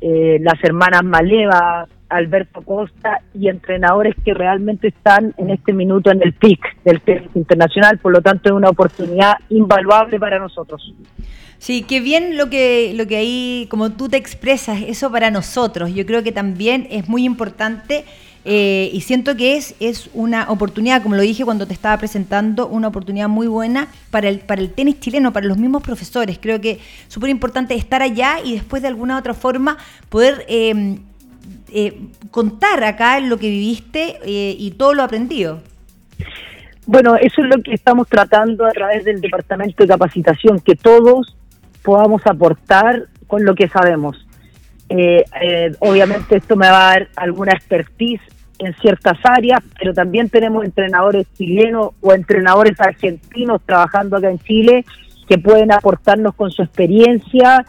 eh, 0.00 0.38
las 0.40 0.62
hermanas 0.64 1.04
Maleva, 1.04 1.86
Alberto 2.12 2.62
Costa 2.62 3.20
y 3.34 3.48
entrenadores 3.48 4.14
que 4.24 4.34
realmente 4.34 4.88
están 4.88 5.34
en 5.38 5.50
este 5.50 5.72
minuto 5.72 6.10
en 6.10 6.22
el 6.22 6.32
pic 6.32 6.60
del 6.84 7.00
tenis 7.00 7.30
internacional, 7.34 7.98
por 7.98 8.12
lo 8.12 8.20
tanto 8.20 8.50
es 8.50 8.54
una 8.54 8.68
oportunidad 8.68 9.34
invaluable 9.48 10.18
para 10.20 10.38
nosotros. 10.38 10.94
Sí, 11.58 11.82
qué 11.82 12.00
bien 12.00 12.36
lo 12.36 12.50
que, 12.50 12.92
lo 12.96 13.06
que 13.06 13.16
ahí, 13.16 13.66
como 13.70 13.90
tú 13.90 14.08
te 14.08 14.16
expresas, 14.16 14.82
eso 14.82 15.12
para 15.12 15.30
nosotros. 15.30 15.94
Yo 15.94 16.04
creo 16.04 16.24
que 16.24 16.32
también 16.32 16.88
es 16.90 17.08
muy 17.08 17.24
importante 17.24 18.04
eh, 18.44 18.90
y 18.92 19.02
siento 19.02 19.36
que 19.36 19.56
es, 19.56 19.76
es 19.78 20.10
una 20.12 20.50
oportunidad, 20.50 21.02
como 21.02 21.14
lo 21.14 21.22
dije 21.22 21.44
cuando 21.44 21.66
te 21.66 21.72
estaba 21.72 21.96
presentando, 21.98 22.66
una 22.66 22.88
oportunidad 22.88 23.28
muy 23.28 23.46
buena 23.46 23.86
para 24.10 24.28
el, 24.28 24.40
para 24.40 24.60
el 24.60 24.72
tenis 24.72 24.98
chileno, 24.98 25.32
para 25.32 25.46
los 25.46 25.56
mismos 25.56 25.82
profesores. 25.82 26.38
Creo 26.40 26.60
que 26.60 26.80
súper 27.06 27.30
importante 27.30 27.74
estar 27.74 28.02
allá 28.02 28.38
y 28.44 28.54
después 28.54 28.82
de 28.82 28.88
alguna 28.88 29.18
otra 29.18 29.34
forma 29.34 29.78
poder... 30.08 30.44
Eh, 30.48 30.98
eh, 31.72 32.08
contar 32.30 32.84
acá 32.84 33.18
lo 33.20 33.38
que 33.38 33.48
viviste 33.48 34.18
eh, 34.24 34.54
y 34.58 34.72
todo 34.72 34.94
lo 34.94 35.02
aprendido. 35.02 35.60
Bueno, 36.86 37.16
eso 37.16 37.42
es 37.42 37.48
lo 37.48 37.62
que 37.62 37.74
estamos 37.74 38.08
tratando 38.08 38.66
a 38.66 38.70
través 38.70 39.04
del 39.04 39.20
Departamento 39.20 39.82
de 39.82 39.88
Capacitación, 39.88 40.60
que 40.60 40.74
todos 40.74 41.36
podamos 41.82 42.22
aportar 42.26 43.06
con 43.26 43.44
lo 43.44 43.54
que 43.54 43.68
sabemos. 43.68 44.26
Eh, 44.88 45.24
obviamente 45.78 46.36
esto 46.36 46.56
me 46.56 46.68
va 46.68 46.90
a 46.90 46.92
dar 46.92 47.08
alguna 47.16 47.52
expertise 47.52 48.20
en 48.58 48.74
ciertas 48.74 49.18
áreas, 49.24 49.60
pero 49.78 49.94
también 49.94 50.28
tenemos 50.28 50.64
entrenadores 50.64 51.26
chilenos 51.36 51.90
o 52.00 52.12
entrenadores 52.12 52.78
argentinos 52.80 53.62
trabajando 53.64 54.16
acá 54.16 54.30
en 54.30 54.38
Chile 54.38 54.84
que 55.28 55.38
pueden 55.38 55.72
aportarnos 55.72 56.34
con 56.34 56.50
su 56.50 56.62
experiencia 56.62 57.64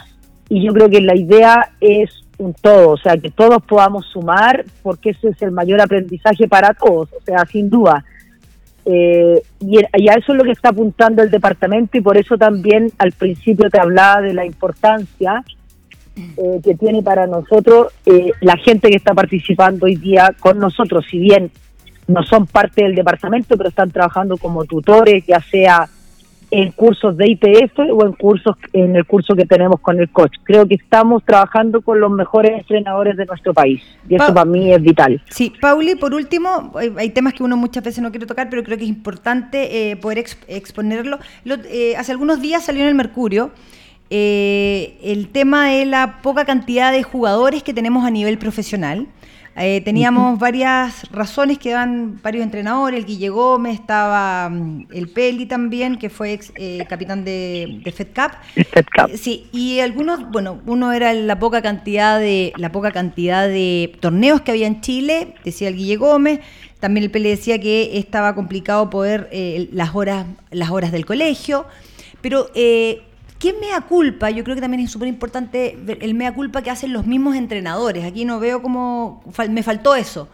y 0.50 0.66
yo 0.66 0.74
creo 0.74 0.90
que 0.90 1.02
la 1.02 1.16
idea 1.16 1.72
es 1.80 2.23
un 2.38 2.54
todo, 2.54 2.92
o 2.92 2.98
sea, 2.98 3.18
que 3.18 3.30
todos 3.30 3.62
podamos 3.64 4.06
sumar, 4.08 4.66
porque 4.82 5.12
ese 5.12 5.30
es 5.30 5.42
el 5.42 5.52
mayor 5.52 5.82
aprendizaje 5.82 6.48
para 6.48 6.74
todos, 6.74 7.10
o 7.14 7.22
sea, 7.26 7.46
sin 7.46 7.70
duda. 7.70 8.04
Eh, 8.86 9.42
y, 9.62 9.78
a 9.78 10.14
eso 10.16 10.34
es 10.34 10.38
lo 10.38 10.44
que 10.44 10.52
está 10.52 10.70
apuntando 10.70 11.24
el 11.24 11.32
departamento 11.32 11.98
y 11.98 12.02
por 12.02 12.18
eso 12.18 12.38
también 12.38 12.92
al 12.98 13.14
principio 13.14 13.70
te 13.70 13.80
hablaba 13.80 14.22
de 14.22 14.34
la 14.34 14.46
importancia 14.46 15.42
eh, 16.18 16.60
que 16.62 16.76
tiene 16.76 17.02
para 17.02 17.26
nosotros 17.26 17.94
eh, 18.06 18.32
la 18.42 18.58
gente 18.58 18.90
que 18.90 18.98
está 18.98 19.14
participando 19.14 19.86
hoy 19.86 19.96
día 19.96 20.36
con 20.40 20.60
nosotros, 20.60 21.06
si 21.10 21.18
bien 21.18 21.50
no 22.08 22.24
son 22.24 22.46
parte 22.46 22.84
del 22.84 22.96
departamento, 22.96 23.56
pero 23.56 23.70
están 23.70 23.90
trabajando 23.90 24.38
como 24.38 24.66
tutores, 24.66 25.26
ya 25.26 25.40
sea 25.40 25.88
en 26.54 26.72
cursos 26.72 27.18
de 27.18 27.32
IPF 27.32 27.80
o 27.80 28.06
en 28.06 28.14
cursos 28.14 28.56
en 28.74 28.96
el 28.96 29.06
curso 29.06 29.36
que 29.36 29.46
tenemos 29.46 29.80
con 29.80 30.00
el 30.00 30.08
coach. 30.12 30.36
Creo 30.44 30.68
que 30.68 30.76
estamos 30.76 31.24
trabajando 31.26 31.82
con 31.82 32.00
los 32.00 32.12
mejores 32.12 32.52
entrenadores 32.52 33.18
de 33.18 33.26
nuestro 33.26 33.56
país 33.56 33.82
y 34.08 34.16
eso 34.16 34.32
para 34.32 34.46
mí 34.46 34.72
es 34.72 34.80
vital. 34.80 35.20
Sí, 35.32 35.52
Pauli, 35.60 35.96
por 35.96 36.14
último, 36.14 36.72
hay 36.96 37.10
temas 37.10 37.34
que 37.34 37.42
uno 37.42 37.58
muchas 37.58 37.84
veces 37.84 38.04
no 38.04 38.12
quiere 38.12 38.28
tocar, 38.28 38.52
pero 38.52 38.64
creo 38.64 38.78
que 38.78 38.84
es 38.84 38.90
importante 38.90 39.92
eh, 39.92 39.96
poder 39.96 40.24
exponerlo. 40.48 41.18
Eh, 41.44 41.96
hace 41.98 42.12
algunos 42.12 42.40
días 42.40 42.64
salió 42.64 42.84
en 42.84 42.90
el 42.90 42.96
Mercurio 42.96 43.50
eh, 44.12 45.00
el 45.02 45.30
tema 45.30 45.70
de 45.70 45.88
la 45.88 46.22
poca 46.22 46.46
cantidad 46.46 46.92
de 46.92 47.02
jugadores 47.02 47.64
que 47.64 47.74
tenemos 47.74 48.06
a 48.06 48.12
nivel 48.12 48.38
profesional. 48.38 49.08
Eh, 49.56 49.82
teníamos 49.82 50.40
varias 50.40 51.10
razones 51.12 51.60
que 51.60 51.72
dan 51.72 52.20
varios 52.24 52.44
entrenadores, 52.44 53.00
el 53.00 53.06
Guille 53.06 53.30
Gómez, 53.30 53.80
estaba 53.80 54.50
mm, 54.50 54.88
el 54.92 55.10
Peli 55.10 55.46
también, 55.46 55.98
que 55.98 56.10
fue 56.10 56.34
ex 56.34 56.52
eh, 56.56 56.84
capitán 56.90 57.24
de, 57.24 57.80
de 57.84 57.92
Fed 57.92 58.08
Cup. 58.16 58.32
Eh, 58.56 59.18
sí, 59.18 59.48
y 59.52 59.80
algunos, 59.80 60.32
bueno, 60.32 60.60
uno 60.66 60.92
era 60.92 61.14
la 61.14 61.38
poca 61.38 61.62
cantidad 61.62 62.20
de 62.20 62.52
la 62.58 62.72
poca 62.72 62.92
cantidad 62.92 63.48
de 63.48 63.96
torneos 64.00 64.42
que 64.42 64.52
había 64.52 64.66
en 64.66 64.82
Chile, 64.82 65.36
decía 65.44 65.68
el 65.68 65.76
Guille 65.76 65.98
Gómez. 65.98 66.40
También 66.80 67.04
el 67.04 67.12
Peli 67.12 67.30
decía 67.30 67.60
que 67.60 67.98
estaba 67.98 68.36
complicado 68.36 68.90
poder 68.90 69.30
las 69.72 69.96
horas 69.96 70.26
las 70.52 70.70
horas 70.70 70.92
del 70.92 71.06
colegio, 71.06 71.66
pero 72.22 72.50
¿Qué 73.44 73.52
mea 73.52 73.82
culpa? 73.82 74.30
Yo 74.30 74.42
creo 74.46 74.56
que 74.56 74.62
también 74.62 74.86
es 74.86 74.92
súper 74.92 75.10
importante 75.10 75.78
el 76.00 76.14
mea 76.14 76.34
culpa 76.34 76.62
que 76.62 76.70
hacen 76.70 76.94
los 76.94 77.06
mismos 77.06 77.36
entrenadores. 77.36 78.06
Aquí 78.06 78.24
no 78.24 78.40
veo 78.40 78.62
como. 78.62 79.22
Me 79.50 79.62
faltó 79.64 79.96
eso. 79.96 80.30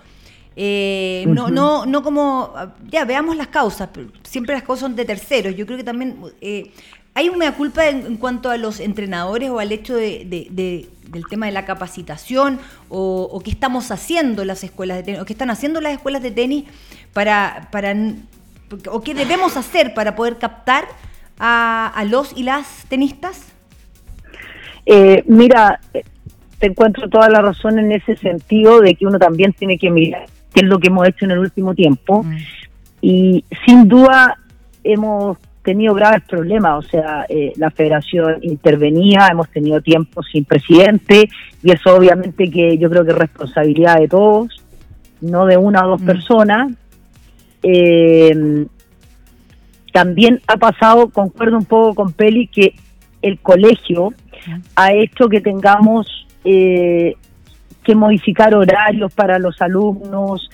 Eh, 0.55 1.25
no, 1.27 1.49
no, 1.49 1.87
no 1.87 2.03
como. 2.03 2.53
Ya, 2.87 3.05
veamos 3.05 3.35
las 3.35 3.47
causas. 3.47 3.89
Siempre 4.21 4.53
las 4.53 4.61
causas 4.61 4.81
son 4.81 4.95
de 4.95 5.05
terceros. 5.05 5.55
Yo 5.55 5.65
creo 5.65 5.79
que 5.79 5.83
también. 5.83 6.17
Eh, 6.39 6.71
hay 7.15 7.29
un 7.29 7.39
mea 7.39 7.55
culpa 7.55 7.87
en, 7.87 8.15
cuanto 8.17 8.51
a 8.51 8.57
los 8.57 8.79
entrenadores 8.79 9.49
o 9.49 9.57
al 9.57 9.71
hecho 9.71 9.95
de, 9.95 10.87
del 11.07 11.27
tema 11.31 11.47
de 11.47 11.51
la 11.51 11.65
capacitación 11.65 12.59
o, 12.89 13.41
qué 13.43 13.49
estamos 13.49 13.89
haciendo 13.89 14.45
las 14.45 14.63
escuelas 14.63 14.97
de 14.97 15.03
tenis 15.03 15.21
o 15.21 15.25
qué 15.25 15.33
están 15.33 15.49
haciendo 15.49 15.81
las 15.81 15.93
escuelas 15.93 16.21
de 16.21 16.29
tenis 16.29 16.65
para, 17.13 17.69
para 17.71 17.95
o 18.91 19.01
qué 19.01 19.15
debemos 19.15 19.57
hacer 19.57 19.95
para 19.95 20.15
poder 20.15 20.37
captar 20.37 20.87
a, 21.39 22.03
los 22.07 22.35
y 22.37 22.43
las 22.43 22.85
tenistas? 22.89 23.53
Eh, 24.85 25.23
mira, 25.27 25.79
te 26.59 26.67
encuentro 26.67 27.09
toda 27.09 27.29
la 27.29 27.41
razón 27.41 27.79
en 27.79 27.91
ese 27.91 28.15
sentido 28.17 28.81
de 28.81 28.95
que 28.95 29.05
uno 29.05 29.17
también 29.17 29.53
tiene 29.53 29.77
que 29.77 29.89
mirar 29.89 30.25
qué 30.53 30.61
es 30.61 30.65
lo 30.65 30.79
que 30.79 30.87
hemos 30.87 31.07
hecho 31.07 31.25
en 31.25 31.31
el 31.31 31.39
último 31.39 31.73
tiempo. 31.73 32.23
Mm. 32.23 32.37
Y 33.01 33.45
sin 33.65 33.87
duda 33.87 34.37
hemos 34.83 35.37
tenido 35.63 35.93
graves 35.93 36.23
problemas, 36.27 36.85
o 36.85 36.89
sea, 36.89 37.25
eh, 37.29 37.53
la 37.57 37.69
federación 37.69 38.39
intervenía, 38.41 39.27
hemos 39.31 39.49
tenido 39.49 39.81
tiempo 39.81 40.23
sin 40.23 40.45
presidente 40.45 41.29
y 41.61 41.71
eso 41.71 41.95
obviamente 41.95 42.49
que 42.49 42.77
yo 42.77 42.89
creo 42.89 43.03
que 43.03 43.11
es 43.11 43.17
responsabilidad 43.17 43.99
de 43.99 44.07
todos, 44.07 44.63
no 45.21 45.45
de 45.45 45.57
una 45.57 45.85
o 45.85 45.89
dos 45.91 46.01
mm. 46.01 46.05
personas. 46.05 46.71
Eh, 47.61 48.65
también 49.91 50.41
ha 50.47 50.57
pasado, 50.57 51.09
concuerdo 51.09 51.57
un 51.57 51.65
poco 51.65 51.95
con 51.95 52.13
Peli, 52.13 52.47
que 52.47 52.73
el 53.21 53.39
colegio 53.39 54.13
ha 54.75 54.93
hecho 54.93 55.27
que 55.27 55.41
tengamos 55.41 56.27
eh, 56.43 57.15
que 57.83 57.95
modificar 57.95 58.53
horarios 58.55 59.13
para 59.13 59.39
los 59.39 59.61
alumnos 59.61 60.49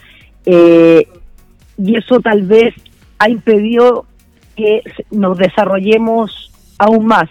eh, 0.45 1.07
y 1.77 1.97
eso 1.97 2.19
tal 2.19 2.43
vez 2.43 2.73
ha 3.19 3.29
impedido 3.29 4.05
que 4.55 4.81
nos 5.11 5.37
desarrollemos 5.37 6.51
aún 6.77 7.05
más. 7.05 7.29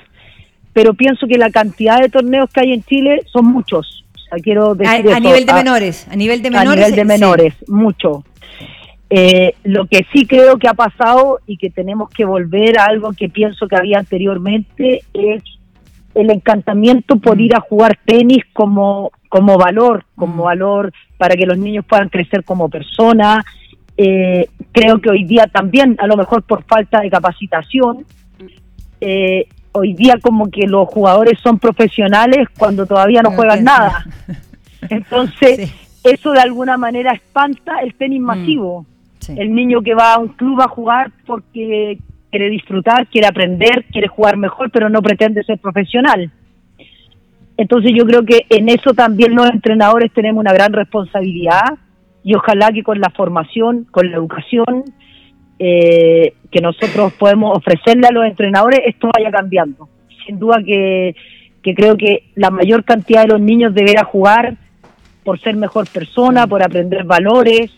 Pero 0.73 0.95
pienso 0.95 1.27
que 1.27 1.38
la 1.38 1.51
cantidad 1.51 2.01
de 2.01 2.09
torneos 2.09 2.51
que 2.51 2.61
hay 2.61 2.73
en 2.73 2.83
Chile 2.83 3.23
son 3.33 3.47
muchos. 3.47 4.05
quiero 4.43 4.75
decir 4.75 5.12
a, 5.12 5.21
nivel 5.21 5.47
de 5.47 5.53
menores, 5.53 6.07
a 6.11 6.17
nivel 6.17 6.43
de 6.43 6.51
menores. 6.51 6.71
A 6.71 6.75
nivel 6.75 6.97
de 6.97 7.05
menores, 7.05 7.55
mucho. 7.69 8.25
Eh, 9.11 9.55
lo 9.64 9.87
que 9.87 10.07
sí 10.12 10.27
creo 10.27 10.59
que 10.59 10.69
ha 10.69 10.75
pasado 10.75 11.38
y 11.47 11.57
que 11.57 11.71
tenemos 11.71 12.09
que 12.11 12.25
volver 12.25 12.79
a 12.79 12.87
algo 12.87 13.12
que 13.12 13.29
pienso 13.29 13.69
que 13.69 13.77
había 13.77 13.99
anteriormente 13.99 15.03
es 15.12 15.43
el 16.14 16.31
encantamiento 16.31 17.17
por 17.17 17.37
mm. 17.37 17.40
ir 17.40 17.57
a 17.57 17.61
jugar 17.61 17.99
tenis 18.05 18.45
como, 18.53 19.12
como 19.29 19.59
valor, 19.59 20.05
como 20.17 20.43
mm. 20.43 20.47
valor 20.47 20.93
para 21.19 21.37
que 21.37 21.47
los 21.47 21.59
niños 21.59 21.85
puedan 21.85 22.09
crecer 22.09 22.45
como 22.45 22.69
personas. 22.69 23.45
Eh, 23.97 24.49
creo 24.73 25.01
que 25.01 25.11
hoy 25.11 25.25
día 25.25 25.47
también, 25.47 25.97
a 25.99 26.07
lo 26.07 26.17
mejor 26.17 26.43
por 26.43 26.64
falta 26.64 27.01
de 27.01 27.11
capacitación, 27.11 28.05
eh, 29.01 29.47
hoy 29.73 29.93
día 29.93 30.19
como 30.21 30.51
que 30.51 30.67
los 30.67 30.88
jugadores 30.88 31.38
son 31.40 31.59
profesionales 31.59 32.49
cuando 32.57 32.87
todavía 32.87 33.23
no, 33.23 33.33
juegan 33.33 33.64
nada. 33.64 34.05
Entonces, 34.88 35.73
eso 36.05 36.33
de 36.33 36.40
alguna 36.40 36.77
manera 36.77 37.12
espanta 37.12 37.81
el 37.81 37.95
tenis 37.95 38.21
mm. 38.21 38.25
El 39.29 39.55
niño 39.55 39.83
que 39.83 39.95
va 39.95 40.15
a 40.15 40.19
un 40.19 40.29
club 40.29 40.61
a 40.61 40.69
jugar 40.69 41.11
porque 41.27 41.99
quiere 42.31 42.51
disfrutar, 42.51 43.07
quiere 43.07 43.29
aprender, 43.29 43.85
quiere 43.93 44.09
jugar 44.09 44.37
mejor, 44.37 44.71
pero 44.71 44.89
no 44.89 45.03
pretende 45.03 45.45
ser 45.45 45.59
profesional. 45.59 46.31
Entonces 47.57 47.93
yo 47.95 48.05
creo 48.05 48.25
que 48.25 48.47
en 48.51 48.69
eso 48.69 48.95
también 48.95 49.35
los 49.35 49.49
entrenadores 49.49 50.13
tenemos 50.13 50.41
una 50.41 50.53
gran 50.53 50.73
responsabilidad 50.73 51.79
y 52.25 52.35
ojalá 52.35 52.73
que 52.73 52.83
con 52.83 53.01
la 53.01 53.11
formación, 53.11 53.87
con 53.91 54.11
la 54.11 54.17
educación 54.17 54.85
eh, 55.59 56.35
que 56.51 56.61
nosotros 56.61 57.13
podemos 57.13 57.57
ofrecerle 57.57 58.09
a 58.09 58.13
los 58.13 58.25
entrenadores, 58.27 58.81
esto 58.85 59.09
vaya 59.17 59.31
cambiando. 59.31 59.89
Sin 60.27 60.39
duda 60.39 60.59
que, 60.65 61.15
que 61.63 61.75
creo 61.75 61.97
que 61.97 62.31
la 62.35 62.51
mayor 62.51 62.85
cantidad 62.85 63.23
de 63.23 63.29
los 63.29 63.41
niños 63.41 63.75
deberá 63.75 64.05
jugar 64.05 64.57
por 65.23 65.39
ser 65.41 65.55
mejor 65.55 65.87
persona, 65.89 66.47
por 66.47 66.63
aprender 66.63 67.05
valores, 67.05 67.71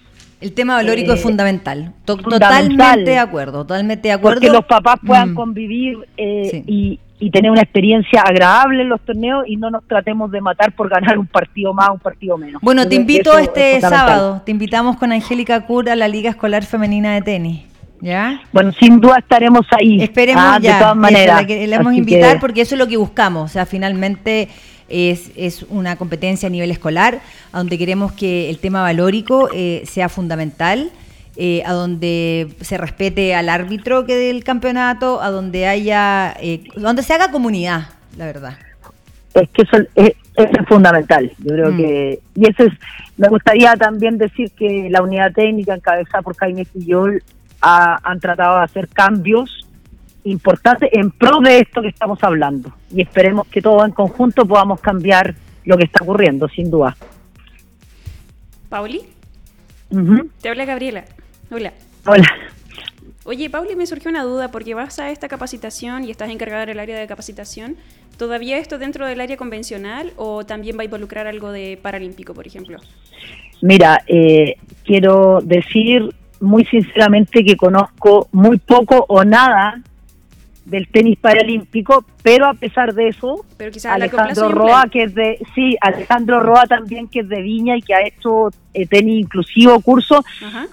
el 0.47 0.53
tema 0.53 0.75
valórico 0.75 1.13
es 1.13 1.21
eh, 1.21 1.23
fundamental. 1.23 1.93
Totalmente 2.05 3.11
de 3.11 3.19
acuerdo, 3.19 3.59
totalmente 3.63 4.09
de 4.09 4.13
acuerdo. 4.13 4.41
Que 4.41 4.49
los 4.49 4.65
papás 4.65 4.97
puedan 5.05 5.33
mm. 5.33 5.35
convivir 5.35 5.99
eh, 6.17 6.63
y, 6.67 7.01
tener 7.33 7.51
una 7.51 7.63
experiencia 7.63 8.21
agradable 8.23 8.83
en 8.83 8.89
los 8.89 9.01
torneos 9.01 9.45
y 9.49 9.57
no 9.57 9.71
nos 9.71 9.83
tratemos 9.89 10.31
de 10.31 10.41
matar 10.41 10.73
por 10.73 10.89
ganar 10.89 11.19
un 11.19 11.27
partido 11.27 11.75
más, 11.75 11.91
un 11.91 11.99
partido 11.99 12.39
menos. 12.39 12.63
Bueno, 12.63 12.87
te 12.87 12.95
invito 12.95 13.37
este 13.37 13.81
sábado, 13.81 14.43
te 14.45 14.53
invitamos 14.53 14.97
con 14.97 15.11
Angélica 15.13 15.67
Cura 15.67 15.95
a 15.95 15.97
la 15.97 16.07
Liga 16.07 16.31
Escolar 16.31 16.65
Femenina 16.65 17.15
de 17.15 17.23
Tenis. 17.23 17.76
¿Ya? 18.01 18.43
Bueno, 18.53 18.73
sin 18.73 19.01
duda 19.01 19.19
estaremos 19.19 19.67
ahí. 19.71 20.03
Esperemos 20.03 20.43
ah, 20.45 20.59
ya. 20.61 20.75
De 20.75 20.81
todas 20.81 20.97
maneras. 20.97 21.41
la 21.41 21.47
queremos 21.47 21.95
invitar 21.95 22.41
porque 22.41 22.61
eso 22.63 22.75
es 22.75 22.79
lo 22.79 22.87
que 22.87 22.97
buscamos. 22.97 23.51
O 23.51 23.53
sea, 23.53 23.67
finalmente 23.67 24.49
es, 24.89 25.31
es 25.37 25.65
una 25.69 25.97
competencia 25.97 26.49
a 26.49 26.51
nivel 26.51 26.71
escolar, 26.71 27.21
a 27.53 27.59
donde 27.59 27.79
queremos 27.79 28.13
que 28.13 28.51
el 28.51 28.59
tema 28.59 28.83
valórico 28.83 29.49
eh, 29.53 29.83
sea 29.87 30.09
fundamental. 30.09 30.91
Eh, 31.39 31.63
a 31.67 31.75
donde 31.75 32.49
se 32.63 32.79
respete 32.79 33.35
al 33.35 33.51
árbitro 33.51 34.07
que 34.07 34.17
del 34.17 34.43
campeonato, 34.43 35.21
a 35.21 35.29
donde 35.29 35.67
haya, 35.67 36.35
eh, 36.41 36.65
donde 36.77 37.03
se 37.03 37.13
haga 37.13 37.31
comunidad, 37.31 37.91
la 38.17 38.25
verdad. 38.25 38.57
Es 39.35 39.51
que 39.51 39.61
eso 39.61 39.77
es, 39.97 40.15
fundamental, 40.67 41.31
yo 41.41 41.53
creo 41.53 41.73
mm. 41.73 41.77
que, 41.77 42.21
y 42.37 42.49
eso 42.49 42.65
es, 42.65 42.73
me 43.19 43.29
gustaría 43.29 43.77
también 43.77 44.17
decir 44.17 44.51
que 44.53 44.89
la 44.91 45.03
unidad 45.03 45.31
técnica 45.35 45.75
encabezada 45.75 46.23
por 46.23 46.35
Jaime 46.39 46.65
Quillol 46.65 47.23
ha, 47.61 47.99
han 48.03 48.21
tratado 48.21 48.59
de 48.59 48.64
hacer 48.64 48.88
cambios 48.88 49.66
importante 50.25 50.88
en 50.92 51.11
pro 51.11 51.40
de 51.40 51.61
esto 51.61 51.83
que 51.83 51.88
estamos 51.88 52.19
hablando. 52.23 52.73
Y 52.90 53.03
esperemos 53.03 53.47
que 53.49 53.62
todos 53.62 53.85
en 53.85 53.92
conjunto 53.92 54.45
podamos 54.45 54.81
cambiar 54.81 55.35
lo 55.64 55.77
que 55.77 55.85
está 55.85 56.03
ocurriendo, 56.03 56.49
sin 56.49 56.71
duda. 56.71 56.97
Pauli. 58.69 59.03
Te 60.40 60.49
habla 60.49 60.64
Gabriela. 60.64 61.05
Hola. 61.51 61.73
Hola. 62.05 62.27
Oye, 63.25 63.51
Pauli, 63.51 63.75
me 63.75 63.87
surgió 63.87 64.11
una 64.11 64.23
duda 64.23 64.51
porque 64.51 64.75
vas 64.75 64.99
a 64.99 65.11
esta 65.11 65.29
capacitación 65.29 66.05
y 66.05 66.11
estás 66.11 66.31
encargada 66.31 66.66
del 66.66 66.79
área 66.79 66.99
de 66.99 67.07
capacitación. 67.07 67.77
¿Todavía 68.16 68.59
esto 68.59 68.79
dentro 68.79 69.07
del 69.07 69.21
área 69.21 69.37
convencional 69.37 70.12
o 70.16 70.45
también 70.45 70.77
va 70.79 70.83
a 70.83 70.85
involucrar 70.85 71.27
algo 71.27 71.51
de 71.51 71.79
paralímpico, 71.81 72.35
por 72.35 72.47
ejemplo? 72.47 72.79
Mira, 73.62 74.03
eh, 74.07 74.57
quiero 74.85 75.40
decir 75.42 76.14
muy 76.47 76.65
sinceramente 76.65 77.45
que 77.45 77.57
conozco 77.57 78.29
muy 78.33 78.59
poco 78.59 79.05
o 79.09 79.25
nada 79.25 79.83
del 80.67 80.89
tenis 80.89 81.17
paralímpico, 81.19 82.05
pero 82.23 82.47
a 82.47 82.55
pesar 82.55 82.93
de 82.93 83.09
eso, 83.09 83.45
Alejandro 83.89 84.49
Roa, 84.49 84.89
que 84.91 85.05
es 85.05 85.15
de, 85.15 85.39
sí, 85.55 85.77
Alejandro 85.81 86.41
Roa 86.41 86.67
también 86.67 87.07
que 87.09 87.21
es 87.21 87.29
de 87.29 87.41
Viña 87.41 87.77
y 87.77 87.83
que 87.83 87.95
ha 87.95 88.05
hecho 88.05 88.51
eh, 88.75 88.87
tenis 88.87 89.21
inclusivo 89.21 89.81
curso, 89.81 90.25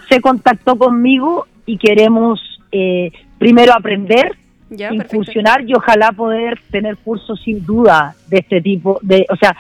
se 0.10 0.20
contactó 0.20 0.78
conmigo 0.78 1.46
y 1.68 1.78
queremos 1.78 2.42
eh, 2.72 3.12
primero 3.38 3.74
aprender, 3.74 4.36
ya, 4.72 4.90
funcionar 5.12 5.62
y 5.70 5.76
ojalá 5.76 6.12
poder 6.12 6.60
tener 6.72 6.98
cursos 6.98 7.40
sin 7.44 7.64
duda 7.64 8.16
de 8.28 8.40
este 8.40 8.62
tipo, 8.62 9.00
de, 9.04 9.28
o 9.30 9.36
sea, 9.36 9.56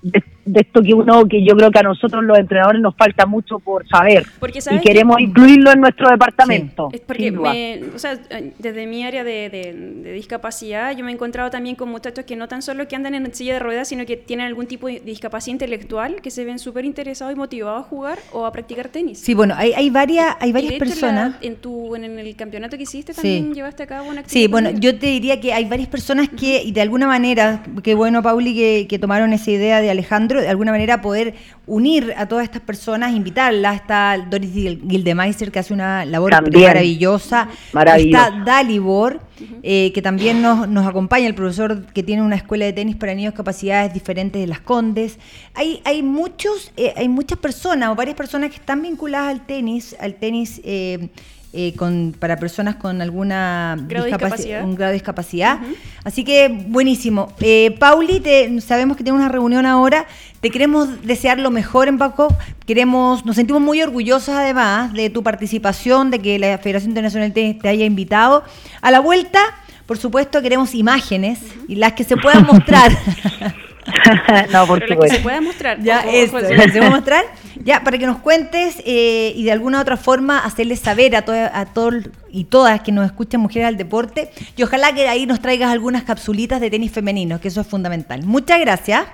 de, 0.00 0.22
esto 0.54 0.82
que 0.82 0.94
uno, 0.94 1.26
que 1.26 1.44
yo 1.44 1.56
creo 1.56 1.70
que 1.70 1.78
a 1.78 1.82
nosotros 1.82 2.24
los 2.24 2.38
entrenadores 2.38 2.80
nos 2.80 2.96
falta 2.96 3.26
mucho 3.26 3.58
por 3.58 3.86
saber 3.88 4.26
y 4.70 4.80
queremos 4.80 5.20
incluirlo 5.20 5.70
en 5.70 5.80
nuestro 5.80 6.10
departamento. 6.10 6.88
es 6.92 7.00
porque, 7.00 7.84
o 7.94 7.98
sea, 7.98 8.18
desde 8.58 8.86
mi 8.86 9.04
área 9.04 9.24
de, 9.24 10.12
discapacidad, 10.14 10.96
yo 10.96 11.04
me 11.04 11.10
he 11.10 11.14
encontrado 11.14 11.50
también 11.50 11.76
con 11.76 11.88
muchachos 11.88 12.24
que 12.24 12.36
no 12.36 12.48
tan 12.48 12.62
solo 12.62 12.88
que 12.88 12.96
andan 12.96 13.14
en 13.14 13.32
silla 13.34 13.54
de 13.54 13.58
ruedas, 13.60 13.88
sino 13.88 14.04
que 14.06 14.16
tienen 14.16 14.46
algún 14.46 14.66
tipo 14.66 14.88
de 14.88 15.00
discapacidad 15.00 15.52
intelectual, 15.52 16.20
que 16.20 16.30
se 16.30 16.44
ven 16.44 16.58
súper 16.58 16.84
interesados 16.84 17.32
y 17.32 17.36
motivados 17.36 17.80
a 17.80 17.88
jugar 17.88 18.18
o 18.32 18.46
a 18.46 18.52
practicar 18.52 18.88
tenis. 18.88 19.18
Sí, 19.18 19.34
bueno, 19.34 19.54
hay, 19.56 19.72
hay 19.72 19.90
varias, 19.90 20.36
hay 20.40 20.52
varias 20.52 20.74
personas. 20.74 21.36
en, 21.40 21.56
tu, 21.56 21.94
en, 21.94 22.18
el 22.18 22.36
campeonato 22.36 22.76
que 22.76 22.82
hiciste 22.84 23.14
también 23.14 23.54
llevaste 23.54 23.84
a 23.84 23.86
cabo 23.86 24.08
una 24.08 24.20
actividad. 24.20 24.46
Sí, 24.46 24.50
bueno, 24.50 24.70
yo 24.70 24.98
te 24.98 25.06
diría 25.06 25.40
que 25.40 25.52
hay 25.52 25.64
varias 25.66 25.88
personas 25.88 26.28
que, 26.28 26.62
y 26.62 26.72
de 26.72 26.80
alguna 26.80 27.06
manera, 27.06 27.62
que 27.82 27.94
bueno, 27.94 28.22
Pauli, 28.22 28.54
que, 28.54 28.86
que 28.88 28.98
tomaron 28.98 29.32
esa 29.32 29.50
idea 29.50 29.80
de 29.80 29.90
Alejandro, 29.90 30.31
de 30.40 30.48
alguna 30.48 30.72
manera 30.72 31.00
poder 31.00 31.34
unir 31.66 32.14
a 32.16 32.26
todas 32.26 32.44
estas 32.44 32.62
personas, 32.62 33.12
invitarlas. 33.12 33.76
Está 33.76 34.18
Doris 34.30 34.52
Gildemeister, 34.52 35.50
que 35.50 35.58
hace 35.58 35.74
una 35.74 36.04
labor 36.04 36.32
maravillosa. 36.52 37.48
Está 37.96 38.42
Dalibor, 38.44 39.20
eh, 39.62 39.92
que 39.92 40.02
también 40.02 40.42
nos, 40.42 40.68
nos 40.68 40.86
acompaña, 40.86 41.26
el 41.26 41.34
profesor 41.34 41.86
que 41.86 42.02
tiene 42.02 42.22
una 42.22 42.36
escuela 42.36 42.64
de 42.64 42.72
tenis 42.72 42.96
para 42.96 43.14
niños 43.14 43.34
capacidades 43.34 43.92
diferentes 43.92 44.40
de 44.40 44.46
las 44.46 44.60
Condes. 44.60 45.18
Hay, 45.54 45.80
hay, 45.84 46.02
muchos, 46.02 46.72
eh, 46.76 46.92
hay 46.96 47.08
muchas 47.08 47.38
personas 47.38 47.90
o 47.90 47.94
varias 47.94 48.16
personas 48.16 48.50
que 48.50 48.56
están 48.56 48.82
vinculadas 48.82 49.30
al 49.30 49.46
tenis, 49.46 49.96
al 50.00 50.14
tenis 50.14 50.60
eh, 50.64 51.10
eh, 51.54 51.74
con, 51.76 52.14
para 52.18 52.38
personas 52.38 52.76
con 52.76 53.02
alguna 53.02 53.76
discapacidad. 53.86 54.64
un 54.64 54.74
grado 54.74 54.88
de 54.88 54.94
discapacidad. 54.94 55.60
Así 56.02 56.24
que 56.24 56.48
buenísimo. 56.48 57.32
Eh, 57.40 57.76
Pauli, 57.78 58.20
te, 58.20 58.60
sabemos 58.62 58.96
que 58.96 59.04
tienes 59.04 59.20
una 59.20 59.28
reunión 59.28 59.66
ahora. 59.66 60.06
Te 60.40 60.50
queremos 60.50 61.02
desear 61.02 61.38
lo 61.38 61.50
mejor 61.50 61.88
en 61.88 61.98
Paco. 61.98 62.34
Queremos, 62.66 63.26
nos 63.26 63.36
sentimos 63.36 63.60
muy 63.60 63.82
orgullosos 63.82 64.34
además 64.34 64.94
de 64.94 65.10
tu 65.10 65.22
participación, 65.22 66.10
de 66.10 66.20
que 66.20 66.38
la 66.38 66.56
Federación 66.56 66.92
Internacional 66.92 67.34
te, 67.34 67.52
te 67.52 67.68
haya 67.68 67.84
invitado. 67.84 68.44
A 68.80 68.90
la 68.90 69.00
vuelta, 69.00 69.40
por 69.84 69.98
supuesto, 69.98 70.40
queremos 70.40 70.74
imágenes 70.74 71.38
y 71.68 71.74
las 71.74 71.92
que 71.92 72.04
se 72.04 72.16
puedan 72.16 72.46
mostrar. 72.46 72.92
no, 74.52 74.66
por 74.66 74.78
Pero 74.78 75.00
que 75.00 75.08
se 75.08 75.20
pueda 75.20 75.40
mostrar. 75.40 75.80
Ya, 75.82 76.00
eso, 76.00 76.40
se 76.40 76.54
puede 76.54 76.90
mostrar. 76.90 77.24
Ya, 77.64 77.82
para 77.82 77.98
que 77.98 78.06
nos 78.06 78.18
cuentes 78.18 78.82
eh, 78.84 79.32
y 79.34 79.44
de 79.44 79.52
alguna 79.52 79.80
otra 79.80 79.96
forma 79.96 80.38
hacerles 80.38 80.80
saber 80.80 81.16
a, 81.16 81.24
a 81.52 81.66
todos 81.66 81.94
y 82.30 82.44
todas 82.44 82.80
que 82.82 82.92
nos 82.92 83.06
escuchan 83.06 83.40
Mujeres 83.40 83.68
al 83.68 83.76
Deporte 83.76 84.30
y 84.56 84.62
ojalá 84.62 84.92
que 84.94 85.08
ahí 85.08 85.26
nos 85.26 85.40
traigas 85.40 85.70
algunas 85.70 86.04
capsulitas 86.04 86.60
de 86.60 86.70
tenis 86.70 86.92
femenino, 86.92 87.40
que 87.40 87.48
eso 87.48 87.60
es 87.60 87.66
fundamental. 87.66 88.22
Muchas 88.24 88.60
gracias. 88.60 89.06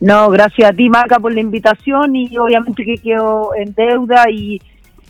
No, 0.00 0.30
gracias 0.30 0.70
a 0.70 0.72
ti, 0.72 0.88
Maca, 0.88 1.18
por 1.18 1.32
la 1.32 1.40
invitación 1.40 2.16
y 2.16 2.36
obviamente 2.38 2.84
que 2.84 2.96
quedo 2.96 3.50
en 3.54 3.74
deuda 3.74 4.30
y, 4.30 4.60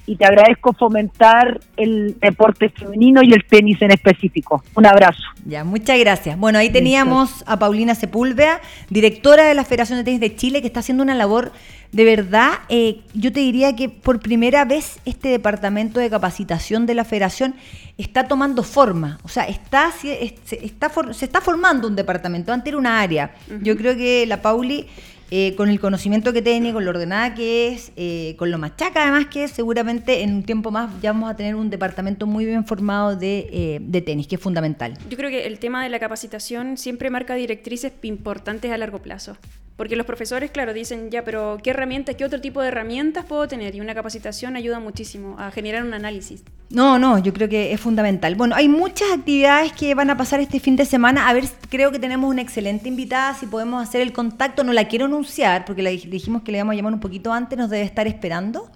y 0.07 0.17
te 0.17 0.25
agradezco 0.25 0.73
fomentar 0.73 1.61
el 1.77 2.19
deporte 2.21 2.69
femenino 2.71 3.23
y 3.23 3.33
el 3.33 3.45
tenis 3.45 3.81
en 3.83 3.93
específico. 3.93 4.63
Un 4.75 4.87
abrazo. 4.87 5.23
Ya, 5.45 5.65
muchas 5.65 5.99
gracias. 5.99 6.39
Bueno, 6.39 6.59
ahí 6.59 6.71
teníamos 6.71 7.45
a 7.47 7.59
Paulina 7.59 7.95
Sepúlveda, 7.95 8.61
directora 8.89 9.45
de 9.45 9.55
la 9.55 9.65
Federación 9.65 9.99
de 9.99 10.05
Tenis 10.05 10.21
de 10.21 10.37
Chile, 10.37 10.61
que 10.61 10.67
está 10.67 10.81
haciendo 10.81 11.03
una 11.03 11.15
labor 11.15 11.53
de 11.93 12.05
verdad, 12.05 12.53
eh, 12.69 13.01
yo 13.15 13.33
te 13.33 13.41
diría 13.41 13.75
que 13.75 13.89
por 13.89 14.21
primera 14.21 14.65
vez 14.65 15.01
este 15.05 15.29
departamento 15.29 15.99
de 15.99 16.09
capacitación 16.09 16.87
de 16.87 16.95
la 16.95 17.05
federación 17.05 17.57
está 17.99 18.29
tomando 18.29 18.63
forma, 18.63 19.19
o 19.25 19.29
sea, 19.29 19.45
está, 19.45 19.91
se, 19.91 20.37
está, 20.63 20.93
se 21.13 21.25
está 21.25 21.41
formando 21.41 21.89
un 21.89 21.97
departamento, 21.97 22.53
antes 22.53 22.69
era 22.69 22.79
una 22.79 23.01
área. 23.01 23.35
Yo 23.63 23.77
creo 23.77 23.97
que 23.97 24.25
la 24.27 24.41
Pauli 24.41 24.87
eh, 25.31 25.55
con 25.55 25.69
el 25.69 25.79
conocimiento 25.79 26.33
que 26.33 26.43
tiene, 26.43 26.73
con 26.73 26.85
lo 26.85 26.91
ordenada 26.91 27.35
que 27.35 27.69
es, 27.69 27.93
eh, 27.97 28.35
con 28.37 28.51
lo 28.51 28.59
machaca 28.59 29.03
además 29.03 29.27
que 29.27 29.45
es, 29.45 29.53
seguramente 29.53 30.23
en 30.23 30.35
un 30.35 30.43
tiempo 30.43 30.71
más 30.71 30.91
ya 31.01 31.13
vamos 31.13 31.31
a 31.31 31.37
tener 31.37 31.55
un 31.55 31.71
departamento 31.71 32.27
muy 32.27 32.45
bien 32.45 32.65
formado 32.67 33.15
de, 33.15 33.49
eh, 33.53 33.79
de, 33.81 34.01
tenis, 34.01 34.27
que 34.27 34.35
es 34.35 34.41
fundamental. 34.41 34.99
Yo 35.09 35.17
creo 35.17 35.31
que 35.31 35.47
el 35.47 35.59
tema 35.59 35.85
de 35.85 35.89
la 35.89 36.01
capacitación 36.01 36.77
siempre 36.77 37.11
marca 37.11 37.35
directrices 37.35 37.93
importantes 38.03 38.73
a 38.73 38.79
largo 38.79 38.99
plazo. 38.99 39.37
Porque 39.77 39.97
los 39.97 40.05
profesores, 40.05 40.51
claro, 40.51 40.75
dicen, 40.75 41.11
ya, 41.11 41.25
pero 41.25 41.59
¿qué 41.63 41.71
herramientas, 41.71 42.15
qué 42.17 42.27
otro 42.27 42.41
tipo 42.41 42.61
de 42.61 42.69
herramientas 42.69 43.25
puedo 43.25 43.49
tener? 43.49 43.75
Y 43.75 43.81
una 43.81 43.95
capacitación 43.95 44.57
ayuda 44.57 44.79
muchísimo 44.79 45.37
a 45.39 45.51
generar 45.51 45.85
un 45.85 45.95
análisis. 45.95 46.45
No, 46.71 47.01
no, 47.01 47.19
yo 47.19 47.33
creo 47.35 47.49
que 47.49 47.73
es 47.73 47.81
fundamental. 47.81 48.37
Bueno, 48.37 48.55
hay 48.55 48.69
muchas 48.69 49.11
actividades 49.11 49.73
que 49.73 49.95
van 49.95 50.09
a 50.09 50.17
pasar 50.17 50.39
este 50.39 50.61
fin 50.61 50.77
de 50.77 50.85
semana. 50.85 51.29
A 51.29 51.33
ver, 51.33 51.45
creo 51.69 51.91
que 51.91 51.99
tenemos 51.99 52.31
una 52.31 52.43
excelente 52.43 52.89
invitada. 52.89 53.35
Si 53.35 53.47
podemos 53.47 53.83
hacer 53.83 54.01
el 54.01 54.13
contacto, 54.13 54.63
no 54.63 54.73
la 54.73 54.87
quiero 54.87 55.07
anunciar 55.07 55.65
porque 55.65 55.83
le 55.83 55.91
dijimos 55.91 56.43
que 56.43 56.53
le 56.53 56.59
íbamos 56.59 56.75
a 56.75 56.77
llamar 56.77 56.93
un 56.95 57.01
poquito 57.01 57.33
antes, 57.33 57.59
nos 57.59 57.71
debe 57.71 57.83
estar 57.83 58.07
esperando 58.07 58.71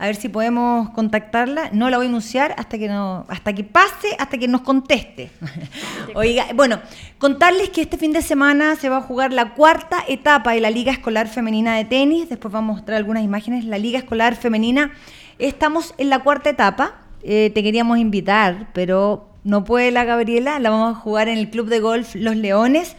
a 0.00 0.06
ver 0.06 0.16
si 0.16 0.30
podemos 0.30 0.88
contactarla. 0.90 1.68
No 1.72 1.90
la 1.90 1.98
voy 1.98 2.06
a 2.06 2.08
anunciar 2.08 2.54
hasta 2.56 2.78
que 2.78 2.88
no, 2.88 3.26
hasta 3.28 3.52
que 3.52 3.64
pase, 3.64 4.16
hasta 4.18 4.38
que 4.38 4.48
nos 4.48 4.62
conteste. 4.62 5.30
Oiga, 6.14 6.46
bueno, 6.54 6.80
contarles 7.18 7.68
que 7.68 7.82
este 7.82 7.98
fin 7.98 8.14
de 8.14 8.22
semana 8.22 8.76
se 8.76 8.88
va 8.88 8.96
a 8.96 9.02
jugar 9.02 9.30
la 9.30 9.52
cuarta 9.52 10.02
etapa 10.08 10.52
de 10.52 10.60
la 10.60 10.70
Liga 10.70 10.90
Escolar 10.90 11.28
Femenina 11.28 11.76
de 11.76 11.84
Tenis. 11.84 12.30
Después 12.30 12.50
vamos 12.50 12.70
a 12.70 12.76
mostrar 12.78 12.96
algunas 12.96 13.22
imágenes. 13.22 13.66
La 13.66 13.76
Liga 13.76 13.98
Escolar 13.98 14.36
Femenina. 14.36 14.92
Estamos 15.38 15.94
en 15.98 16.08
la 16.08 16.20
cuarta 16.20 16.48
etapa. 16.48 16.94
Eh, 17.22 17.50
te 17.54 17.62
queríamos 17.62 17.98
invitar, 17.98 18.70
pero 18.72 19.28
no 19.44 19.64
puede 19.64 19.90
la 19.90 20.04
Gabriela. 20.04 20.58
La 20.58 20.70
vamos 20.70 20.96
a 20.96 21.00
jugar 21.00 21.28
en 21.28 21.38
el 21.38 21.50
Club 21.50 21.68
de 21.68 21.80
Golf 21.80 22.14
Los 22.14 22.36
Leones. 22.36 22.96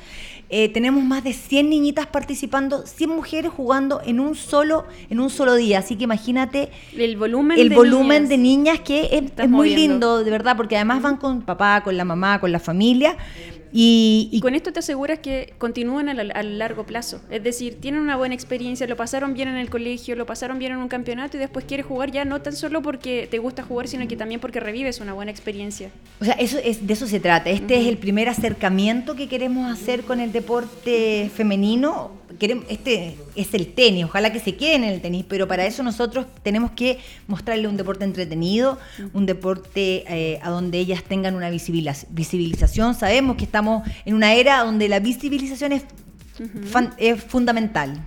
Eh, 0.54 0.68
tenemos 0.68 1.02
más 1.06 1.24
de 1.24 1.32
100 1.32 1.70
niñitas 1.70 2.08
participando, 2.08 2.86
100 2.86 3.10
mujeres 3.10 3.52
jugando 3.56 4.02
en 4.04 4.20
un 4.20 4.36
solo, 4.36 4.84
en 5.10 5.22
un 5.22 5.30
solo 5.30 5.56
día. 5.56 5.80
Así 5.80 5.96
que 5.96 6.04
imagínate 6.04 6.70
el 6.98 7.16
volumen, 7.16 7.58
el 7.58 7.70
de, 7.70 7.76
volumen 7.76 8.24
niñas. 8.24 8.30
de 8.30 8.38
niñas 8.38 8.80
que 8.82 9.32
es, 9.38 9.50
muy 9.50 9.74
lindo, 9.74 10.26
de 10.26 10.30
verdad, 10.30 10.58
porque 10.58 10.76
además 10.76 11.02
van 11.02 11.16
con 11.16 11.42
papá, 11.44 11.82
con 11.86 11.96
la 11.96 12.04
mamá, 12.04 12.42
con 12.42 12.52
la 12.52 12.60
familia. 12.60 13.16
Y, 13.74 14.40
con 14.42 14.56
esto 14.56 14.74
te 14.74 14.80
aseguras 14.80 15.20
que 15.20 15.54
continúan 15.58 16.10
a, 16.10 16.44
largo 16.44 16.86
plazo. 16.86 17.22
Es 17.30 17.44
decir, 17.44 17.78
tienen 17.80 18.02
una 18.02 18.18
buena 18.18 18.36
experiencia, 18.36 18.88
lo 18.88 18.96
pasaron 18.96 19.34
bien 19.34 19.48
en 19.48 19.58
el 19.58 19.70
colegio, 19.70 20.16
lo 20.16 20.26
pasaron 20.26 20.60
bien 20.60 20.74
en 20.74 20.80
un 20.80 20.88
campeonato 20.88 21.38
y 21.38 21.40
después 21.40 21.66
quieres 21.66 21.86
jugar 21.86 22.12
ya 22.12 22.26
no 22.26 22.42
tan 22.42 22.56
solo 22.56 22.82
porque 22.82 23.28
te 23.30 23.40
gusta 23.40 23.64
jugar, 23.64 23.88
sino 23.88 24.08
que 24.08 24.18
también 24.18 24.40
porque 24.40 24.60
revives 24.60 25.00
una 25.00 25.14
buena 25.14 25.32
experiencia. 25.32 25.90
O 26.20 26.26
sea, 26.26 26.34
eso 26.34 26.58
es, 26.64 26.86
de 26.86 26.94
eso 26.94 27.08
se 27.08 27.20
trata. 27.20 27.50
Este 27.50 27.80
es 27.80 27.88
el 27.88 27.98
primer 27.98 28.30
acercamiento 28.30 29.16
que 29.16 29.28
queremos 29.28 29.72
hacer 29.72 30.04
con 30.04 30.20
el 30.20 30.32
deporte 30.32 31.32
femenino 31.34 32.22
este 32.70 33.18
es 33.36 33.54
el 33.54 33.68
tenis, 33.74 34.06
ojalá 34.06 34.32
que 34.32 34.40
se 34.40 34.56
queden 34.56 34.84
en 34.84 34.90
el 34.92 35.02
tenis, 35.02 35.26
pero 35.28 35.48
para 35.48 35.66
eso 35.66 35.84
nosotros 35.84 36.26
tenemos 36.42 36.72
que 36.72 36.98
mostrarle 37.28 37.68
un 37.68 37.78
deporte 37.78 38.04
entretenido, 38.04 38.80
un 39.14 39.26
deporte 39.26 40.04
eh, 40.08 40.40
a 40.42 40.50
donde 40.50 40.80
ellas 40.80 41.04
tengan 41.04 41.36
una 41.36 41.50
visibilización. 41.50 42.96
Sabemos 42.96 43.38
que 43.38 43.46
estamos 43.46 43.61
en 44.06 44.16
una 44.16 44.34
era 44.34 44.64
donde 44.64 44.90
la 44.90 45.00
visibilización 45.00 45.72
es, 45.72 45.84
es 46.98 47.24
fundamental. 47.24 48.02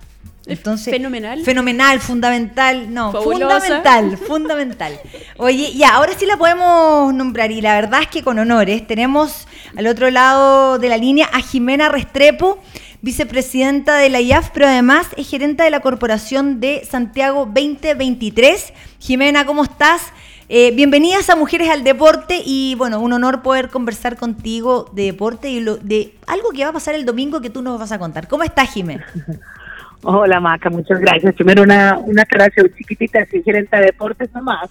Entonces, 0.47 0.93
fenomenal. 0.93 1.41
Fenomenal, 1.43 1.99
fundamental, 1.99 2.93
no, 2.93 3.11
fundamental, 3.11 4.17
fundamental. 4.27 4.99
Oye, 5.37 5.73
ya, 5.73 5.95
ahora 5.95 6.13
sí 6.17 6.25
la 6.25 6.37
podemos 6.37 7.13
nombrar 7.13 7.51
y 7.51 7.61
la 7.61 7.73
verdad 7.73 8.03
es 8.03 8.07
que 8.09 8.23
con 8.23 8.37
honores 8.37 8.85
tenemos 8.85 9.47
al 9.75 9.87
otro 9.87 10.11
lado 10.11 10.77
de 10.77 10.89
la 10.89 10.97
línea 10.97 11.27
a 11.33 11.41
Jimena 11.41 11.89
Restrepo, 11.89 12.59
vicepresidenta 13.01 13.97
de 13.97 14.09
la 14.09 14.21
IAF, 14.21 14.51
pero 14.51 14.67
además 14.67 15.07
es 15.17 15.29
gerente 15.29 15.63
de 15.63 15.71
la 15.71 15.79
Corporación 15.79 16.59
de 16.59 16.87
Santiago 16.89 17.45
2023. 17.45 18.73
Jimena, 18.99 19.45
¿cómo 19.45 19.63
estás? 19.63 20.01
Eh, 20.47 20.71
bienvenidas 20.75 21.31
a 21.31 21.35
Mujeres 21.35 21.69
al 21.69 21.83
Deporte 21.83 22.39
y 22.45 22.75
bueno, 22.75 22.99
un 22.99 23.11
honor 23.13 23.41
poder 23.41 23.69
conversar 23.69 24.15
contigo 24.15 24.87
de 24.93 25.05
deporte 25.05 25.49
y 25.49 25.59
de 25.63 26.13
algo 26.27 26.51
que 26.51 26.63
va 26.63 26.69
a 26.69 26.73
pasar 26.73 26.93
el 26.93 27.03
domingo 27.03 27.41
que 27.41 27.49
tú 27.49 27.63
nos 27.63 27.79
vas 27.79 27.91
a 27.91 27.97
contar. 27.97 28.27
¿Cómo 28.27 28.43
estás, 28.43 28.71
Jimena? 28.71 29.05
Hola 30.03 30.39
Maca, 30.39 30.69
muchas 30.69 30.99
gracias. 30.99 31.33
Primero 31.33 31.63
una, 31.63 31.97
una 31.97 32.21
aclaración 32.21 32.71
chiquitita, 32.77 33.25
soy 33.25 33.41
gerenta 33.41 33.79
de 33.79 33.87
deportes 33.87 34.31
nomás. 34.35 34.69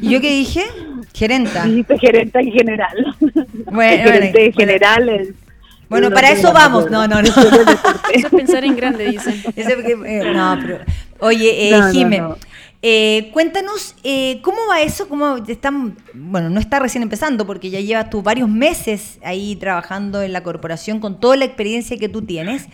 ¿Y 0.00 0.08
yo 0.12 0.20
qué 0.22 0.30
dije? 0.30 0.64
Gerenta. 1.12 1.64
Dijiste 1.66 1.98
gerenta 1.98 2.40
en 2.40 2.52
general. 2.52 3.16
Bueno, 3.70 4.02
gerente 4.12 4.52
general 4.52 5.08
es 5.10 5.28
bueno, 5.90 6.10
para 6.10 6.30
eso 6.30 6.54
vamos. 6.54 6.90
No, 6.90 7.06
no, 7.06 7.20
no. 7.20 7.28
Eso 7.28 7.50
es 8.14 8.24
pensar 8.30 8.64
en 8.64 8.74
grande, 8.74 9.10
dicen. 9.10 9.42
Eh, 9.54 10.32
no, 10.34 10.58
pero. 10.62 10.78
Oye, 11.18 11.68
eh, 11.68 11.82
Jimé, 11.92 12.22
eh, 12.82 13.30
cuéntanos 13.32 13.96
eh, 14.04 14.40
cómo 14.42 14.58
va 14.68 14.82
eso, 14.82 15.08
cómo 15.08 15.36
están, 15.36 15.96
bueno, 16.14 16.50
no 16.50 16.60
está 16.60 16.80
recién 16.80 17.02
empezando 17.02 17.46
porque 17.46 17.70
ya 17.70 17.80
llevas 17.80 18.10
tú 18.10 18.22
varios 18.22 18.48
meses 18.48 19.20
ahí 19.24 19.56
trabajando 19.56 20.20
en 20.22 20.32
la 20.32 20.42
corporación 20.42 21.00
con 21.00 21.20
toda 21.20 21.36
la 21.36 21.44
experiencia 21.44 21.96
que 21.96 22.08
tú 22.08 22.22
tienes, 22.22 22.68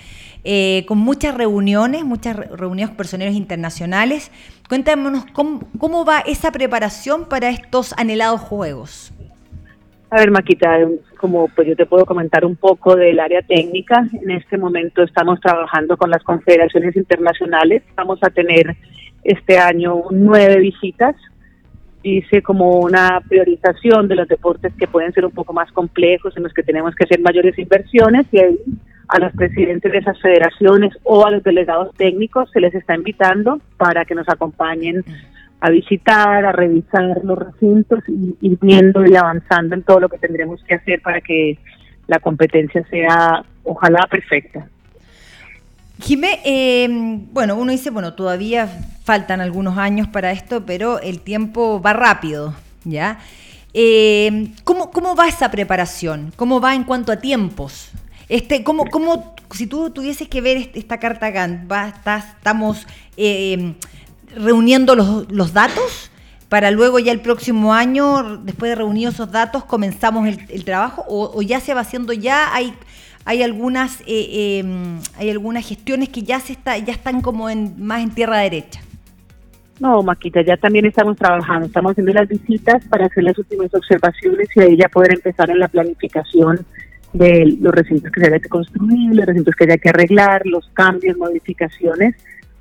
con 0.87 0.97
muchas 0.99 1.35
reuniones, 1.37 2.05
muchas 2.05 2.37
reuniones 2.37 2.89
con 2.89 2.97
personeros 2.97 3.35
internacionales. 3.35 4.31
Cuéntanos 4.69 5.27
cómo, 5.33 5.61
cómo 5.79 6.07
va 6.07 6.21
esa 6.21 6.53
preparación 6.53 7.29
para 7.29 7.51
estos 7.51 7.93
anhelados 7.99 8.41
juegos. 8.41 9.13
A 10.11 10.17
ver, 10.17 10.31
Maquita, 10.31 10.79
como 11.19 11.49
pues 11.49 11.69
yo 11.69 11.77
te 11.77 11.85
puedo 11.85 12.07
comentar 12.07 12.47
un 12.47 12.57
poco 12.57 12.97
del 12.97 13.21
área 13.21 13.43
técnica, 13.43 14.09
en 14.13 14.31
este 14.31 14.57
momento 14.57 15.03
estamos 15.03 15.39
trabajando 15.41 15.99
con 15.99 16.09
las 16.11 16.23
confederaciones 16.23 16.97
internacionales, 16.97 17.83
vamos 17.95 18.19
a 18.23 18.31
tener 18.31 18.75
este 19.25 19.59
año 19.59 20.05
nueve 20.11 20.59
visitas, 20.61 21.17
hice 22.03 22.43
como 22.43 22.81
una 22.81 23.21
priorización 23.29 24.09
de 24.09 24.17
los 24.17 24.29
deportes 24.29 24.73
que 24.75 24.87
pueden 24.87 25.13
ser 25.13 25.25
un 25.25 25.33
poco 25.33 25.53
más 25.53 25.71
complejos, 25.73 26.37
en 26.37 26.45
los 26.45 26.55
que 26.55 26.63
tenemos 26.63 26.95
que 26.95 27.05
hacer 27.05 27.21
mayores 27.21 27.59
inversiones 27.59 28.27
y 28.33 28.39
ahí 28.39 28.59
a 29.09 29.19
los 29.19 29.33
presidentes 29.33 29.91
de 29.91 29.99
esas 29.99 30.21
federaciones 30.21 30.93
o 31.03 31.27
a 31.27 31.31
los 31.31 31.43
delegados 31.43 31.95
técnicos 31.97 32.51
se 32.51 32.61
les 32.61 32.75
está 32.75 32.95
invitando 32.95 33.61
para 33.77 34.05
que 34.05 34.15
nos 34.15 34.29
acompañen 34.29 35.03
a 35.61 35.71
visitar, 35.71 36.45
a 36.45 36.53
revisar 36.53 37.21
los 37.25 37.39
recintos 37.39 38.01
y 38.07 38.37
ir 38.41 38.59
viendo 38.61 39.05
y 39.07 39.17
avanzando 39.17 39.75
en 39.75 39.83
todo 39.83 40.01
lo 40.01 40.09
que 40.09 40.19
tendremos 40.19 40.63
que 40.65 40.75
hacer 40.75 41.01
para 41.01 41.21
que 41.21 41.59
la 42.07 42.21
competencia 42.21 42.85
sea, 42.91 43.45
ojalá, 43.65 44.07
perfecta. 44.11 44.69
Jimé, 46.01 46.41
em, 46.45 47.27
bueno, 47.33 47.57
uno 47.57 47.73
dice, 47.73 47.91
bueno, 47.91 48.15
todavía 48.15 48.69
faltan 49.05 49.41
algunos 49.41 49.79
años 49.79 50.09
para 50.09 50.33
esto, 50.33 50.65
pero 50.65 51.01
el 51.01 51.21
tiempo 51.21 51.81
va 51.81 51.93
rápido, 51.93 52.55
¿ya? 52.85 53.19
Em, 53.73 54.55
¿cómo, 54.65 54.91
¿Cómo 54.91 55.15
va 55.15 55.29
esa 55.29 55.51
preparación? 55.51 56.33
¿Cómo 56.37 56.61
va 56.61 56.75
en 56.75 56.85
cuanto 56.85 57.13
a 57.13 57.17
tiempos? 57.17 57.91
Este, 58.29 58.63
¿cómo, 58.63 58.87
cómo, 58.91 59.35
si 59.51 59.67
tú 59.67 59.91
tuvieses 59.91 60.29
que 60.29 60.41
ver 60.41 60.71
esta 60.75 60.99
carta 60.99 61.31
va, 61.71 61.95
estamos... 62.37 62.87
Eh, 63.17 63.75
reuniendo 64.35 64.95
los, 64.95 65.31
los 65.31 65.53
datos 65.53 66.11
para 66.49 66.71
luego 66.71 66.99
ya 66.99 67.13
el 67.13 67.21
próximo 67.21 67.75
año, 67.75 68.39
después 68.39 68.71
de 68.71 68.77
reunir 68.77 69.09
esos 69.09 69.31
datos, 69.31 69.65
comenzamos 69.65 70.27
el, 70.27 70.65
trabajo 70.65 71.05
o, 71.07 71.43
ya 71.43 71.61
se 71.61 71.75
va 71.75 71.83
haciendo 71.83 72.15
ya 72.15 72.55
hay 72.55 72.73
hay 73.29 73.43
algunas 73.43 74.01
eh, 74.07 74.59
em, 74.59 75.01
hay 75.19 75.29
algunas 75.29 75.69
gestiones 75.69 76.09
que 76.09 76.23
ya 76.23 76.41
se 76.41 76.55
está 76.55 76.79
ya 76.79 76.95
están 76.95 77.21
como 77.21 77.51
en 77.51 77.75
más 77.79 78.03
en 78.03 78.11
tierra 78.11 78.39
derecha. 78.39 78.81
No, 79.81 80.03
Maquita, 80.03 80.41
ya 80.41 80.57
también 80.57 80.87
estamos 80.87 81.19
trabajando, 81.19 81.67
estamos 81.67 81.93
haciendo 81.93 82.15
las 82.15 82.27
visitas 82.27 82.83
para 82.87 83.05
hacer 83.05 83.25
las 83.25 83.39
últimas 83.39 83.73
observaciones 83.75 84.49
y 84.57 84.61
ahí 84.61 84.77
ya 84.79 84.89
poder 84.89 85.13
empezar 85.13 85.51
en 85.51 85.59
la 85.59 85.69
planificación 85.69 86.65
de 87.13 87.59
los 87.61 87.73
recintos 87.75 88.11
que 88.11 88.21
se 88.23 88.29
haya 88.29 88.41
que 88.41 88.49
construir, 88.49 89.15
los 89.15 89.27
recintos 89.27 89.55
que 89.55 89.65
haya 89.65 89.77
que 89.77 89.91
arreglar, 89.91 90.47
los 90.47 90.67
cambios, 90.73 91.19
modificaciones, 91.19 92.15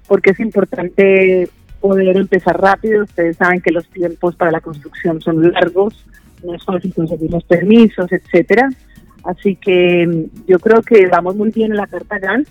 porque 0.05 0.31
es 0.31 0.39
importante 0.41 1.49
poder 1.79 2.17
empezar 2.17 2.59
rápido. 2.59 3.05
Ustedes 3.05 3.37
saben 3.37 3.61
que 3.61 3.71
los 3.71 3.87
tiempos 3.87 4.35
para 4.35 4.51
la 4.51 4.59
construcción 4.59 5.21
son 5.21 5.49
largos, 5.49 6.05
no 6.43 6.53
es 6.53 6.63
fácil 6.65 6.93
conseguir 6.93 7.31
los 7.31 7.45
permisos, 7.45 8.11
etcétera. 8.11 8.69
Así 9.27 9.57
que 9.57 10.07
mm, 10.07 10.47
yo 10.47 10.57
creo 10.59 10.81
que 10.81 11.05
vamos 11.07 11.35
muy 11.35 11.51
bien 11.51 11.71
en 11.71 11.77
la 11.77 11.87
carta 11.87 12.17
Gantt. 12.17 12.47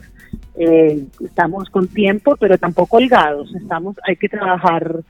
Eh, 0.58 1.04
estamos 1.24 1.68
con 1.70 1.88
tiempo, 1.88 2.36
pero 2.36 2.58
tampoco 2.58 2.98
holgados. 2.98 3.54
Estamos, 3.54 3.96
hay 4.06 4.16
que 4.16 4.28
trabajar 4.28 5.00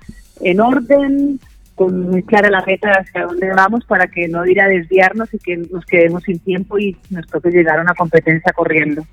en 0.41 0.61
orden, 0.61 1.41
con 1.75 2.09
muy 2.09 2.23
clara 2.23 2.51
la 2.51 2.65
meta 2.65 2.91
hacia 2.93 3.27
dónde 3.27 3.51
vamos 3.51 3.85
para 3.85 4.07
que 4.07 4.29
no 4.29 4.47
ir 4.47 4.61
a 4.61 4.69
desviarnos 4.69 5.33
y 5.35 5.39
que 5.39 5.57
nos 5.57 5.85
quedemos 5.85 6.23
sin 6.23 6.39
tiempo 6.39 6.79
y 6.79 6.97
nos 7.11 7.27
toque 7.27 7.51
llegar 7.51 7.79
a 7.79 7.83
una 7.83 7.95
competencia 7.95 8.53
corriendo. 8.53 9.05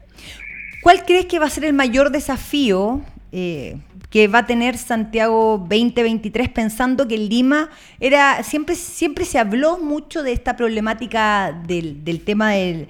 ¿Cuál 0.82 1.04
crees 1.06 1.26
que 1.26 1.40
va 1.40 1.48
a 1.48 1.50
ser 1.50 1.66
el 1.66 1.74
mayor 1.74 2.12
desafío 2.12 3.02
eh, 3.32 3.78
que 4.14 4.28
va 4.28 4.40
a 4.40 4.46
tener 4.46 4.78
Santiago 4.78 5.58
2023 5.58 6.48
pensando 6.50 7.08
que 7.08 7.18
Lima 7.18 7.72
era 8.00 8.44
siempre 8.44 8.76
siempre 8.76 9.26
se 9.26 9.40
habló 9.40 9.80
mucho 9.80 10.22
de 10.22 10.34
esta 10.34 10.56
problemática 10.56 11.52
del, 11.66 12.04
tema 12.24 12.52
del, 12.52 12.88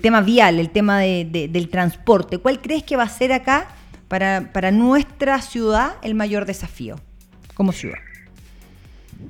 tema 0.00 0.22
vial, 0.22 0.60
el 0.60 0.70
tema 0.70 1.00
del 1.00 1.68
transporte. 1.68 2.38
¿Cuál 2.38 2.58
crees 2.60 2.84
que 2.84 2.96
va 2.96 3.02
a 3.02 3.08
ser 3.10 3.34
acá 3.34 3.66
para, 4.08 4.48
para 4.54 4.70
nuestra 4.70 5.42
ciudad 5.42 5.96
el 6.00 6.14
mayor 6.14 6.46
desafío 6.46 6.96
como 7.52 7.72
ciudad? 7.72 7.98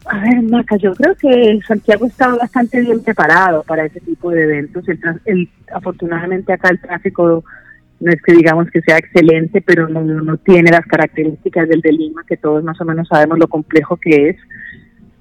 A 0.05 0.21
ver, 0.21 0.43
Maca, 0.43 0.77
yo 0.77 0.95
creo 0.95 1.17
que 1.17 1.59
Santiago 1.67 2.07
está 2.07 2.29
bastante 2.37 2.83
bien 2.83 3.03
preparado 3.03 3.65
para 3.65 3.87
ese 3.87 3.99
tipo 3.99 4.31
de 4.31 4.45
eventos. 4.45 4.85
Afortunadamente 5.75 6.53
acá 6.53 6.69
el 6.69 6.81
tráfico 6.81 7.43
no 8.01 8.13
es 8.13 8.23
que 8.23 8.33
digamos 8.33 8.71
que 8.71 8.81
sea 8.83 8.99
excelente, 8.99 9.61
pero 9.61 9.89
no, 9.89 10.37
tiene 10.39 10.71
las 10.71 10.87
características 10.87 11.69
del 11.69 11.81
de 11.81 11.93
Lima, 11.93 12.23
que 12.27 12.37
todos 12.37 12.63
más 12.63 12.81
o 12.81 12.85
menos 12.85 13.09
sabemos 13.09 13.39
lo 13.39 13.49
complejo 13.49 13.97
que 13.97 14.31
es. 14.31 14.37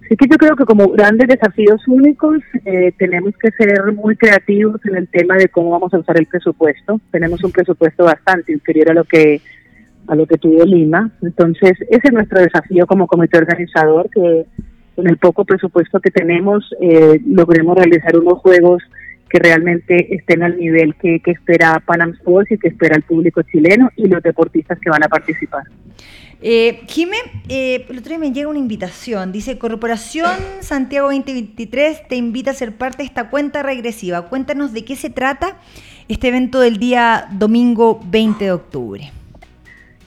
Así 0.05 0.15
que 0.15 0.28
yo 0.30 0.38
creo 0.38 0.55
que 0.55 0.63
como 0.63 0.89
grandes 0.89 1.28
desafíos 1.28 1.86
únicos 1.88 2.38
eh, 2.65 2.93
tenemos 2.97 3.34
que 3.38 3.51
ser 3.51 3.91
muy 3.93 4.15
creativos 4.15 4.80
en 4.86 4.95
el 4.95 5.07
tema 5.09 5.36
de 5.36 5.49
cómo 5.49 5.71
vamos 5.71 5.93
a 5.93 5.99
usar 5.99 6.17
el 6.17 6.28
presupuesto. 6.28 7.01
Tenemos 7.11 7.43
un 7.43 7.51
presupuesto 7.51 8.05
bastante 8.05 8.53
inferior 8.53 8.91
a 8.91 8.93
lo 8.93 9.03
que 9.03 9.41
a 10.07 10.15
lo 10.15 10.25
que 10.25 10.38
tuvo 10.38 10.63
Lima. 10.63 11.11
Entonces, 11.21 11.73
ese 11.89 12.07
es 12.07 12.13
nuestro 12.13 12.39
desafío 12.39 12.88
como 12.88 13.07
comité 13.07 13.38
organizador, 13.38 14.09
que 14.09 14.45
con 14.95 15.07
el 15.07 15.17
poco 15.17 15.43
presupuesto 15.43 15.99
que 15.99 16.09
tenemos 16.09 16.73
eh, 16.80 17.19
logremos 17.25 17.78
realizar 17.78 18.17
unos 18.17 18.39
juegos 18.39 18.82
que 19.28 19.39
realmente 19.39 20.15
estén 20.15 20.43
al 20.43 20.57
nivel 20.57 20.95
que, 20.95 21.21
espera 21.25 21.82
Panam 21.86 22.11
Sports 22.11 22.51
y 22.51 22.57
que 22.57 22.69
espera 22.69 22.95
el 22.95 23.03
público 23.03 23.41
chileno 23.43 23.91
y 23.95 24.07
los 24.07 24.21
deportistas 24.23 24.80
que 24.80 24.89
van 24.89 25.03
a 25.03 25.07
participar. 25.07 25.63
Eh, 26.41 26.82
Jimé, 26.88 27.17
eh, 27.49 27.86
el 27.89 27.97
otro 27.97 28.09
día 28.09 28.19
me 28.19 28.32
llega 28.32 28.47
una 28.47 28.59
invitación. 28.59 29.32
Dice, 29.32 29.57
Corporación 29.57 30.32
Santiago 30.59 31.07
2023 31.07 32.07
te 32.07 32.15
invita 32.15 32.51
a 32.51 32.53
ser 32.53 32.73
parte 32.73 32.99
de 32.99 33.05
esta 33.05 33.30
cuenta 33.30 33.63
regresiva. 33.63 34.30
Cuéntanos 34.30 34.71
de 34.73 34.86
qué 34.86 34.95
se 34.95 35.09
trata 35.09 35.57
este 36.07 36.28
evento 36.28 36.59
del 36.59 36.78
día 36.78 37.28
domingo 37.32 37.99
20 38.05 38.45
de 38.45 38.51
octubre. 38.51 39.11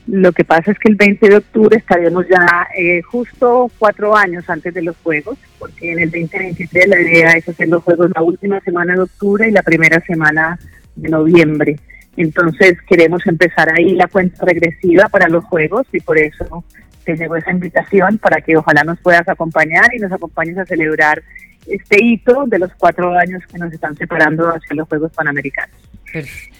Lo 0.07 0.31
que 0.31 0.43
pasa 0.43 0.71
es 0.71 0.79
que 0.79 0.89
el 0.89 0.95
20 0.95 1.29
de 1.29 1.35
octubre 1.37 1.77
estaremos 1.77 2.25
ya 2.27 2.67
eh, 2.75 3.01
justo 3.03 3.71
cuatro 3.77 4.15
años 4.15 4.49
antes 4.49 4.73
de 4.73 4.81
los 4.81 4.97
Juegos, 4.97 5.37
porque 5.59 5.91
en 5.91 5.99
el 5.99 6.09
2023 6.09 6.87
la 6.87 6.99
idea 6.99 7.31
es 7.33 7.47
hacer 7.47 7.69
los 7.69 7.83
Juegos 7.83 8.11
la 8.15 8.23
última 8.23 8.59
semana 8.61 8.95
de 8.95 9.01
octubre 9.01 9.47
y 9.47 9.51
la 9.51 9.61
primera 9.61 9.99
semana 10.01 10.57
de 10.95 11.09
noviembre. 11.09 11.79
Entonces 12.17 12.77
queremos 12.87 13.25
empezar 13.27 13.71
ahí 13.71 13.93
la 13.93 14.07
cuenta 14.07 14.43
regresiva 14.45 15.07
para 15.07 15.29
los 15.29 15.45
Juegos 15.45 15.85
y 15.93 15.99
por 15.99 16.17
eso 16.17 16.65
te 17.05 17.15
llegó 17.15 17.35
esa 17.35 17.51
invitación 17.51 18.17
para 18.17 18.41
que 18.41 18.57
ojalá 18.57 18.83
nos 18.83 18.99
puedas 18.99 19.27
acompañar 19.27 19.93
y 19.95 19.99
nos 19.99 20.11
acompañes 20.11 20.57
a 20.57 20.65
celebrar 20.65 21.21
este 21.67 22.03
hito 22.03 22.45
de 22.47 22.59
los 22.59 22.71
cuatro 22.77 23.13
años 23.17 23.43
que 23.51 23.57
nos 23.57 23.71
están 23.71 23.95
separando 23.95 24.49
hacia 24.49 24.75
los 24.75 24.87
Juegos 24.87 25.11
Panamericanos. 25.13 25.75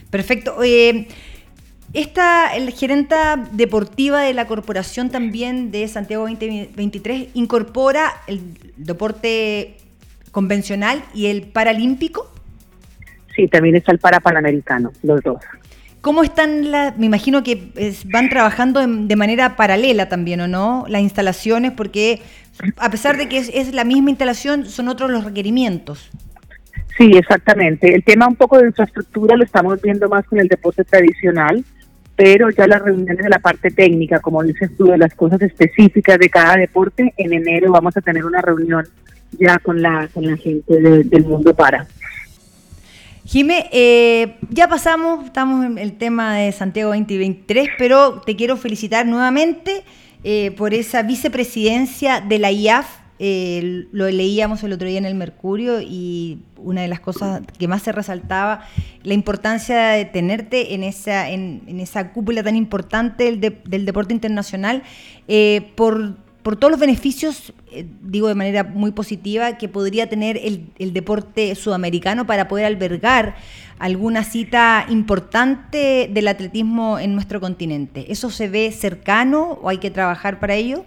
Perfecto. 0.09 0.63
Eh, 0.63 1.07
esta, 1.93 2.55
el 2.55 2.71
gerenta 2.71 3.35
deportiva 3.51 4.21
de 4.21 4.33
la 4.33 4.47
corporación 4.47 5.09
también 5.09 5.71
de 5.71 5.87
Santiago 5.89 6.23
2023 6.23 7.29
incorpora 7.33 8.13
el 8.27 8.41
deporte 8.77 9.77
convencional 10.31 11.03
y 11.13 11.25
el 11.25 11.43
paralímpico. 11.43 12.31
Sí, 13.35 13.47
también 13.47 13.75
está 13.75 13.91
el 13.91 13.99
parapanamericano, 13.99 14.91
los 15.03 15.21
dos. 15.21 15.41
¿Cómo 15.99 16.23
están 16.23 16.71
las, 16.71 16.97
me 16.97 17.05
imagino 17.05 17.43
que 17.43 17.71
van 18.05 18.29
trabajando 18.29 18.79
de 18.79 19.15
manera 19.15 19.55
paralela 19.55 20.07
también, 20.09 20.41
¿o 20.41 20.47
no? 20.47 20.85
Las 20.87 21.01
instalaciones, 21.01 21.73
porque 21.73 22.21
a 22.77 22.89
pesar 22.89 23.17
de 23.17 23.27
que 23.27 23.37
es 23.37 23.73
la 23.73 23.83
misma 23.83 24.09
instalación, 24.09 24.65
son 24.65 24.87
otros 24.87 25.11
los 25.11 25.25
requerimientos. 25.25 26.09
Sí, 26.97 27.11
exactamente. 27.13 27.93
El 27.93 28.03
tema 28.03 28.27
un 28.27 28.35
poco 28.35 28.57
de 28.57 28.67
infraestructura 28.67 29.35
lo 29.35 29.43
estamos 29.43 29.81
viendo 29.81 30.09
más 30.09 30.25
con 30.25 30.39
el 30.39 30.47
deporte 30.47 30.83
tradicional 30.83 31.63
pero 32.23 32.51
ya 32.51 32.67
las 32.67 32.83
reuniones 32.83 33.17
de 33.17 33.29
la 33.29 33.39
parte 33.39 33.71
técnica, 33.71 34.19
como 34.19 34.43
dices 34.43 34.69
tú, 34.77 34.85
de 34.85 34.97
las 34.99 35.15
cosas 35.15 35.41
específicas 35.41 36.19
de 36.19 36.29
cada 36.29 36.55
deporte, 36.55 37.15
en 37.17 37.33
enero 37.33 37.71
vamos 37.71 37.97
a 37.97 38.01
tener 38.01 38.23
una 38.23 38.39
reunión 38.43 38.87
ya 39.39 39.57
con 39.57 39.81
la, 39.81 40.07
con 40.13 40.27
la 40.27 40.37
gente 40.37 40.79
del 40.79 41.25
mundo 41.25 41.55
para. 41.55 41.87
Jimé, 43.25 43.67
eh, 43.71 44.35
ya 44.51 44.67
pasamos, 44.67 45.25
estamos 45.25 45.65
en 45.65 45.79
el 45.79 45.97
tema 45.97 46.35
de 46.35 46.51
Santiago 46.51 46.91
2023, 46.91 47.69
pero 47.79 48.21
te 48.23 48.35
quiero 48.35 48.55
felicitar 48.55 49.07
nuevamente 49.07 49.81
eh, 50.23 50.51
por 50.51 50.75
esa 50.75 51.01
vicepresidencia 51.01 52.21
de 52.21 52.37
la 52.37 52.51
IAF 52.51 52.85
eh, 53.23 53.85
lo 53.91 54.09
leíamos 54.09 54.63
el 54.63 54.73
otro 54.73 54.87
día 54.87 54.97
en 54.97 55.05
el 55.05 55.13
Mercurio 55.13 55.79
y 55.79 56.39
una 56.57 56.81
de 56.81 56.87
las 56.87 57.01
cosas 57.01 57.43
que 57.59 57.67
más 57.67 57.83
se 57.83 57.91
resaltaba, 57.91 58.61
la 59.03 59.13
importancia 59.13 59.89
de 59.89 60.05
tenerte 60.05 60.73
en 60.73 60.83
esa, 60.83 61.29
en, 61.29 61.61
esa 61.79 62.13
cúpula 62.13 62.41
tan 62.41 62.55
importante 62.55 63.25
del, 63.37 63.85
deporte 63.85 64.15
internacional, 64.15 64.81
eh, 65.27 65.71
por, 65.75 66.15
todos 66.41 66.71
los 66.71 66.79
beneficios, 66.79 67.53
eh, 67.71 67.85
digo 68.01 68.27
de 68.27 68.33
manera 68.33 68.63
muy 68.63 68.89
positiva, 68.89 69.55
que 69.55 69.69
podría 69.69 70.09
tener 70.09 70.37
el, 70.37 70.71
el 70.79 70.91
deporte 70.91 71.53
sudamericano 71.53 72.25
para 72.25 72.47
poder 72.47 72.65
albergar 72.65 73.35
alguna 73.77 74.23
cita 74.23 74.87
importante 74.89 76.09
del 76.11 76.27
atletismo 76.27 76.97
en 76.97 77.13
nuestro 77.13 77.39
continente. 77.39 78.11
¿Eso 78.11 78.31
se 78.31 78.49
ve 78.49 78.71
cercano 78.71 79.59
o 79.61 79.69
hay 79.69 79.77
que 79.77 79.91
trabajar 79.91 80.39
para 80.39 80.55
ello? 80.55 80.85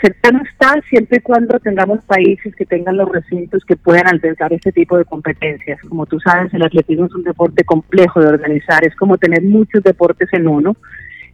Cercano 0.00 0.42
está 0.50 0.80
siempre 0.88 1.18
y 1.18 1.20
cuando 1.20 1.58
tengamos 1.60 2.02
países 2.04 2.54
que 2.56 2.66
tengan 2.66 2.96
los 2.96 3.08
recintos 3.08 3.64
que 3.64 3.76
puedan 3.76 4.08
albergar 4.08 4.52
este 4.52 4.72
tipo 4.72 4.98
de 4.98 5.04
competencias. 5.04 5.80
Como 5.88 6.06
tú 6.06 6.18
sabes, 6.20 6.52
el 6.54 6.62
atletismo 6.62 7.06
es 7.06 7.14
un 7.14 7.22
deporte 7.22 7.64
complejo 7.64 8.20
de 8.20 8.28
organizar, 8.28 8.84
es 8.84 8.94
como 8.96 9.18
tener 9.18 9.42
muchos 9.42 9.82
deportes 9.82 10.28
en 10.32 10.48
uno. 10.48 10.76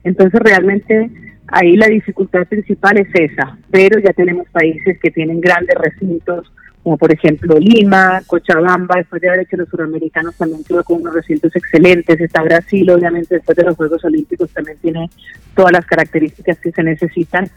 Entonces 0.04 0.40
realmente 0.40 1.10
ahí 1.48 1.76
la 1.76 1.86
dificultad 1.86 2.46
principal 2.46 2.98
es 2.98 3.08
esa, 3.14 3.56
pero 3.70 3.98
ya 4.00 4.12
tenemos 4.12 4.48
países 4.50 4.98
que 5.00 5.10
tienen 5.10 5.40
grandes 5.40 5.76
recintos, 5.76 6.52
como 6.82 6.96
por 6.98 7.12
ejemplo 7.12 7.58
Lima, 7.58 8.22
Cochabamba, 8.26 8.96
después 8.96 9.20
de 9.22 9.28
haber 9.28 9.40
hecho 9.40 9.56
los 9.56 9.68
suramericanos 9.68 10.36
también 10.36 10.62
tuvo 10.64 10.82
con 10.84 11.00
unos 11.00 11.14
recintos 11.14 11.54
excelentes, 11.56 12.20
está 12.20 12.42
Brasil, 12.42 12.88
obviamente 12.90 13.36
después 13.36 13.56
de 13.56 13.64
los 13.64 13.76
Juegos 13.76 14.04
Olímpicos 14.04 14.50
también 14.50 14.78
tiene 14.78 15.10
todas 15.54 15.72
las 15.72 15.86
características 15.86 16.60
que 16.60 16.70
se 16.70 16.82
necesitan. 16.82 17.48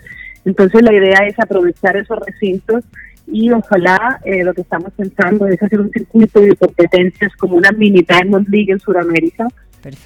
Entonces 0.45 0.81
la 0.81 0.93
idea 0.93 1.19
es 1.27 1.39
aprovechar 1.39 1.97
esos 1.97 2.19
recintos 2.25 2.83
y 3.27 3.51
ojalá 3.51 4.19
eh, 4.23 4.43
lo 4.43 4.53
que 4.53 4.61
estamos 4.61 4.91
pensando 4.93 5.47
es 5.47 5.61
hacer 5.61 5.79
un 5.79 5.91
circuito 5.91 6.41
de 6.41 6.55
competencias 6.55 7.35
como 7.35 7.55
una 7.55 7.71
mini 7.71 8.01
Diamond 8.01 8.47
League 8.49 8.71
en 8.71 8.79
Sudamérica 8.79 9.47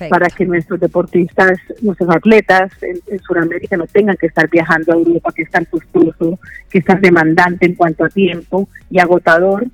para 0.10 0.28
que 0.28 0.46
nuestros 0.46 0.80
deportistas, 0.80 1.58
nuestros 1.82 2.10
atletas 2.10 2.72
en, 2.82 3.20
Sudamérica 3.20 3.76
no 3.76 3.88
tengan 3.88 4.16
que 4.18 4.28
estar 4.28 4.48
viajando 4.50 4.94
a 4.94 4.96
Europa, 4.96 5.32
que 5.36 5.44
es 5.44 5.50
tan 5.50 5.66
costoso, 5.66 6.40
que 6.70 6.80
es 6.80 6.86
tan 6.86 7.02
demandante 7.02 7.66
en 7.66 7.76
cuanto 7.76 8.06
a 8.06 8.10
tiempo 8.10 8.70
y 8.90 9.00
agotador. 9.00 9.66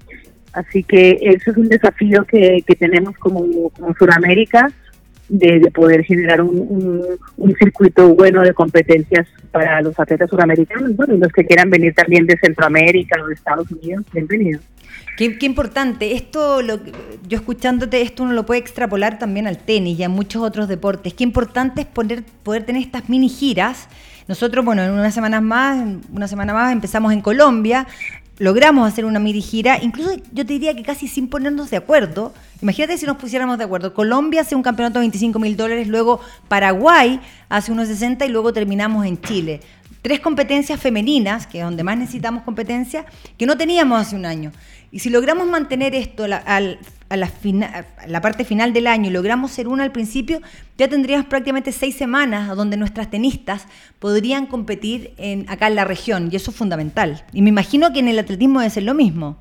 Así 0.53 0.83
que 0.83 1.17
eso 1.21 1.51
es 1.51 1.57
un 1.57 1.67
desafío 1.67 2.23
que, 2.25 2.63
que 2.65 2.75
tenemos 2.75 3.17
como, 3.17 3.69
como 3.71 3.93
Sudamérica 3.95 4.71
de, 5.29 5.71
poder 5.71 6.03
generar 6.03 6.41
un, 6.41 7.05
un, 7.37 7.55
circuito 7.55 8.13
bueno 8.15 8.41
de 8.41 8.53
competencias 8.53 9.27
para 9.51 9.81
los 9.81 9.97
atletas 9.99 10.29
suramericanos, 10.29 10.95
bueno, 10.95 11.15
los 11.15 11.31
que 11.31 11.45
quieran 11.45 11.69
venir 11.69 11.93
también 11.93 12.25
de 12.25 12.37
Centroamérica 12.37 13.21
o 13.23 13.27
de 13.27 13.35
Estados 13.35 13.71
Unidos, 13.71 14.05
bienvenidos. 14.11 14.61
Qué, 15.17 15.37
qué, 15.37 15.45
importante. 15.45 16.13
Esto, 16.13 16.61
lo, 16.61 16.79
yo 17.27 17.37
escuchándote, 17.37 18.01
esto 18.01 18.23
uno 18.23 18.33
lo 18.33 18.45
puede 18.45 18.61
extrapolar 18.61 19.19
también 19.19 19.47
al 19.47 19.57
tenis 19.57 19.99
y 19.99 20.03
a 20.03 20.09
muchos 20.09 20.41
otros 20.41 20.67
deportes. 20.67 21.13
Qué 21.13 21.23
importante 21.23 21.81
es 21.81 21.87
poner, 21.87 22.23
poder 22.43 22.63
tener 22.63 22.81
estas 22.81 23.09
mini 23.09 23.29
giras. 23.29 23.87
Nosotros, 24.29 24.63
bueno, 24.63 24.83
en 24.83 24.91
unas 24.91 25.13
semanas 25.13 25.41
más, 25.41 25.83
una 26.13 26.27
semana 26.27 26.53
más 26.53 26.71
empezamos 26.71 27.11
en 27.11 27.21
Colombia, 27.21 27.87
logramos 28.39 28.87
hacer 28.87 29.05
una 29.05 29.19
mini 29.19 29.41
gira, 29.41 29.77
incluso 29.81 30.15
yo 30.31 30.45
te 30.45 30.53
diría 30.53 30.73
que 30.73 30.83
casi 30.83 31.07
sin 31.07 31.27
ponernos 31.27 31.69
de 31.69 31.77
acuerdo. 31.77 32.33
Imagínate 32.61 32.97
si 32.97 33.05
nos 33.05 33.17
pusiéramos 33.17 33.57
de 33.57 33.65
acuerdo. 33.65 33.93
Colombia 33.93 34.41
hace 34.41 34.55
un 34.55 34.63
campeonato 34.63 34.95
de 34.95 35.01
25 35.01 35.37
mil 35.39 35.55
dólares, 35.55 35.87
luego 35.87 36.21
Paraguay 36.47 37.19
hace 37.49 37.71
unos 37.71 37.89
60 37.89 38.25
y 38.25 38.29
luego 38.29 38.53
terminamos 38.53 39.05
en 39.05 39.21
Chile. 39.21 39.59
Tres 40.01 40.21
competencias 40.21 40.79
femeninas, 40.79 41.45
que 41.45 41.59
es 41.59 41.65
donde 41.65 41.83
más 41.83 41.97
necesitamos 41.97 42.43
competencia, 42.43 43.05
que 43.37 43.45
no 43.45 43.57
teníamos 43.57 43.99
hace 43.99 44.15
un 44.15 44.25
año. 44.25 44.53
Y 44.91 44.99
si 44.99 45.09
logramos 45.09 45.47
mantener 45.47 45.93
esto 45.93 46.23
al 46.23 46.79
a 47.09 47.17
la, 47.17 47.29
la 48.07 48.21
parte 48.21 48.45
final 48.45 48.71
del 48.71 48.87
año 48.87 49.09
y 49.09 49.13
logramos 49.13 49.51
ser 49.51 49.67
una 49.67 49.83
al 49.83 49.91
principio, 49.91 50.39
ya 50.77 50.87
tendríamos 50.87 51.25
prácticamente 51.27 51.71
seis 51.71 51.95
semanas 51.95 52.55
donde 52.55 52.77
nuestras 52.77 53.09
tenistas 53.09 53.65
podrían 53.97 54.45
competir 54.45 55.11
en, 55.17 55.49
acá 55.49 55.67
en 55.67 55.75
la 55.75 55.85
región 55.85 56.29
y 56.31 56.35
eso 56.35 56.51
es 56.51 56.57
fundamental. 56.57 57.23
Y 57.33 57.41
me 57.41 57.49
imagino 57.49 57.91
que 57.91 57.99
en 57.99 58.07
el 58.07 58.19
atletismo 58.19 58.59
debe 58.59 58.69
ser 58.69 58.83
lo 58.83 58.93
mismo. 58.93 59.37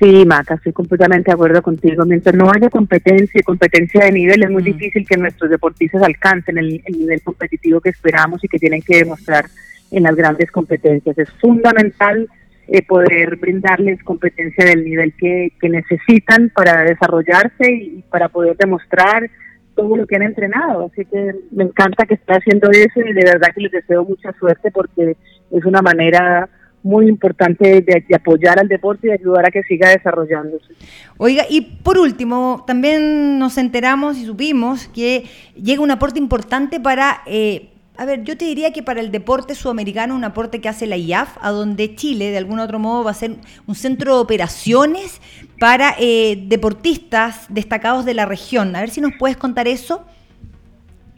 Sí, 0.00 0.24
Maca, 0.24 0.54
estoy 0.54 0.72
completamente 0.72 1.30
de 1.30 1.34
acuerdo 1.34 1.60
contigo. 1.62 2.06
Mientras 2.06 2.34
no 2.34 2.50
haya 2.50 2.70
competencia 2.70 3.38
y 3.38 3.42
competencia 3.42 4.06
de 4.06 4.12
nivel, 4.12 4.42
es 4.42 4.50
muy 4.50 4.62
mm. 4.62 4.66
difícil 4.66 5.06
que 5.06 5.16
nuestros 5.16 5.50
deportistas 5.50 6.02
alcancen 6.02 6.58
el, 6.58 6.82
el 6.86 6.98
nivel 6.98 7.22
competitivo 7.22 7.80
que 7.80 7.90
esperamos 7.90 8.42
y 8.42 8.48
que 8.48 8.58
tienen 8.58 8.80
que 8.80 8.96
demostrar 8.96 9.46
en 9.90 10.04
las 10.04 10.16
grandes 10.16 10.50
competencias. 10.50 11.18
Es 11.18 11.30
fundamental 11.40 12.28
eh, 12.72 12.82
poder 12.82 13.34
brindarles 13.34 14.00
competencia 14.04 14.64
del 14.64 14.84
nivel 14.84 15.12
que, 15.14 15.50
necesitan 15.60 16.50
para 16.54 16.84
desarrollarse 16.84 17.68
y 17.68 18.04
para 18.08 18.28
poder 18.28 18.56
demostrar 18.56 19.28
todo 19.74 19.96
lo 19.96 20.06
que 20.06 20.14
han 20.14 20.22
entrenado. 20.22 20.86
Así 20.92 21.04
que 21.04 21.34
me 21.50 21.64
encanta 21.64 22.06
que 22.06 22.14
esté 22.14 22.32
haciendo 22.32 22.70
eso 22.70 23.00
y 23.00 23.12
de 23.12 23.24
verdad 23.24 23.48
que 23.52 23.62
les 23.62 23.72
deseo 23.72 24.04
mucha 24.04 24.32
suerte 24.38 24.70
porque 24.70 25.16
es 25.50 25.64
una 25.64 25.82
manera 25.82 26.48
muy 26.84 27.08
importante 27.08 27.82
de, 27.82 28.04
de, 28.08 28.14
apoyar 28.14 28.60
al 28.60 28.68
deporte 28.68 29.08
y 29.08 29.10
de 29.10 29.16
ayudar 29.16 29.46
a 29.46 29.50
que 29.50 29.64
siga 29.64 29.90
desarrollándose. 29.90 30.72
Oiga, 31.16 31.42
y 31.50 31.62
por 31.82 31.98
último, 31.98 32.62
también 32.68 33.40
nos 33.40 33.58
enteramos 33.58 34.16
y 34.16 34.26
supimos 34.26 34.86
que 34.86 35.24
llega 35.60 35.82
un 35.82 35.90
aporte 35.90 36.20
importante 36.20 36.78
para 36.78 37.22
eh, 37.26 37.69
a 38.00 38.06
ver, 38.06 38.24
yo 38.24 38.34
te 38.34 38.46
diría 38.46 38.72
que 38.72 38.82
para 38.82 39.00
el 39.00 39.10
deporte 39.10 39.54
sudamericano 39.54 40.16
un 40.16 40.24
aporte 40.24 40.62
que 40.62 40.70
hace 40.70 40.86
la 40.86 40.96
IAF, 40.96 41.36
a 41.42 41.50
donde 41.50 41.96
Chile 41.96 42.30
de 42.30 42.38
algún 42.38 42.58
otro 42.58 42.78
modo 42.78 43.04
va 43.04 43.10
a 43.10 43.14
ser 43.14 43.32
un 43.66 43.74
centro 43.74 44.14
de 44.14 44.20
operaciones 44.22 45.20
para 45.58 45.94
eh, 45.98 46.42
deportistas 46.46 47.44
destacados 47.50 48.06
de 48.06 48.14
la 48.14 48.24
región. 48.24 48.74
A 48.74 48.80
ver 48.80 48.88
si 48.88 49.02
nos 49.02 49.12
puedes 49.18 49.36
contar 49.36 49.68
eso. 49.68 50.02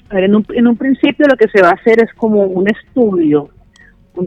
A 0.08 0.16
ver, 0.16 0.24
en 0.24 0.34
un, 0.34 0.44
en 0.52 0.66
un 0.66 0.76
principio 0.76 1.28
lo 1.28 1.36
que 1.36 1.46
se 1.50 1.62
va 1.62 1.68
a 1.68 1.74
hacer 1.74 2.02
es 2.02 2.12
como 2.14 2.42
un 2.42 2.68
estudio 2.68 3.48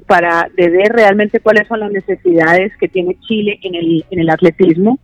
para 0.08 0.48
de 0.56 0.70
ver 0.70 0.94
realmente 0.94 1.42
cuáles 1.42 1.68
son 1.68 1.82
las 1.82 1.92
necesidades 1.92 2.72
que 2.78 2.88
tiene 2.88 3.18
Chile 3.28 3.60
en 3.64 3.76
el, 4.18 4.30
atletismo, 4.30 5.00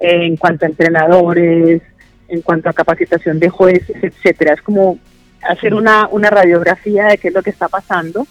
eh, 0.00 0.26
en 0.26 0.36
cuanto 0.36 0.64
a 0.64 0.68
entrenadores, 0.68 1.80
en 2.26 2.40
cuanto 2.40 2.68
a 2.68 2.72
capacitación 2.72 3.38
de 3.38 3.50
jueces, 3.50 4.02
etcétera. 4.02 4.54
Es 4.54 4.62
como 4.62 4.98
hacer 5.42 5.74
una, 5.74 6.08
una 6.08 6.30
radiografía 6.30 7.06
de 7.06 7.18
qué 7.18 7.28
es 7.28 7.34
lo 7.34 7.42
que 7.42 7.50
está 7.50 7.68
pasando, 7.68 8.26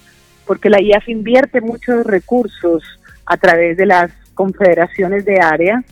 porque 0.46 0.70
la 0.70 0.80
IAF 0.80 1.08
invierte 1.08 1.60
muchos 1.60 2.04
recursos 2.04 2.82
a 3.26 3.36
través 3.36 3.76
de 3.76 3.86
las 3.86 4.12
confederaciones 4.34 5.24
de 5.24 5.40
área, 5.40 5.82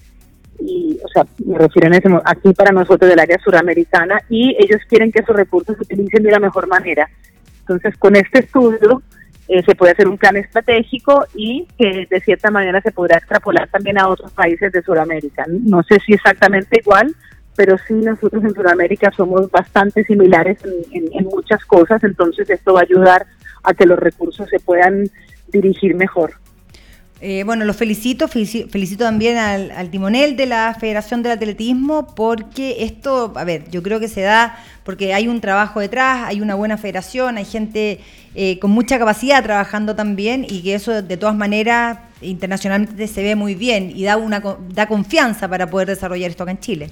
y, 0.58 0.98
o 1.02 1.08
sea, 1.08 1.24
me 1.44 1.56
refiero 1.58 1.88
en 1.88 1.94
ese, 1.94 2.08
aquí 2.24 2.52
para 2.52 2.72
nosotros 2.72 3.08
del 3.08 3.18
área 3.18 3.38
suramericana, 3.38 4.20
y 4.28 4.56
ellos 4.58 4.80
quieren 4.88 5.10
que 5.12 5.20
esos 5.20 5.36
recursos 5.36 5.76
se 5.76 5.82
utilicen 5.82 6.22
de 6.22 6.30
la 6.30 6.38
mejor 6.38 6.66
manera. 6.66 7.08
Entonces, 7.60 7.96
con 7.98 8.16
este 8.16 8.40
estudio 8.40 9.02
eh, 9.48 9.62
se 9.62 9.74
puede 9.74 9.92
hacer 9.92 10.08
un 10.08 10.18
plan 10.18 10.36
estratégico 10.36 11.26
y 11.34 11.66
que 11.78 12.06
de 12.10 12.20
cierta 12.20 12.50
manera 12.50 12.80
se 12.80 12.92
podrá 12.92 13.18
extrapolar 13.18 13.68
también 13.68 13.98
a 13.98 14.08
otros 14.08 14.32
países 14.32 14.70
de 14.72 14.82
Sudamérica. 14.82 15.44
No 15.48 15.82
sé 15.82 15.98
si 16.04 16.12
exactamente 16.12 16.80
igual, 16.80 17.14
pero 17.56 17.76
sí 17.86 17.94
nosotros 17.94 18.42
en 18.44 18.54
Sudamérica 18.54 19.12
somos 19.16 19.50
bastante 19.50 20.04
similares 20.04 20.58
en, 20.92 21.24
muchas 21.24 21.64
cosas, 21.64 22.02
entonces 22.04 22.48
esto 22.48 22.74
va 22.74 22.80
a 22.80 22.84
ayudar 22.84 23.26
a 23.62 23.74
que 23.74 23.86
los 23.86 23.98
recursos 23.98 24.48
se 24.48 24.58
puedan 24.58 25.10
dirigir 25.48 25.94
mejor. 25.94 26.34
Eh, 27.22 27.44
bueno, 27.44 27.66
los 27.66 27.76
felicito, 27.76 28.28
felicito, 28.28 29.04
también 29.04 29.36
al, 29.36 29.90
timonel 29.90 30.36
de 30.36 30.46
la 30.46 30.74
Federación 30.80 31.22
del 31.22 31.32
Atletismo 31.32 32.14
porque 32.14 32.82
esto, 32.82 33.34
a 33.36 33.44
ver, 33.44 33.68
yo 33.70 33.82
creo 33.82 34.00
que 34.00 34.08
se 34.08 34.22
da 34.22 34.58
porque 34.84 35.12
hay 35.12 35.28
un 35.28 35.42
trabajo 35.42 35.80
detrás, 35.80 36.22
hay 36.24 36.40
una 36.40 36.54
buena 36.54 36.78
federación, 36.78 37.36
hay 37.36 37.44
gente 37.44 38.00
eh, 38.34 38.58
con 38.58 38.70
mucha 38.70 38.98
capacidad 38.98 39.42
trabajando 39.42 39.94
también 39.94 40.46
y 40.48 40.62
que 40.62 40.74
eso 40.74 41.02
de 41.02 41.16
todas 41.18 41.36
maneras 41.36 41.98
internacionalmente 42.22 43.06
se 43.06 43.22
ve 43.22 43.36
muy 43.36 43.54
bien 43.54 43.92
y 43.94 44.04
da, 44.04 44.16
una, 44.16 44.42
da 44.70 44.86
confianza 44.86 45.46
para 45.46 45.68
poder 45.68 45.88
desarrollar 45.88 46.30
esto 46.30 46.44
acá 46.44 46.52
en 46.52 46.60
Chile. 46.60 46.90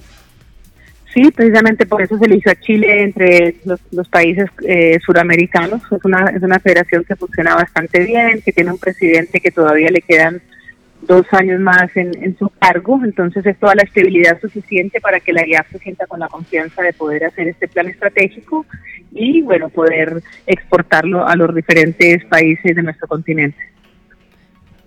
Sí, 1.13 1.31
precisamente 1.31 1.87
por 1.87 2.01
eso 2.01 2.17
se 2.17 2.27
le 2.27 2.35
hizo 2.35 2.51
a 2.51 2.55
Chile 2.55 3.01
entre 3.01 3.55
los, 3.91 4.07
países 4.09 4.47
eh, 4.65 4.99
suramericanos. 5.03 5.81
Es 5.91 6.05
una, 6.05 6.29
es 6.29 6.43
una 6.43 6.59
federación 6.59 7.03
que 7.03 7.15
funciona 7.15 7.55
bastante 7.55 8.03
bien, 8.03 8.41
que 8.43 8.51
tiene 8.51 8.71
un 8.71 8.77
presidente 8.77 9.39
que 9.39 9.49
todavía 9.49 9.89
le 9.89 10.01
quedan 10.01 10.41
dos 11.01 11.25
años 11.31 11.59
más 11.59 11.95
en, 11.95 12.37
su 12.37 12.49
cargo, 12.49 12.99
entonces 13.03 13.45
es 13.45 13.57
toda 13.57 13.75
la 13.75 13.83
estabilidad 13.83 14.39
suficiente 14.39 14.99
para 14.99 15.19
que 15.19 15.33
la 15.33 15.47
IAF 15.47 15.71
se 15.71 15.79
sienta 15.79 16.05
con 16.07 16.19
la 16.19 16.27
confianza 16.27 16.81
de 16.81 16.93
poder 16.93 17.25
hacer 17.25 17.47
este 17.47 17.67
plan 17.67 17.87
estratégico 17.87 18.65
y, 19.11 19.41
bueno, 19.41 19.69
poder 19.69 20.21
exportarlo 20.45 21.25
a 21.25 21.35
los 21.35 21.55
diferentes 21.55 22.25
países 22.25 22.75
de 22.75 22.83
nuestro 22.83 23.07
continente. 23.07 23.57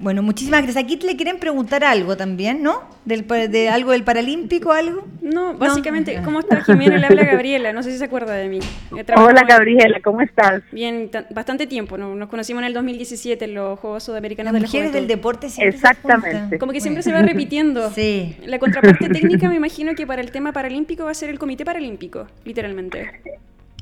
Bueno, 0.02 0.20
muchísimas 0.20 0.62
gracias. 0.62 0.84
Aquí 0.84 0.98
le 1.06 1.14
quieren 1.14 1.38
preguntar 1.38 1.84
algo 1.84 2.16
también, 2.16 2.60
¿no? 2.60 2.82
Del, 3.04 3.24
de 3.26 3.68
algo 3.68 3.92
del 3.92 4.02
Paralímpico, 4.02 4.72
algo. 4.72 5.06
No, 5.20 5.54
básicamente, 5.54 6.20
¿cómo 6.24 6.40
está 6.40 6.60
Jimena? 6.64 6.98
Le 6.98 7.06
habla 7.06 7.24
Gabriela, 7.24 7.72
no 7.72 7.84
sé 7.84 7.92
si 7.92 7.98
se 7.98 8.04
acuerda 8.04 8.34
de 8.34 8.48
mí. 8.48 8.58
Hola 9.16 9.44
Gabriela, 9.48 10.00
¿cómo 10.02 10.20
estás? 10.20 10.62
Bien, 10.72 11.08
bastante 11.30 11.68
tiempo, 11.68 11.96
nos 11.96 12.28
conocimos 12.28 12.62
en 12.62 12.66
el 12.66 12.74
2017 12.74 13.44
en 13.44 13.54
los 13.54 13.78
Juegos 13.78 14.02
Sudamericanos 14.02 14.52
de 14.52 14.60
la 14.60 14.66
Mujeres 14.66 14.92
del 14.92 15.06
deporte 15.06 15.48
siempre 15.48 15.76
Exactamente. 15.76 16.58
Como 16.58 16.72
que 16.72 16.80
siempre 16.80 17.04
se 17.04 17.12
va 17.12 17.22
repitiendo. 17.22 17.88
sí. 17.94 18.36
La 18.44 18.58
contraparte 18.58 19.08
técnica 19.08 19.48
me 19.48 19.54
imagino 19.54 19.94
que 19.94 20.04
para 20.04 20.20
el 20.20 20.32
tema 20.32 20.52
paralímpico 20.52 21.04
va 21.04 21.12
a 21.12 21.14
ser 21.14 21.30
el 21.30 21.38
Comité 21.38 21.64
Paralímpico, 21.64 22.26
literalmente. 22.44 23.08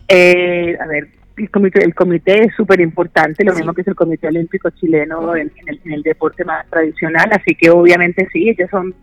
Eh, 0.07 0.77
a 0.79 0.87
ver, 0.87 1.09
el 1.37 1.51
comité, 1.51 1.85
el 1.85 1.95
comité 1.95 2.45
es 2.45 2.55
súper 2.55 2.81
importante, 2.81 3.45
lo 3.45 3.55
mismo 3.55 3.73
que 3.73 3.83
es 3.83 3.89
el 3.89 3.95
Comité 3.95 4.29
Olímpico 4.29 4.71
Chileno 4.71 5.35
en, 5.35 5.51
el, 5.85 6.03
deporte 6.03 6.45
más 6.45 6.69
tradicional, 6.69 7.31
así 7.33 7.55
que 7.55 7.71
obviamente 7.71 8.29
sí, 8.33 8.49
ellos 8.49 8.69
son, 8.71 8.95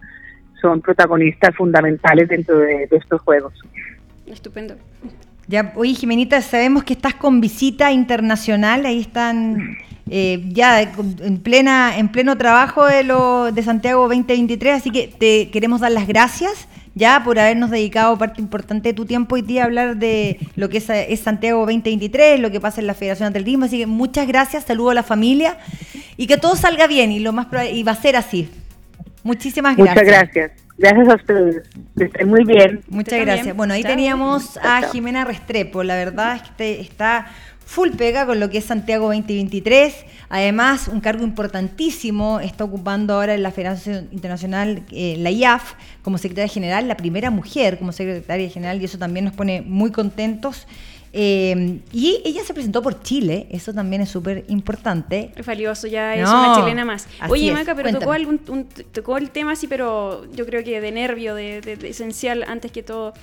son 0.62 0.82
protagonistas 0.82 1.56
fundamentales 1.56 2.30
dentro 2.30 2.60
de, 2.60 2.88
estos 2.92 3.22
Juegos. 3.22 3.54
Estupendo. 4.26 4.76
Ya, 5.48 5.72
oye, 5.76 5.94
Jimenita, 5.94 6.42
sabemos 6.42 6.84
que 6.84 6.94
estás 6.94 7.16
con 7.16 7.40
visita 7.40 7.92
internacional, 7.92 8.86
ahí 8.86 9.00
están 9.00 9.78
eh, 10.10 10.44
ya 10.50 10.82
en 10.82 11.38
plena 11.40 11.98
en 11.98 12.10
pleno 12.10 12.38
trabajo 12.38 12.86
de 12.86 13.04
lo 13.04 13.52
de 13.52 13.64
Santiago 13.64 14.04
2023, 14.04 14.76
así 14.76 14.92
que 14.92 15.08
te 15.08 15.50
queremos 15.50 15.82
dar 15.82 15.92
las 15.92 16.08
gracias 16.08 16.68
ya 16.98 17.24
por 17.24 17.39
habernos 17.39 17.70
dedicado 17.70 18.18
parte 18.18 18.41
importante 18.41 18.89
de 18.89 18.93
tu 18.93 19.06
tiempo 19.06 19.36
hoy 19.36 19.43
día 19.43 19.62
a 19.62 19.66
hablar 19.66 19.98
de 19.98 20.39
lo 20.56 20.70
que 20.70 20.78
es, 20.78 21.20
Santiago 21.20 21.60
2023, 21.60 22.39
lo 22.39 22.52
que 22.52 22.60
pasa 22.60 22.82
en 22.82 22.88
la 22.88 22.93
Federación 22.93 23.32
de 23.32 23.39
Atletismo. 23.39 23.66
Así 23.66 23.78
que 23.78 23.86
muchas 23.86 24.28
gracias, 24.28 24.66
saludo 24.66 24.89
a 24.89 24.93
la 24.93 25.04
familia 25.04 25.58
y 26.18 26.28
que 26.28 26.38
todo 26.38 26.56
salga 26.56 26.88
bien 26.88 27.12
y 27.12 27.20
lo 27.20 27.32
más 27.34 27.48
y 27.72 27.84
va 27.84 27.91
a 27.91 27.95
ser 27.95 28.16
así. 28.16 28.50
Muchísimas 29.24 29.78
gracias. 29.78 29.95
Muchas 29.95 30.08
gracias. 30.08 30.52
Gracias 30.78 31.10
a 31.10 31.16
ustedes. 31.16 31.64
Estén 32.00 32.30
muy 32.30 32.43
bien. 32.43 32.82
Muchas 32.88 33.20
gracias. 33.20 33.56
Bueno, 33.56 33.74
ahí 33.74 33.84
teníamos 33.84 34.58
a 34.58 34.82
Jimena 34.91 35.26
Restrepo. 35.26 35.84
La 35.84 35.95
verdad 35.95 36.36
es 36.36 36.43
que 36.52 36.82
está 36.82 37.28
full 37.68 37.89
pega 37.91 38.26
con 38.26 38.39
lo 38.39 38.49
que 38.49 38.59
es 38.59 38.65
Santiago 38.65 39.07
2023. 39.07 39.93
Además, 40.30 40.88
un 40.88 41.01
cargo 41.01 41.26
importantísimo 41.26 42.39
está 42.39 42.63
ocupando 42.63 43.13
ahora 43.13 43.36
en 43.36 43.43
la 43.43 43.51
Federación 43.51 44.07
Internacional, 44.13 44.84
eh, 44.91 45.18
la 45.20 45.32
IAF, 45.32 45.74
como 46.01 46.18
secretaria 46.18 46.51
general, 46.51 46.88
la 46.88 46.95
primera 46.95 47.30
mujer 47.30 47.78
como 47.78 47.91
secretaria 47.91 48.49
general, 48.49 48.82
y 48.82 48.86
eso 48.86 48.97
también 48.97 49.26
nos 49.26 49.34
pone 49.34 49.61
muy 49.61 49.91
contentos. 49.91 50.65
Eh, 51.11 51.80
y 51.91 52.22
ella 52.24 52.41
se 52.45 52.53
presentó 52.53 52.82
por 52.82 53.01
Chile, 53.03 53.47
eso 53.51 53.74
también 53.74 54.01
es 54.01 54.09
súper 54.09 54.45
importante. 54.47 55.34
Es 55.36 55.45
valioso, 55.45 55.88
ya 55.88 56.15
es 56.15 56.28
una 56.28 56.55
chilena 56.55 56.86
más. 56.86 57.05
Oye, 57.28 57.51
Maca, 57.51 57.76
pero 57.76 57.91
tocó, 57.99 58.13
algún, 58.13 58.39
tocó 58.93 59.18
el 59.18 59.30
tema 59.30 59.51
así, 59.51 59.68
pero 59.68 60.26
yo 60.32 60.45
creo 60.45 60.63
que 60.63 60.80
de 60.80 60.91
nervio, 60.93 61.36
de 61.36 61.78
esencial, 61.84 62.43
antes 62.47 62.72
que 62.72 62.82
todo. 62.82 63.13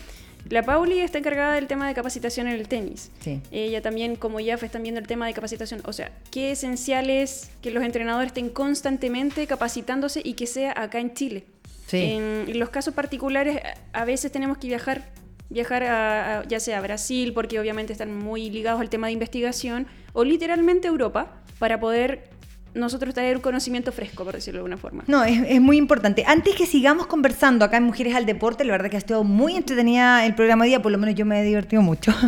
La 0.51 0.63
Pauli 0.63 1.01
está 1.01 1.19
encargada 1.19 1.55
del 1.55 1.67
tema 1.67 1.89
de 1.89 1.95
capacitación 1.95 2.47
en 2.49 2.55
el 2.55 2.69
tenis. 2.69 3.11
Ella 3.51 3.81
también, 3.81 4.17
como 4.17 4.41
ya 4.41 4.55
están 4.55 4.83
viendo 4.83 5.01
el 5.01 5.07
tema 5.07 5.27
de 5.27 5.33
capacitación. 5.33 5.81
O 5.85 5.93
sea, 5.93 6.13
qué 6.31 6.53
esencial 6.53 7.09
es 7.11 7.51
que 7.63 7.71
los 7.71 7.83
entrenadores 7.83 8.29
estén 8.29 8.51
constantemente 8.51 9.47
capacitándose 9.47 10.21
y 10.23 10.35
que 10.35 10.47
sea 10.47 10.75
acá 10.77 11.01
en 11.01 11.15
Chile. 11.15 11.45
En, 11.93 12.59
los 12.59 12.71
casos 12.71 12.95
particulares, 12.95 13.61
a 13.93 14.05
veces 14.05 14.33
tenemos 14.33 14.59
que 14.59 14.67
viajar, 14.67 15.13
viajar 15.49 15.85
a, 15.85 16.45
ya 16.49 16.61
sea 16.61 16.79
a 16.79 16.81
Brasil, 16.81 17.33
porque 17.33 17.61
obviamente 17.61 17.93
están 17.93 18.17
muy 18.17 18.51
ligados 18.51 18.81
al 18.81 18.91
tema 18.91 19.07
de 19.07 19.13
investigación, 19.13 19.87
o 20.13 20.25
literalmente 20.25 20.89
a 20.89 20.91
Europa, 20.91 21.43
para 21.59 21.79
poder 21.79 22.31
nosotros 22.75 23.15
traer 23.15 23.37
un 23.37 23.43
conocimiento 23.43 23.93
fresco, 23.93 24.25
por 24.25 24.35
decirlo 24.35 24.59
de 24.59 24.61
alguna 24.61 24.77
forma. 24.77 25.05
No, 25.07 25.25
es, 25.25 25.61
muy 25.61 25.77
importante. 25.77 26.25
Antes 26.27 26.55
que 26.57 26.67
sigamos 26.67 27.07
conversando 27.07 27.65
acá 27.65 27.77
en 27.77 27.85
Mujeres 27.85 28.15
al 28.15 28.27
Deporte, 28.27 28.65
la 28.65 28.73
verdad 28.73 28.91
que 28.91 28.97
ha 28.97 28.99
estado 28.99 29.25
muy 29.25 29.57
entretenida 29.57 30.27
el 30.27 30.35
programa 30.35 30.65
de 30.65 30.71
día, 30.71 30.83
por 30.83 30.91
lo 30.91 30.99
menos 30.99 31.15
yo 31.15 31.25
me 31.25 31.41
he 31.41 31.45
divertido 31.45 31.83
mucho. 31.83 32.13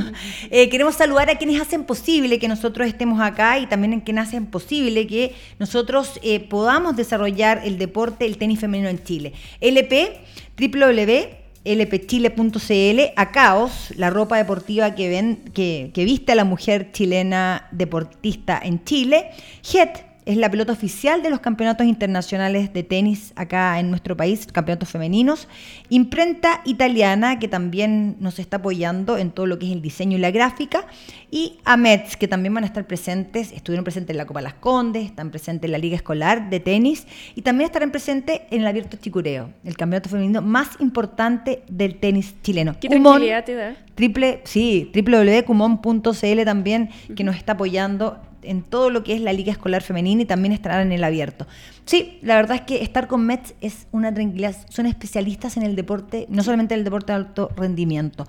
Eh, 0.51 0.69
queremos 0.69 0.95
saludar 0.95 1.29
a 1.29 1.37
quienes 1.37 1.61
hacen 1.61 1.85
posible 1.85 2.39
que 2.39 2.47
nosotros 2.47 2.87
estemos 2.87 3.21
acá 3.21 3.59
y 3.59 3.67
también 3.67 3.93
en 3.93 4.01
quienes 4.01 4.29
hacen 4.29 4.47
posible 4.47 5.07
que 5.07 5.35
nosotros 5.59 6.21
eh, 6.23 6.41
podamos 6.41 6.97
desarrollar 6.97 7.63
el 7.65 7.79
deporte, 7.79 8.27
el 8.27 8.39
tenis 8.39 8.61
femenino 8.61 8.89
en 8.89 9.03
Chile. 9.03 9.33
LP, 9.61 10.21
www 10.59 11.47
lpchile.cl, 11.67 13.01
a 13.17 13.33
Caos, 13.33 13.93
la 13.97 14.11
ropa 14.11 14.37
deportiva 14.37 14.95
que, 14.95 15.09
ven, 15.09 15.37
que, 15.53 15.91
que 15.93 16.05
viste 16.05 16.33
a 16.33 16.35
la 16.37 16.45
mujer 16.45 16.93
chilena 16.93 17.67
deportista 17.73 18.61
en 18.63 18.85
Chile, 18.85 19.31
JET, 19.63 20.06
es 20.27 20.37
la 20.37 20.51
pelota 20.51 20.73
oficial 20.73 21.23
de 21.23 21.31
los 21.31 21.39
campeonatos 21.39 21.87
internacionales 21.87 22.73
de 22.73 22.83
tenis 22.83 23.33
acá 23.37 23.79
en 23.79 23.91
nuestro 23.91 24.17
país, 24.17 24.47
campeonatos 24.47 24.91
femeninos. 24.91 25.47
Imprenta 25.89 26.63
italiana, 26.65 27.39
que 27.39 27.47
también 27.47 28.17
nos 28.19 28.41
está 28.41 28.57
apoyando 28.57 29.19
en 29.19 29.31
todo 29.31 29.47
lo 29.47 29.59
que 29.61 29.67
es 29.67 29.73
el 29.73 29.81
diseño 29.81 30.19
y 30.19 30.21
la 30.21 30.33
gráfica. 30.33 30.85
Y 31.31 31.61
AMETS, 31.65 32.17
que 32.17 32.27
también 32.27 32.53
van 32.55 32.65
a 32.65 32.67
estar 32.67 32.89
presentes, 32.89 33.53
estuvieron 33.53 33.85
presentes 33.85 34.11
en 34.11 34.19
la 34.19 34.27
Copa 34.27 34.41
Las 34.41 34.55
Condes, 34.55 35.07
están 35.07 35.31
presentes 35.31 35.69
en 35.69 35.73
la 35.73 35.79
Liga 35.79 35.95
Escolar 35.95 36.51
de 36.51 36.59
Tenis 36.59 37.07
y 37.37 37.43
también 37.43 37.67
estarán 37.67 37.93
presentes 37.93 38.41
en 38.51 38.63
el 38.63 38.67
Abierto 38.67 38.97
Chicureo, 38.97 39.51
el 39.65 39.77
campeonato 39.77 40.09
femenino 40.09 40.43
más 40.43 40.71
importante 40.81 41.63
del 41.69 41.99
tenis 42.01 42.35
chileno. 42.43 42.75
¿Qué 42.81 42.89
tranquilidad 42.89 43.45
te 43.45 43.55
da? 43.55 43.77
Triple, 43.95 44.41
sí, 44.45 44.91
www.cumon.cl 44.93 46.45
también, 46.45 46.91
que 47.15 47.23
nos 47.23 47.37
está 47.37 47.53
apoyando 47.53 48.21
en 48.47 48.63
todo 48.63 48.91
lo 48.91 49.03
que 49.05 49.15
es 49.15 49.21
la 49.21 49.33
liga 49.33 49.53
escolar 49.53 49.83
femenina 49.83 50.23
y 50.23 50.25
también 50.25 50.53
estarán 50.53 50.87
en 50.87 50.93
el 50.93 51.05
abierto. 51.05 51.47
Sí, 51.85 52.19
la 52.23 52.37
verdad 52.37 52.57
es 52.57 52.63
que 52.63 52.83
estar 52.83 53.07
con 53.07 53.25
Mets 53.27 53.55
es 53.61 53.87
una 53.93 54.13
tranquilidad. 54.13 54.57
Son 54.71 54.87
especialistas 54.87 55.57
en 55.57 55.63
el 55.63 55.77
deporte, 55.77 56.27
no 56.29 56.43
solamente 56.43 56.75
en 56.75 56.81
el 56.81 56.85
deporte 56.85 57.13
de 57.13 57.17
alto 57.17 57.51
rendimiento. 57.57 58.27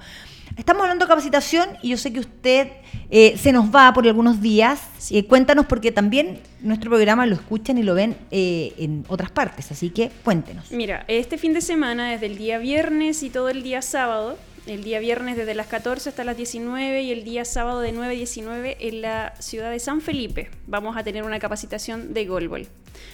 Estamos 0.56 0.82
hablando 0.82 1.06
de 1.06 1.10
capacitación 1.10 1.70
y 1.84 1.90
yo 1.90 1.98
sé 1.98 2.12
que 2.12 2.20
usted 2.20 2.70
eh, 3.12 3.38
se 3.38 3.52
nos 3.52 3.74
va 3.74 3.94
por 3.94 4.08
algunos 4.08 4.42
días. 4.42 4.80
Eh, 5.12 5.26
cuéntanos 5.26 5.66
porque 5.66 5.92
también 5.92 6.40
nuestro 6.62 6.90
programa 6.90 7.26
lo 7.26 7.36
escuchan 7.36 7.78
y 7.78 7.84
lo 7.84 7.94
ven 7.94 8.18
eh, 8.32 8.74
en 8.78 9.06
otras 9.08 9.30
partes, 9.30 9.72
así 9.72 9.90
que 9.92 10.10
cuéntenos. 10.24 10.72
Mira, 10.72 11.06
este 11.08 11.38
fin 11.38 11.54
de 11.54 11.62
semana, 11.62 12.10
desde 12.10 12.26
el 12.26 12.38
día 12.38 12.58
viernes 12.58 13.22
y 13.24 13.30
todo 13.30 13.50
el 13.50 13.62
día 13.62 13.82
sábado, 13.82 14.38
el 14.70 14.84
día 14.84 15.00
viernes 15.00 15.38
desde 15.38 15.54
las 15.54 15.68
14 15.68 16.10
hasta 16.10 16.24
las 16.24 16.38
19 16.38 17.02
y 17.02 17.12
el 17.12 17.24
día 17.24 17.46
sábado 17.46 17.82
de 17.82 17.92
9 17.92 18.14
a 18.14 18.18
19 18.18 18.78
en 18.80 19.02
la 19.02 19.34
ciudad 19.40 19.72
de 19.72 19.80
San 19.80 20.02
Felipe. 20.02 20.50
Vamos 20.68 20.98
a 20.98 21.04
tener 21.04 21.24
una 21.24 21.40
capacitación 21.40 22.14
de 22.14 22.26
golbol. 22.26 22.68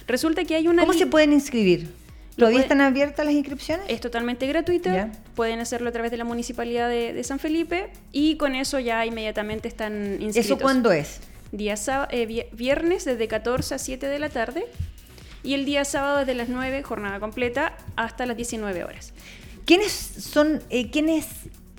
Resulta 0.06 0.44
que 0.44 0.54
hay 0.54 0.68
una... 0.68 0.82
¿Cómo 0.82 0.92
se 0.92 1.06
pueden 1.06 1.32
inscribir? 1.32 1.88
¿Todavía 2.36 2.60
están 2.60 2.80
abiertas 2.80 3.24
las 3.24 3.34
inscripciones? 3.34 3.86
Es 3.88 4.00
totalmente 4.00 4.46
gratuita. 4.46 5.12
Pueden 5.34 5.60
hacerlo 5.60 5.88
a 5.88 5.92
través 5.92 6.10
de 6.10 6.16
la 6.16 6.24
municipalidad 6.24 6.88
de, 6.88 7.22
San 7.24 7.38
Felipe 7.38 7.90
y 8.12 8.36
con 8.36 8.54
eso 8.54 8.78
ya 8.80 9.06
inmediatamente 9.06 9.68
están 9.68 10.20
inscritos. 10.20 10.36
¿Eso 10.36 10.58
cuándo 10.58 10.92
es? 10.92 11.20
Día 11.52 11.76
eh, 12.10 12.48
viernes 12.52 13.04
desde 13.04 13.28
14 13.28 13.76
a 13.76 13.78
7 13.78 14.06
de 14.08 14.18
la 14.18 14.28
tarde 14.28 14.66
y 15.44 15.54
el 15.54 15.64
día 15.64 15.84
sábado 15.84 16.20
desde 16.20 16.34
las 16.34 16.48
9, 16.48 16.82
jornada 16.82 17.20
completa, 17.20 17.76
hasta 17.96 18.26
las 18.26 18.36
19 18.36 18.82
horas. 18.82 19.12
¿Quiénes 19.64 19.92
son, 19.92 20.62
eh, 20.70 20.90
quiénes, 20.90 21.26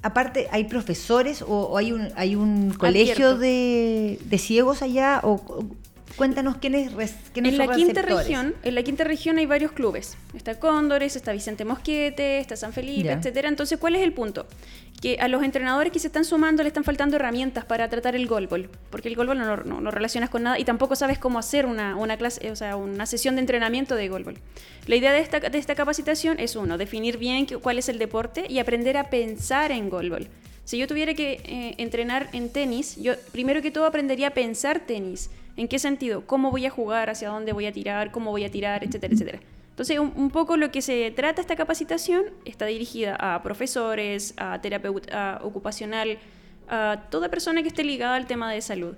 aparte, 0.02 0.48
hay 0.52 0.66
profesores 0.66 1.44
o, 1.48 1.78
hay 1.78 1.92
un, 1.92 2.10
hay 2.16 2.36
un 2.36 2.72
colegio 2.72 3.38
de, 3.38 4.20
de, 4.26 4.38
ciegos 4.38 4.82
allá? 4.82 5.20
O, 5.24 5.66
Cuéntanos 6.16 6.58
quiénes, 6.58 6.92
quiénes 7.34 7.52
en 7.52 7.58
la 7.58 7.76
quinta 7.76 8.02
región 8.02 8.56
En 8.64 8.76
la 8.76 8.84
quinta 8.84 9.04
región 9.04 9.38
hay 9.38 9.46
varios 9.46 9.74
clubes. 9.74 10.18
Está 10.34 10.58
Cóndores, 10.58 11.16
está 11.18 11.34
Vicente 11.34 11.66
Mosquete, 11.66 12.40
está 12.40 12.56
San 12.56 12.72
Felipe, 12.72 13.12
etcétera. 13.12 13.50
Entonces, 13.50 13.78
¿cuál 13.78 13.96
es 13.96 14.02
el 14.02 14.14
punto? 14.14 14.48
Que 15.02 15.18
a 15.20 15.28
los 15.28 15.44
entrenadores 15.44 15.92
que 15.92 16.00
se 16.00 16.08
están 16.08 16.24
sumando 16.24 16.64
le 16.64 16.70
están 16.70 16.86
faltando 16.86 17.18
herramientas 17.18 17.66
para 17.66 17.90
tratar 17.90 18.16
el 18.16 18.28
golbol. 18.28 18.70
Porque 18.90 19.10
el 19.10 19.16
golbol 19.16 19.38
no, 19.38 19.58
no, 19.58 19.92
relacionas 19.92 20.30
con 20.30 20.44
nada 20.44 20.58
y 20.58 20.64
tampoco 20.64 20.96
sabes 20.96 21.20
cómo 21.20 21.38
hacer 21.38 21.66
una, 21.66 21.98
una 21.98 22.16
clase, 22.16 22.50
o 22.50 22.56
sea, 22.56 22.78
una 22.78 23.06
sesión 23.06 23.36
de 23.36 23.42
entrenamiento 23.42 23.96
de 23.96 24.08
golbol. 24.08 24.38
La 24.88 24.96
idea 24.96 25.12
de 25.12 25.20
esta, 25.20 25.42
de 25.42 25.58
esta 25.58 25.76
capacitación 25.76 26.40
es 26.40 26.56
uno, 26.56 26.78
definir 26.78 27.18
bien 27.18 27.46
cuál 27.62 27.78
es 27.78 27.90
el 27.90 28.00
deporte 28.00 28.46
y 28.48 28.60
aprender 28.60 28.96
a 28.96 29.10
pensar 29.10 29.74
en 29.74 29.90
golbol. 29.90 30.30
Si 30.64 30.78
yo 30.78 30.88
tuviera 30.88 31.14
que 31.14 31.42
eh, 31.44 31.76
entrenar 31.78 32.30
en 32.32 32.50
tenis, 32.50 32.96
yo 32.96 33.14
primero 33.32 33.62
que 33.62 33.70
todo 33.70 33.86
aprendería 33.86 34.30
a 34.30 34.32
pensar 34.32 34.80
tenis 34.80 35.30
¿En 35.58 35.68
qué 35.68 35.80
sentido? 35.80 36.26
¿Cómo 36.26 36.52
voy 36.52 36.66
a 36.66 36.70
jugar? 36.70 37.10
¿Hacia 37.10 37.30
dónde 37.30 37.54
voy 37.54 37.66
a 37.66 37.72
tirar? 37.72 38.12
¿Cómo 38.12 38.32
voy 38.32 38.44
a 38.44 38.52
tirar? 38.52 38.84
Etcétera, 38.84 39.14
etcétera. 39.14 39.40
Entonces, 39.70 40.00
un, 40.00 40.30
poco 40.30 40.56
lo 40.56 40.72
que 40.72 40.82
se 40.82 41.12
trata 41.12 41.42
esta 41.42 41.56
capacitación 41.56 42.26
está 42.46 42.66
dirigida 42.66 43.16
a 43.16 43.44
profesores, 43.44 44.34
a 44.38 44.62
terapeuta 44.62 45.40
ocupacional, 45.44 46.18
a 46.70 47.04
toda 47.10 47.30
persona 47.30 47.62
que 47.62 47.68
esté 47.68 47.84
ligada 47.84 48.16
al 48.16 48.26
tema 48.26 48.52
de 48.52 48.62
salud 48.62 48.96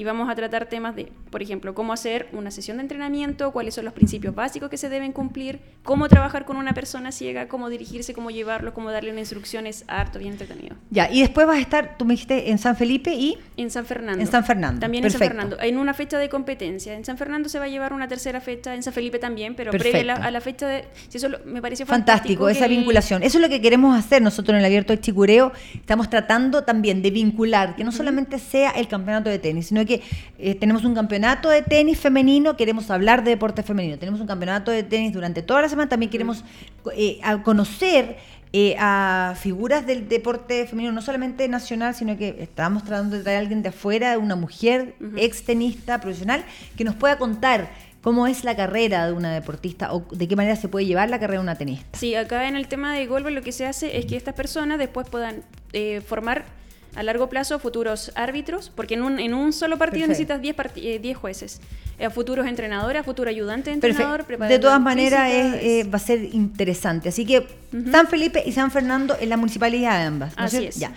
y 0.00 0.04
vamos 0.04 0.30
a 0.30 0.34
tratar 0.34 0.64
temas 0.64 0.96
de, 0.96 1.12
por 1.28 1.42
ejemplo, 1.42 1.74
cómo 1.74 1.92
hacer 1.92 2.26
una 2.32 2.50
sesión 2.50 2.78
de 2.78 2.84
entrenamiento, 2.84 3.52
cuáles 3.52 3.74
son 3.74 3.84
los 3.84 3.92
principios 3.92 4.34
básicos 4.34 4.70
que 4.70 4.78
se 4.78 4.88
deben 4.88 5.12
cumplir, 5.12 5.60
cómo 5.82 6.08
trabajar 6.08 6.46
con 6.46 6.56
una 6.56 6.72
persona 6.72 7.12
ciega, 7.12 7.48
cómo 7.48 7.68
dirigirse, 7.68 8.14
cómo 8.14 8.30
llevarlo, 8.30 8.72
cómo 8.72 8.90
darle 8.90 9.10
una 9.10 9.20
instrucción, 9.20 9.66
es 9.66 9.84
harto, 9.88 10.18
bien 10.18 10.32
entretenido. 10.32 10.74
Ya, 10.88 11.10
y 11.12 11.20
después 11.20 11.46
vas 11.46 11.58
a 11.58 11.60
estar, 11.60 11.98
tú 11.98 12.06
me 12.06 12.14
dijiste, 12.14 12.50
en 12.50 12.56
San 12.56 12.76
Felipe 12.76 13.12
y... 13.12 13.36
En 13.58 13.70
San 13.70 13.84
Fernando. 13.84 14.22
En 14.22 14.26
San 14.26 14.42
Fernando. 14.42 14.80
También 14.80 15.04
en 15.04 15.10
San 15.10 15.18
Fernando, 15.18 15.58
en 15.60 15.76
una 15.76 15.92
fecha 15.92 16.16
de 16.16 16.30
competencia. 16.30 16.94
En 16.94 17.04
San 17.04 17.18
Fernando 17.18 17.50
se 17.50 17.58
va 17.58 17.66
a 17.66 17.68
llevar 17.68 17.92
una 17.92 18.08
tercera 18.08 18.40
fecha, 18.40 18.74
en 18.74 18.82
San 18.82 18.94
Felipe 18.94 19.18
también, 19.18 19.54
pero 19.54 19.70
previa 19.70 20.14
a 20.14 20.30
la, 20.30 20.40
fecha 20.40 20.66
de... 20.66 20.86
Si 21.10 21.18
eso 21.18 21.28
me 21.44 21.60
parece 21.60 21.84
fantástico. 21.84 22.46
Fantástico, 22.46 22.48
esa 22.48 22.68
vinculación. 22.68 23.22
Eso 23.22 23.36
es 23.36 23.42
lo 23.42 23.50
que 23.50 23.60
queremos 23.60 23.98
hacer 23.98 24.22
nosotros 24.22 24.54
en 24.54 24.60
el 24.60 24.64
Abierto 24.64 24.94
de 24.94 25.00
Chicureo. 25.00 25.52
Estamos 25.74 26.08
tratando 26.08 26.64
también 26.64 27.02
de 27.02 27.10
vincular, 27.10 27.76
que 27.76 27.84
no 27.84 27.92
solamente 27.92 28.38
sea 28.38 28.70
el 28.70 28.88
campeonato 28.88 29.28
de 29.28 29.38
tenis, 29.38 29.66
sino 29.66 29.84
que... 29.84 29.89
Eh, 30.38 30.54
tenemos 30.54 30.84
un 30.84 30.94
campeonato 30.94 31.48
de 31.48 31.62
tenis 31.62 31.98
femenino, 31.98 32.56
queremos 32.56 32.90
hablar 32.90 33.24
de 33.24 33.30
deporte 33.30 33.62
femenino. 33.62 33.98
Tenemos 33.98 34.20
un 34.20 34.26
campeonato 34.26 34.70
de 34.70 34.82
tenis 34.82 35.12
durante 35.12 35.42
toda 35.42 35.62
la 35.62 35.68
semana, 35.68 35.88
también 35.88 36.10
queremos 36.10 36.44
eh, 36.94 37.20
conocer 37.42 38.16
eh, 38.52 38.74
a 38.78 39.34
figuras 39.38 39.86
del 39.86 40.08
deporte 40.08 40.66
femenino, 40.66 40.92
no 40.92 41.02
solamente 41.02 41.46
nacional, 41.48 41.94
sino 41.94 42.16
que 42.16 42.36
estamos 42.40 42.84
tratando 42.84 43.16
de 43.16 43.22
traer 43.22 43.38
a 43.38 43.40
alguien 43.40 43.62
de 43.62 43.68
afuera, 43.68 44.18
una 44.18 44.34
mujer 44.34 44.96
ex 45.16 45.44
tenista 45.44 46.00
profesional, 46.00 46.44
que 46.76 46.82
nos 46.82 46.96
pueda 46.96 47.16
contar 47.16 47.70
cómo 48.02 48.26
es 48.26 48.42
la 48.42 48.56
carrera 48.56 49.06
de 49.06 49.12
una 49.12 49.32
deportista 49.32 49.92
o 49.92 50.04
de 50.10 50.26
qué 50.26 50.34
manera 50.34 50.56
se 50.56 50.68
puede 50.68 50.86
llevar 50.86 51.10
la 51.10 51.20
carrera 51.20 51.38
de 51.38 51.44
una 51.44 51.54
tenista. 51.56 51.98
Sí, 51.98 52.14
acá 52.16 52.48
en 52.48 52.56
el 52.56 52.66
tema 52.66 52.94
de 52.94 53.06
golpe 53.06 53.30
lo 53.30 53.42
que 53.42 53.52
se 53.52 53.66
hace 53.66 53.98
es 53.98 54.06
que 54.06 54.16
estas 54.16 54.34
personas 54.34 54.78
después 54.78 55.08
puedan 55.08 55.44
eh, 55.72 56.00
formar 56.00 56.44
a 56.94 57.02
largo 57.02 57.28
plazo 57.28 57.58
futuros 57.58 58.12
árbitros, 58.14 58.70
porque 58.74 58.94
en 58.94 59.02
un, 59.02 59.18
en 59.18 59.34
un 59.34 59.52
solo 59.52 59.78
partido 59.78 60.06
necesitas 60.06 60.40
10 60.40 60.56
eh, 60.76 61.14
jueces, 61.14 61.60
eh, 61.98 62.10
futuros 62.10 62.46
entrenadores, 62.46 63.04
futuro 63.04 63.30
ayudante 63.30 63.70
de 63.70 63.74
entrenador, 63.74 64.26
De 64.26 64.58
todas 64.58 64.80
maneras 64.80 65.30
eh, 65.30 65.86
va 65.92 65.96
a 65.96 66.00
ser 66.00 66.24
interesante. 66.32 67.08
Así 67.08 67.24
que 67.24 67.46
San 67.90 68.08
Felipe 68.08 68.42
y 68.44 68.52
San 68.52 68.70
Fernando 68.70 69.16
en 69.20 69.28
la 69.28 69.36
municipalidad 69.36 69.98
de 69.98 70.04
ambas. 70.04 70.34
Así 70.36 70.64
es. 70.64 70.76
Ya. 70.76 70.92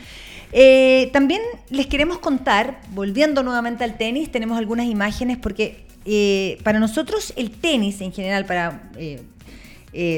también 1.11 1.41
les 1.69 1.87
queremos 1.87 2.19
contar, 2.19 2.81
volviendo 2.91 3.43
nuevamente 3.43 3.83
al 3.83 3.97
tenis, 3.97 4.31
tenemos 4.31 4.57
algunas 4.57 4.87
imágenes 4.87 5.37
porque 5.37 5.85
para 6.63 6.79
nosotros 6.79 7.33
el 7.35 7.51
tenis 7.51 8.01
en 8.01 8.11
general, 8.11 8.45
para 8.45 8.89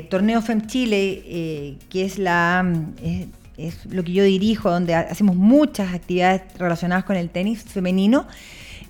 Torneo 0.10 0.42
FEM 0.42 0.68
Chile, 0.68 1.78
que 1.90 2.06
es 2.06 2.18
la 2.18 2.66
es 3.58 3.86
lo 3.86 4.04
que 4.04 4.14
yo 4.14 4.24
dirijo, 4.24 4.70
donde 4.70 4.96
hacemos 4.96 5.36
muchas 5.36 5.94
actividades 5.94 6.42
relacionadas 6.58 7.06
con 7.06 7.16
el 7.16 7.30
tenis 7.30 7.64
femenino. 7.64 8.28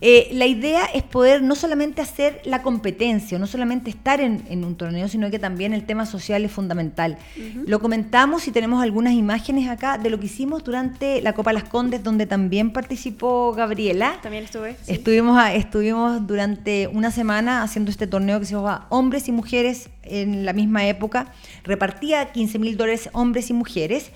Eh, 0.01 0.29
la 0.33 0.45
idea 0.45 0.85
es 0.85 1.03
poder 1.03 1.41
no 1.41 1.55
solamente 1.55 2.01
hacer 2.01 2.41
la 2.43 2.61
competencia, 2.61 3.39
no 3.39 3.47
solamente 3.47 3.89
estar 3.89 4.19
en, 4.21 4.43
un 4.63 4.75
torneo, 4.75 5.07
sino 5.07 5.29
que 5.31 5.39
también 5.39 5.73
el 5.73 5.85
tema 5.85 6.05
social 6.05 6.43
es 6.43 6.51
fundamental. 6.51 7.17
Lo 7.65 7.79
comentamos 7.79 8.47
y 8.47 8.51
tenemos 8.51 8.83
algunas 8.83 9.13
imágenes 9.13 9.69
acá 9.69 9.97
de 9.97 10.09
lo 10.09 10.19
que 10.19 10.25
hicimos 10.25 10.63
durante 10.63 11.21
la 11.21 11.33
Copa 11.33 11.53
Las 11.53 11.65
Condes, 11.65 12.03
donde 12.03 12.25
también 12.25 12.71
participó 12.71 13.53
Gabriela. 13.53 14.19
También 14.21 14.43
estuve. 14.43 14.75
Estuvimos, 14.87 15.41
estuvimos 15.53 16.25
durante 16.27 16.87
una 16.87 17.11
semana 17.11 17.63
haciendo 17.63 17.91
este 17.91 18.07
torneo 18.07 18.39
que 18.39 18.45
se 18.45 18.55
llama 18.55 18.87
Hombres 18.89 19.27
y 19.27 19.31
Mujeres 19.31 19.89
en 20.03 20.45
la 20.45 20.53
misma 20.53 20.85
época. 20.87 21.33
Repartía 21.63 22.31
15 22.31 22.59
mil 22.59 22.77
dólares 22.77 23.09
hombres 23.13 23.49
y 23.49 23.53
mujeres. 23.53 24.11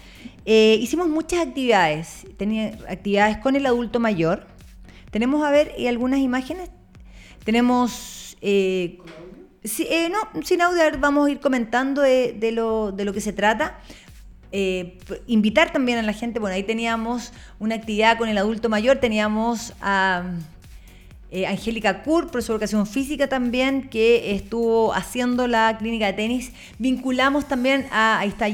Eh, 0.45 0.77
hicimos 0.81 1.07
muchas 1.07 1.45
actividades. 1.45 2.25
Tenía 2.37 2.77
actividades 2.87 3.37
con 3.37 3.55
el 3.55 3.65
adulto 3.65 3.99
mayor 3.99 4.58
tenemos, 5.11 5.45
a 5.45 5.51
ver, 5.51 5.73
algunas 5.87 6.19
imágenes. 6.19 6.69
Tenemos... 7.43 8.37
Eh, 8.41 8.99
eh, 9.63 10.09
no, 10.09 10.43
sin 10.43 10.61
audio, 10.61 10.81
vamos 10.99 11.27
a 11.27 11.31
ir 11.31 11.39
comentando 11.39 12.01
de, 12.01 12.51
lo, 12.53 12.91
de 12.91 13.05
lo 13.05 13.13
que 13.13 13.21
se 13.21 13.33
trata. 13.33 13.79
Eh, 14.51 14.97
invitar 15.27 15.71
también 15.71 15.99
a 15.99 16.01
la 16.01 16.13
gente, 16.13 16.39
bueno, 16.39 16.55
ahí 16.55 16.63
teníamos 16.63 17.33
una 17.59 17.75
actividad 17.75 18.17
con 18.17 18.29
el 18.29 18.37
adulto 18.37 18.67
mayor, 18.67 18.97
teníamos 18.97 19.73
a 19.79 20.23
eh, 21.29 21.45
Angélica 21.45 22.01
Kur, 22.01 22.31
profesora 22.31 22.57
de 22.57 22.65
educación 22.65 22.87
física 22.87 23.27
también, 23.27 23.89
que 23.89 24.33
estuvo 24.33 24.93
haciendo 24.93 25.47
la 25.47 25.77
clínica 25.77 26.07
de 26.07 26.13
tenis. 26.13 26.51
Vinculamos 26.79 27.47
también 27.47 27.87
a, 27.91 28.19
ahí 28.19 28.29
está 28.29 28.47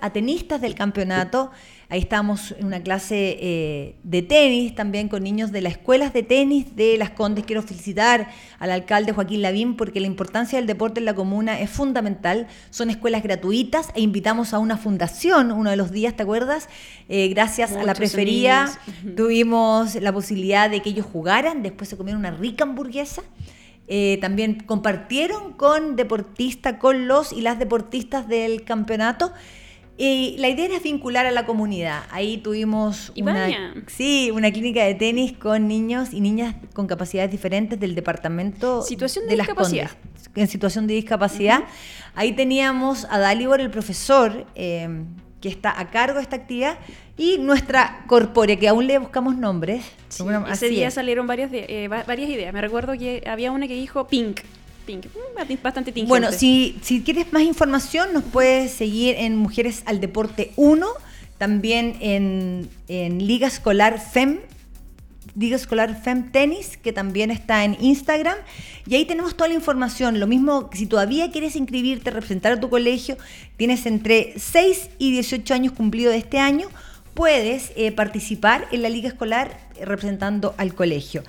a 0.00 0.10
tenistas 0.10 0.60
del 0.60 0.74
campeonato. 0.74 1.50
Ahí 1.94 2.00
estamos 2.00 2.56
en 2.58 2.66
una 2.66 2.82
clase 2.82 3.38
eh, 3.40 3.94
de 4.02 4.22
tenis 4.22 4.74
también 4.74 5.08
con 5.08 5.22
niños 5.22 5.52
de 5.52 5.60
las 5.60 5.74
escuelas 5.74 6.12
de 6.12 6.24
tenis 6.24 6.74
de 6.74 6.98
Las 6.98 7.10
Condes. 7.10 7.44
Quiero 7.44 7.62
felicitar 7.62 8.32
al 8.58 8.72
alcalde 8.72 9.12
Joaquín 9.12 9.42
Lavín 9.42 9.76
porque 9.76 10.00
la 10.00 10.08
importancia 10.08 10.58
del 10.58 10.66
deporte 10.66 10.98
en 10.98 11.04
la 11.04 11.14
comuna 11.14 11.60
es 11.60 11.70
fundamental. 11.70 12.48
Son 12.70 12.90
escuelas 12.90 13.22
gratuitas 13.22 13.90
e 13.94 14.00
invitamos 14.00 14.54
a 14.54 14.58
una 14.58 14.76
fundación 14.76 15.52
uno 15.52 15.70
de 15.70 15.76
los 15.76 15.92
días, 15.92 16.16
¿te 16.16 16.24
acuerdas? 16.24 16.68
Eh, 17.08 17.28
gracias 17.28 17.70
a 17.76 17.84
la 17.84 17.94
prefería 17.94 18.68
tuvimos 19.16 19.94
la 19.94 20.12
posibilidad 20.12 20.68
de 20.68 20.82
que 20.82 20.90
ellos 20.90 21.06
jugaran, 21.06 21.62
después 21.62 21.88
se 21.88 21.96
comieron 21.96 22.18
una 22.18 22.32
rica 22.32 22.64
hamburguesa. 22.64 23.22
Eh, 23.86 24.18
también 24.20 24.64
compartieron 24.66 25.52
con 25.52 25.94
deportistas, 25.94 26.78
con 26.78 27.06
los 27.06 27.32
y 27.32 27.40
las 27.40 27.60
deportistas 27.60 28.26
del 28.26 28.64
campeonato. 28.64 29.30
Y 29.96 30.36
la 30.38 30.48
idea 30.48 30.66
era 30.66 30.78
vincular 30.80 31.24
a 31.26 31.30
la 31.30 31.46
comunidad. 31.46 32.02
Ahí 32.10 32.38
tuvimos 32.38 33.12
una, 33.16 33.74
sí, 33.86 34.30
una 34.32 34.50
clínica 34.50 34.82
de 34.82 34.94
tenis 34.94 35.32
con 35.34 35.68
niños 35.68 36.12
y 36.12 36.20
niñas 36.20 36.56
con 36.72 36.88
capacidades 36.88 37.30
diferentes 37.30 37.78
del 37.78 37.94
departamento 37.94 38.82
situación 38.82 39.28
de, 39.28 39.36
discapacidad. 39.36 39.90
en 40.34 40.48
situación 40.48 40.88
de 40.88 40.94
discapacidad. 40.94 41.64
Ahí 42.16 42.32
teníamos 42.32 43.06
a 43.08 43.18
Dalibor, 43.18 43.60
el 43.60 43.70
profesor, 43.70 44.46
eh, 44.56 45.04
que 45.40 45.48
está 45.48 45.78
a 45.78 45.90
cargo 45.90 46.16
de 46.16 46.22
esta 46.22 46.36
actividad, 46.36 46.78
y 47.16 47.38
nuestra 47.38 48.04
corpórea, 48.08 48.56
que 48.56 48.66
aún 48.66 48.88
le 48.88 48.98
buscamos 48.98 49.36
nombres. 49.36 49.84
ese 50.50 50.68
día 50.70 50.90
salieron 50.90 51.28
varias, 51.28 51.50
eh, 51.52 51.86
varias 51.88 52.28
ideas. 52.28 52.52
Me 52.52 52.60
recuerdo 52.60 52.94
que 52.98 53.22
había 53.26 53.52
una 53.52 53.68
que 53.68 53.74
dijo 53.74 54.08
Pink. 54.08 54.40
Mm, 54.86 55.62
bastante 55.62 55.92
tingente. 55.92 56.08
Bueno, 56.08 56.32
si, 56.32 56.78
si 56.82 57.02
quieres 57.02 57.32
más 57.32 57.42
información, 57.42 58.12
nos 58.12 58.24
puedes 58.24 58.72
seguir 58.72 59.16
en 59.16 59.36
Mujeres 59.36 59.82
al 59.86 60.00
Deporte 60.00 60.52
1, 60.56 60.86
también 61.38 61.96
en, 62.00 62.68
en 62.88 63.26
Liga 63.26 63.46
Escolar 63.46 64.00
FEM, 64.00 64.40
Liga 65.36 65.56
Escolar 65.56 66.00
FEM 66.00 66.30
Tenis, 66.30 66.76
que 66.76 66.92
también 66.92 67.30
está 67.30 67.64
en 67.64 67.76
Instagram. 67.80 68.36
Y 68.86 68.94
ahí 68.94 69.04
tenemos 69.04 69.36
toda 69.36 69.48
la 69.48 69.54
información. 69.54 70.20
Lo 70.20 70.26
mismo, 70.26 70.70
si 70.72 70.86
todavía 70.86 71.30
quieres 71.30 71.56
inscribirte, 71.56 72.10
representar 72.10 72.52
a 72.52 72.60
tu 72.60 72.68
colegio, 72.68 73.16
tienes 73.56 73.86
entre 73.86 74.34
6 74.36 74.90
y 74.98 75.12
18 75.12 75.54
años 75.54 75.72
cumplidos 75.72 76.12
de 76.12 76.18
este 76.18 76.38
año, 76.38 76.68
puedes 77.14 77.72
eh, 77.76 77.90
participar 77.92 78.68
en 78.70 78.82
la 78.82 78.88
Liga 78.88 79.08
Escolar 79.08 79.58
representando 79.80 80.54
al 80.56 80.74
colegio. 80.74 81.22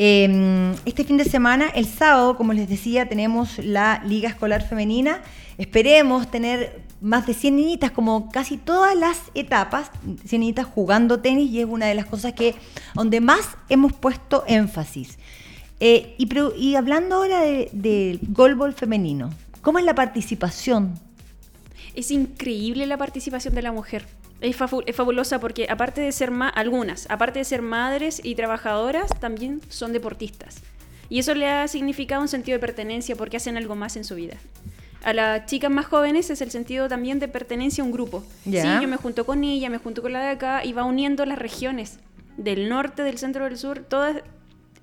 Em, 0.00 0.76
este 0.84 1.02
fin 1.02 1.16
de 1.16 1.24
semana, 1.24 1.66
el 1.74 1.84
sábado, 1.84 2.36
como 2.36 2.52
les 2.52 2.68
decía, 2.68 3.08
tenemos 3.08 3.58
la 3.58 4.00
Liga 4.06 4.28
Escolar 4.28 4.62
Femenina. 4.62 5.22
Esperemos 5.58 6.30
tener 6.30 6.82
más 7.00 7.26
de 7.26 7.34
100 7.34 7.56
niñitas, 7.56 7.90
como 7.90 8.30
casi 8.30 8.58
todas 8.58 8.96
las 8.96 9.18
etapas, 9.34 9.90
100 10.24 10.40
niñitas 10.40 10.66
jugando 10.66 11.18
tenis 11.18 11.50
y 11.50 11.58
es 11.58 11.66
una 11.66 11.86
de 11.86 11.96
las 11.96 12.06
cosas 12.06 12.32
que 12.34 12.54
donde 12.94 13.20
más 13.20 13.40
hemos 13.68 13.92
puesto 13.92 14.44
énfasis. 14.46 15.18
Eh, 15.80 16.14
y, 16.16 16.76
hablando 16.76 17.16
ahora 17.16 17.40
del 17.40 17.68
de 17.72 18.20
golbol 18.28 18.74
femenino, 18.74 19.30
¿cómo 19.62 19.80
es 19.80 19.84
la 19.84 19.96
participación? 19.96 20.94
Es 21.96 22.12
increíble 22.12 22.86
la 22.86 22.98
participación 22.98 23.52
de 23.52 23.62
la 23.62 23.72
mujer. 23.72 24.06
Es, 24.40 24.56
fabulosa 24.56 25.40
porque 25.40 25.66
aparte 25.68 26.00
de 26.00 26.12
ser 26.12 26.32
algunas, 26.54 27.10
aparte 27.10 27.40
de 27.40 27.44
ser 27.44 27.62
madres 27.62 28.20
y 28.22 28.34
trabajadoras, 28.34 29.10
también 29.18 29.60
son 29.68 29.92
deportistas. 29.92 30.62
Y 31.08 31.18
eso 31.18 31.34
le 31.34 31.48
ha 31.48 31.66
significado 31.68 32.22
un 32.22 32.28
sentido 32.28 32.56
de 32.56 32.60
pertenencia 32.60 33.16
porque 33.16 33.38
hacen 33.38 33.56
algo 33.56 33.74
más 33.74 33.96
en 33.96 34.04
su 34.04 34.14
vida. 34.14 34.36
A 35.02 35.12
las 35.12 35.46
chicas 35.46 35.70
más 35.70 35.86
jóvenes 35.86 36.28
es 36.30 36.40
el 36.40 36.50
sentido 36.50 36.88
también 36.88 37.18
de 37.18 37.28
pertenencia 37.28 37.82
a 37.82 37.86
un 37.86 37.92
grupo. 37.92 38.24
Sí, 38.44 38.52
yo 38.52 38.88
me 38.88 38.96
junto 38.96 39.24
con 39.24 39.42
ella, 39.44 39.70
me 39.70 39.78
junto 39.78 40.02
con 40.02 40.12
la 40.12 40.20
de 40.20 40.28
acá 40.30 40.64
y 40.64 40.72
va 40.72 40.84
uniendo 40.84 41.24
las 41.24 41.38
regiones 41.38 41.98
del 42.36 42.68
norte, 42.68 43.02
del 43.02 43.18
centro, 43.18 43.44
del 43.44 43.58
sur, 43.58 43.80
todas 43.80 44.22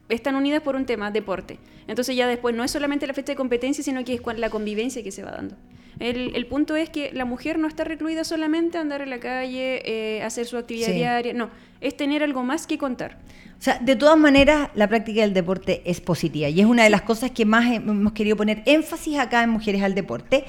están 0.10 0.36
unidas 0.36 0.62
por 0.62 0.76
un 0.76 0.86
tema, 0.86 1.12
deporte. 1.12 1.58
Entonces 1.88 2.16
ya 2.16 2.28
después 2.28 2.56
no 2.56 2.64
es 2.64 2.72
solamente 2.72 3.08
la 3.08 3.14
fecha 3.14 3.32
de 3.34 3.36
competencia, 3.36 3.84
sino 3.84 4.03
que 4.03 4.16
es 4.16 4.22
la 4.38 4.49
convivencia 4.49 5.03
que 5.03 5.12
se 5.12 5.24
va 5.24 5.32
dando. 5.32 5.56
El, 5.99 6.45
punto 6.47 6.75
es 6.75 6.89
que 6.89 7.11
la 7.13 7.25
mujer 7.25 7.57
no 7.57 7.67
está 7.67 7.83
recluida 7.83 8.23
solamente 8.23 8.77
a 8.77 8.81
andar 8.81 9.01
en 9.01 9.09
la 9.09 9.19
calle, 9.19 9.81
eh, 9.85 10.23
hacer 10.23 10.45
su 10.45 10.57
actividad 10.57 10.91
diaria, 10.91 11.33
no, 11.33 11.49
es 11.81 11.95
tener 11.95 12.23
algo 12.23 12.43
más 12.43 12.67
que 12.67 12.77
contar. 12.77 13.17
O 13.57 13.63
sea, 13.65 13.79
de 13.79 13.95
todas 13.95 14.17
maneras, 14.17 14.69
la 14.75 14.87
práctica 14.87 15.21
del 15.21 15.33
deporte 15.33 15.81
es 15.85 16.01
positiva 16.01 16.49
y 16.49 16.59
es 16.59 16.65
una 16.65 16.83
de 16.83 16.89
las 16.89 17.01
cosas 17.03 17.31
que 17.31 17.45
más 17.45 17.71
hemos 17.71 18.11
querido 18.11 18.35
poner 18.35 18.61
énfasis 18.65 19.17
acá 19.17 19.43
en 19.43 19.49
Mujeres 19.49 19.81
al 19.81 19.95
Deporte. 19.95 20.43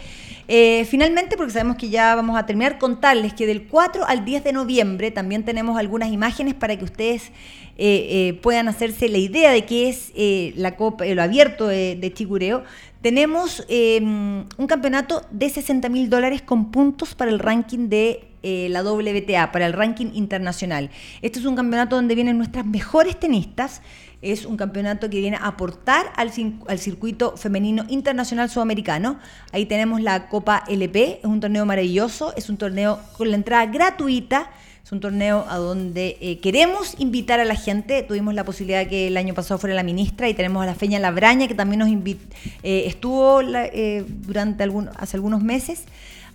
Eh, 0.49 0.85
finalmente, 0.91 1.37
porque 1.37 1.53
sabemos 1.53 1.77
que 1.77 1.89
ya 1.89 2.17
vamos 2.17 2.37
a 2.37 2.45
terminar, 2.47 2.79
contarles 2.79 3.33
que 3.33 3.47
del 3.47 3.69
4 3.69 4.05
al 4.07 4.25
10 4.25 4.45
de 4.45 4.53
noviembre 4.53 5.13
también 5.13 5.45
tenemos 5.45 5.79
algunas 5.79 6.11
imágenes 6.11 6.55
para 6.55 6.77
que 6.77 6.85
ustedes 6.85 7.31
eh, 7.79 8.39
puedan 8.43 8.67
hacerse 8.67 9.09
la 9.09 9.19
idea 9.19 9.53
de 9.53 9.65
qué 9.65 9.89
es 9.89 10.13
la 10.57 10.77
Copa, 10.77 11.05
lo 11.05 11.23
abierto 11.23 11.69
de, 11.69 11.97
de 11.97 12.13
Chicureo 12.13 12.65
tenemos 13.07 13.65
em, 13.69 14.47
un 14.57 14.67
campeonato 14.67 15.23
de 15.31 15.49
60 15.49 15.89
mil 15.91 16.11
dólares 16.11 16.43
con 16.43 16.73
puntos 16.73 17.15
para 17.15 17.31
el 17.31 17.39
ranking 17.39 17.89
de 17.89 18.27
eh, 18.43 18.67
la 18.69 18.83
WTA, 18.83 19.53
para 19.53 19.65
el 19.67 19.75
ranking 19.75 20.11
internacional. 20.13 20.91
Este 21.23 21.39
es 21.39 21.45
un 21.45 21.55
campeonato 21.55 21.95
donde 21.95 22.17
vienen 22.17 22.37
nuestras 22.37 22.67
mejores 22.67 23.21
tenistas. 23.21 23.81
Es 24.23 24.45
un 24.45 24.57
campeonato 24.57 25.09
que 25.09 25.21
viene 25.21 25.37
a 25.37 25.47
aportar 25.47 26.07
al, 26.17 26.33
al 26.67 26.79
circuito 26.81 27.37
femenino 27.37 27.85
internacional 27.89 28.51
sudamericano. 28.51 29.21
Ahí 29.53 29.67
tenemos 29.67 30.01
la 30.01 30.27
Copa 30.27 30.65
LP, 30.67 31.21
es 31.21 31.27
un 31.27 31.39
torneo 31.39 31.65
maravilloso, 31.65 32.35
es 32.35 32.51
un 32.51 32.57
torneo 32.57 32.99
con 33.17 33.31
la 33.31 33.37
entrada 33.37 33.67
gratuita 33.67 34.51
es 34.87 34.93
un 34.93 35.01
torneo 35.01 35.45
a 35.49 35.57
donde 35.57 36.17
eh, 36.21 36.39
queremos 36.39 36.95
invitar 36.99 37.41
a 37.41 37.45
la 37.45 37.57
gente. 37.57 38.05
Tuvimos 38.05 38.35
la 38.35 38.45
posibilidad 38.45 38.87
que 38.87 39.09
el 39.09 39.17
año 39.17 39.35
pasado 39.35 39.59
fuera 39.59 39.75
la 39.75 39.83
ministra 39.83 40.29
y 40.29 40.35
tenemos 40.35 40.63
a 40.63 40.67
la 40.67 40.77
Feña 40.77 41.01
Labraña, 41.01 41.49
que 41.49 41.57
también 41.57 41.81
nos 41.81 41.89
eh, 41.89 42.85
estuvo 42.87 43.41
eh, 43.43 44.05
durante 44.07 44.63
hace 44.95 45.17
algunos 45.17 45.43
meses. 45.43 45.83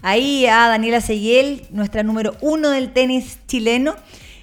Ahí 0.02 0.47
a 0.47 0.68
Daniela 0.68 0.99
Seguiel, 0.99 1.66
nuestra 1.72 2.04
número 2.04 2.36
uno 2.41 2.72
del 2.72 2.91
tenis 2.91 3.39
chileno. 3.47 3.95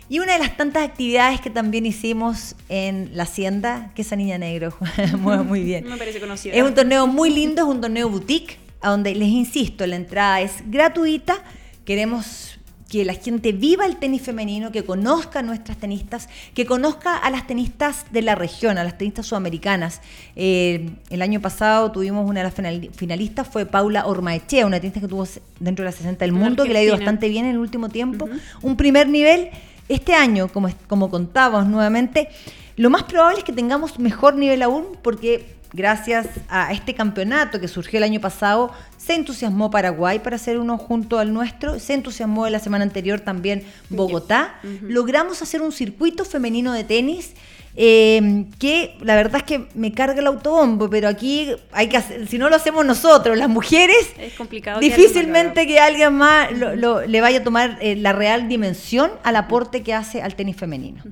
Y 0.09 0.20
una 0.20 0.32
de 0.32 0.38
las 0.38 0.56
tantas 0.56 0.88
actividades 0.88 1.42
que 1.42 1.50
también 1.50 1.84
hicimos 1.84 2.56
en 2.70 3.11
la 3.12 3.24
Hacienda, 3.24 3.92
que 3.94 4.00
esa 4.00 4.16
niña 4.16 4.38
negro 4.38 4.72
mueve 5.18 5.44
muy 5.44 5.62
bien. 5.62 5.84
Me 5.86 5.98
parece 5.98 6.18
conocida. 6.18 6.54
Es 6.54 6.62
un 6.62 6.74
torneo 6.74 7.06
muy 7.06 7.28
lindo, 7.28 7.61
es 7.61 7.68
un 7.68 7.82
torneo 7.82 8.09
boutique, 8.09 8.56
a 8.80 8.88
donde 8.88 9.14
les 9.14 9.28
insisto, 9.28 9.86
la 9.86 9.96
entrada 9.96 10.40
es 10.40 10.62
gratuita. 10.70 11.42
Queremos 11.84 12.57
que 12.89 13.05
la 13.05 13.14
gente 13.14 13.53
viva 13.53 13.84
el 13.84 13.97
tenis 13.97 14.22
femenino, 14.22 14.72
que 14.72 14.84
conozca 14.84 15.41
a 15.41 15.43
nuestras 15.43 15.76
tenistas, 15.76 16.28
que 16.55 16.64
conozca 16.64 17.16
a 17.16 17.30
las 17.30 17.47
tenistas 17.47 18.07
de 18.11 18.22
la 18.22 18.34
región, 18.34 18.78
a 18.78 18.84
las 18.84 18.97
tenistas 18.97 19.26
sudamericanas. 19.26 20.01
Eh, 20.36 20.91
el 21.11 21.20
año 21.20 21.41
pasado 21.41 21.93
tuvimos 21.93 22.28
una 22.28 22.43
de 22.43 22.45
las 22.45 22.95
finalistas, 22.97 23.47
fue 23.47 23.66
Paula 23.66 24.07
Ormaechea, 24.07 24.66
una 24.66 24.80
tenista 24.80 25.01
que 25.01 25.09
tuvo 25.09 25.26
dentro 25.61 25.84
de 25.84 25.91
las 25.91 25.97
60 25.97 26.24
del 26.24 26.32
mundo, 26.32 26.64
que 26.64 26.72
le 26.72 26.78
ha 26.78 26.82
ido 26.82 26.97
bastante 26.97 27.28
bien 27.28 27.45
en 27.45 27.53
el 27.53 27.59
último 27.59 27.91
tiempo. 27.91 28.28
Un 28.62 28.76
primer 28.76 29.09
nivel. 29.09 29.51
Este 29.89 30.12
año, 30.12 30.49
como, 30.49 30.68
como 30.86 31.09
contábamos 31.09 31.66
nuevamente, 31.66 32.28
lo 32.76 32.91
más 32.91 33.05
probable 33.05 33.39
es 33.39 33.45
que 33.45 33.53
tengamos 33.53 33.99
mejor 33.99 34.36
nivel 34.36 34.62
aún, 34.62 34.84
porque 35.03 35.57
gracias 35.72 36.26
a 36.48 36.72
este 36.72 36.94
campeonato 36.94 37.60
que 37.60 37.68
surgió 37.68 37.98
el 37.98 38.04
año 38.04 38.20
pasado, 38.20 38.72
se 38.96 39.14
entusiasmó 39.14 39.70
Paraguay 39.70 40.18
para 40.18 40.36
hacer 40.36 40.58
uno 40.58 40.78
junto 40.78 41.18
al 41.18 41.32
nuestro, 41.32 41.78
se 41.78 41.94
entusiasmó 41.94 42.48
la 42.48 42.58
semana 42.58 42.84
anterior 42.84 43.20
también 43.20 43.64
Bogotá. 43.88 44.60
Logramos 44.82 45.42
hacer 45.42 45.62
un 45.62 45.72
circuito 45.72 46.24
femenino 46.24 46.72
de 46.72 46.84
tenis. 46.84 47.32
Eh, 47.80 48.46
que 48.58 48.96
la 49.02 49.14
verdad 49.14 49.36
es 49.36 49.42
que 49.44 49.68
me 49.74 49.92
carga 49.92 50.18
el 50.18 50.26
autobombo, 50.26 50.90
pero 50.90 51.06
aquí 51.06 51.50
hay 51.70 51.88
que 51.88 51.96
hacer, 51.96 52.26
si 52.26 52.36
no 52.36 52.48
lo 52.48 52.56
hacemos 52.56 52.84
nosotros, 52.84 53.38
las 53.38 53.48
mujeres, 53.48 54.10
es 54.18 54.32
complicado 54.32 54.80
difícilmente 54.80 55.64
que 55.64 55.78
alguien 55.78 56.14
más 56.14 56.48
le 56.50 57.20
vaya 57.20 57.38
a 57.38 57.44
tomar 57.44 57.78
eh, 57.80 57.94
la 57.94 58.12
real 58.12 58.48
dimensión 58.48 59.12
al 59.22 59.36
aporte 59.36 59.84
que 59.84 59.94
hace 59.94 60.22
al 60.22 60.34
tenis 60.34 60.56
femenino. 60.56 61.04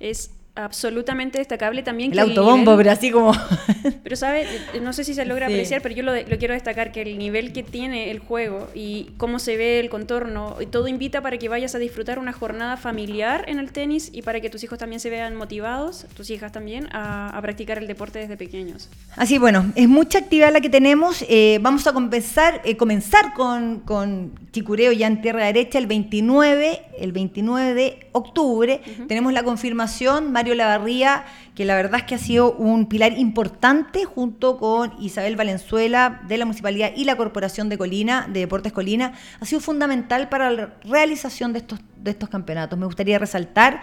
Es 0.00 0.30
absolutamente 0.56 1.38
destacable 1.38 1.82
también. 1.82 2.12
El 2.12 2.18
autobombo, 2.18 2.76
pero 2.76 2.90
así 2.90 3.10
como... 3.10 3.32
pero, 4.02 4.16
¿sabes? 4.16 4.48
No 4.82 4.92
sé 4.92 5.04
si 5.04 5.14
se 5.14 5.24
logra 5.24 5.46
apreciar, 5.46 5.82
pero 5.82 5.94
yo 5.94 6.02
lo, 6.02 6.12
quiero 6.38 6.54
destacar, 6.54 6.92
que 6.92 7.02
el 7.02 7.18
nivel 7.18 7.52
que 7.52 7.62
tiene 7.62 8.10
el 8.10 8.18
juego 8.18 8.68
y 8.74 9.10
cómo 9.16 9.38
se 9.38 9.56
ve 9.56 9.78
el 9.80 9.90
contorno, 9.90 10.56
y 10.60 10.66
todo 10.66 10.88
invita 10.88 11.20
para 11.20 11.38
que 11.38 11.48
vayas 11.48 11.74
a 11.74 11.78
disfrutar 11.78 12.18
una 12.18 12.32
jornada 12.32 12.76
familiar 12.76 13.44
en 13.48 13.58
el 13.58 13.70
tenis 13.70 14.10
y 14.12 14.22
para 14.22 14.40
que 14.40 14.50
tus 14.50 14.64
hijos 14.64 14.78
también 14.78 15.00
se 15.00 15.10
vean 15.10 15.36
motivados, 15.36 16.06
tus 16.16 16.30
hijas 16.30 16.52
también, 16.52 16.88
a, 16.92 17.38
practicar 17.42 17.78
el 17.78 17.86
deporte 17.86 18.18
desde 18.18 18.36
pequeños. 18.36 18.88
Así, 19.14 19.38
bueno, 19.38 19.70
es 19.76 19.88
mucha 19.88 20.18
actividad 20.18 20.52
la 20.52 20.60
que 20.60 20.70
tenemos. 20.70 21.24
Eh, 21.28 21.58
vamos 21.60 21.86
a 21.86 21.92
compensar, 21.92 22.60
eh, 22.64 22.76
comenzar 22.76 23.34
con, 23.34 23.80
con 23.80 24.32
Chicureo 24.52 24.90
ya 24.90 25.06
en 25.06 25.20
tierra 25.20 25.44
derecha 25.44 25.78
el 25.78 25.86
29, 25.86 26.80
el 26.98 27.12
29 27.12 27.74
de 27.74 28.06
octubre. 28.12 28.80
Tenemos 29.06 29.32
la 29.32 29.42
confirmación, 29.42 30.32
Mario 30.46 30.54
Lavarría, 30.58 31.24
que 31.56 31.64
la 31.64 31.74
verdad 31.74 31.98
es 31.98 32.06
que 32.06 32.14
ha 32.14 32.18
sido 32.18 32.52
un 32.52 32.86
pilar 32.86 33.18
importante 33.18 34.04
junto 34.04 34.58
con 34.58 34.92
Isabel 35.00 35.34
Valenzuela 35.34 36.22
de 36.28 36.38
la 36.38 36.44
Municipalidad 36.44 36.92
y 36.94 37.02
la 37.02 37.16
Corporación 37.16 37.68
de 37.68 37.76
Colina, 37.76 38.28
de 38.32 38.38
Deportes 38.38 38.72
Colina, 38.72 39.14
ha 39.40 39.44
sido 39.44 39.60
fundamental 39.60 40.28
para 40.28 40.52
la 40.52 40.74
realización 40.84 41.52
de 41.52 41.64
estos, 42.04 42.28
campeonatos. 42.28 42.78
Me 42.78 42.86
gustaría 42.86 43.18
resaltar 43.18 43.82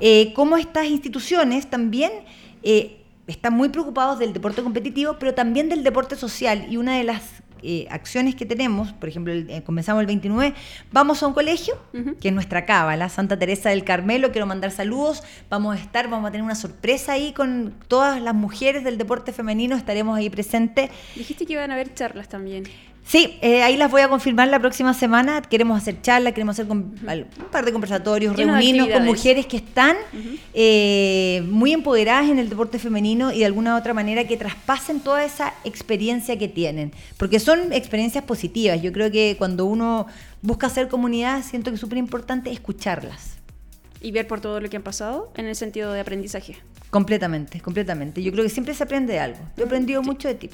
eh, 0.00 0.34
cómo 0.34 0.58
estas 0.58 0.84
instituciones 0.86 1.70
también... 1.70 2.12
Eh, 2.62 2.98
están 3.28 3.54
muy 3.54 3.68
preocupados 3.68 4.18
del 4.18 4.32
deporte 4.32 4.64
competitivo, 4.64 5.16
pero 5.18 5.32
también 5.32 5.68
del 5.68 5.84
deporte 5.84 6.16
social. 6.16 6.66
Y 6.68 6.76
una 6.76 6.98
de 6.98 7.04
las 7.04 7.41
eh, 7.62 7.86
acciones 7.90 8.34
que 8.34 8.46
tenemos, 8.46 8.92
por 8.92 9.08
ejemplo, 9.08 9.32
eh, 9.32 9.62
comenzamos 9.64 10.00
el 10.00 10.06
29, 10.06 10.54
vamos 10.90 11.22
a 11.22 11.26
un 11.26 11.32
colegio, 11.32 11.76
que 12.20 12.28
es 12.28 12.34
nuestra 12.34 12.66
cábala, 12.66 13.08
Santa 13.08 13.38
Teresa 13.38 13.70
del 13.70 13.84
Carmelo, 13.84 14.32
quiero 14.32 14.46
mandar 14.46 14.70
saludos, 14.70 15.22
vamos 15.50 15.76
a 15.76 15.78
estar, 15.78 16.08
vamos 16.08 16.28
a 16.28 16.32
tener 16.32 16.44
una 16.44 16.54
sorpresa 16.54 17.12
ahí 17.12 17.32
con 17.32 17.74
todas 17.88 18.20
las 18.20 18.34
mujeres 18.34 18.84
del 18.84 18.98
deporte 18.98 19.32
femenino, 19.32 19.76
estaremos 19.76 20.16
ahí 20.16 20.30
presentes. 20.30 20.90
Dijiste 21.14 21.46
que 21.46 21.54
iban 21.54 21.70
a 21.70 21.74
haber 21.74 21.94
charlas 21.94 22.28
también. 22.28 22.64
Sí, 23.04 23.38
eh, 23.42 23.62
ahí 23.62 23.76
las 23.76 23.90
voy 23.90 24.00
a 24.02 24.08
confirmar 24.08 24.48
la 24.48 24.60
próxima 24.60 24.94
semana. 24.94 25.42
Queremos 25.42 25.76
hacer 25.76 26.00
charlas, 26.00 26.32
queremos 26.32 26.58
hacer 26.58 26.70
un 26.70 26.94
par 27.50 27.64
de 27.64 27.72
conversatorios, 27.72 28.36
reunirnos 28.36 28.88
con 28.88 29.04
mujeres 29.04 29.46
que 29.46 29.56
están 29.56 29.96
eh, 30.54 31.42
muy 31.48 31.72
empoderadas 31.72 32.30
en 32.30 32.38
el 32.38 32.48
deporte 32.48 32.78
femenino 32.78 33.32
y 33.32 33.40
de 33.40 33.46
alguna 33.46 33.74
u 33.74 33.78
otra 33.78 33.92
manera 33.92 34.24
que 34.26 34.36
traspasen 34.36 35.00
toda 35.00 35.24
esa 35.24 35.52
experiencia 35.64 36.38
que 36.38 36.48
tienen. 36.48 36.92
Porque 37.16 37.40
son 37.40 37.72
experiencias 37.72 38.24
positivas. 38.24 38.80
Yo 38.80 38.92
creo 38.92 39.10
que 39.10 39.34
cuando 39.36 39.66
uno 39.66 40.06
busca 40.40 40.68
hacer 40.68 40.88
comunidad, 40.88 41.42
siento 41.42 41.70
que 41.70 41.74
es 41.74 41.80
súper 41.80 41.98
importante 41.98 42.50
escucharlas. 42.50 43.36
Y 44.00 44.10
ver 44.10 44.26
por 44.26 44.40
todo 44.40 44.60
lo 44.60 44.68
que 44.68 44.76
han 44.76 44.82
pasado 44.82 45.32
en 45.36 45.46
el 45.46 45.54
sentido 45.54 45.92
de 45.92 46.00
aprendizaje. 46.00 46.56
Completamente, 46.90 47.60
completamente. 47.60 48.22
Yo 48.22 48.32
creo 48.32 48.44
que 48.44 48.50
siempre 48.50 48.74
se 48.74 48.82
aprende 48.82 49.18
algo. 49.18 49.38
Yo 49.56 49.64
he 49.64 49.66
aprendido 49.66 50.02
mucho 50.02 50.28
de 50.28 50.34
ti. 50.34 50.50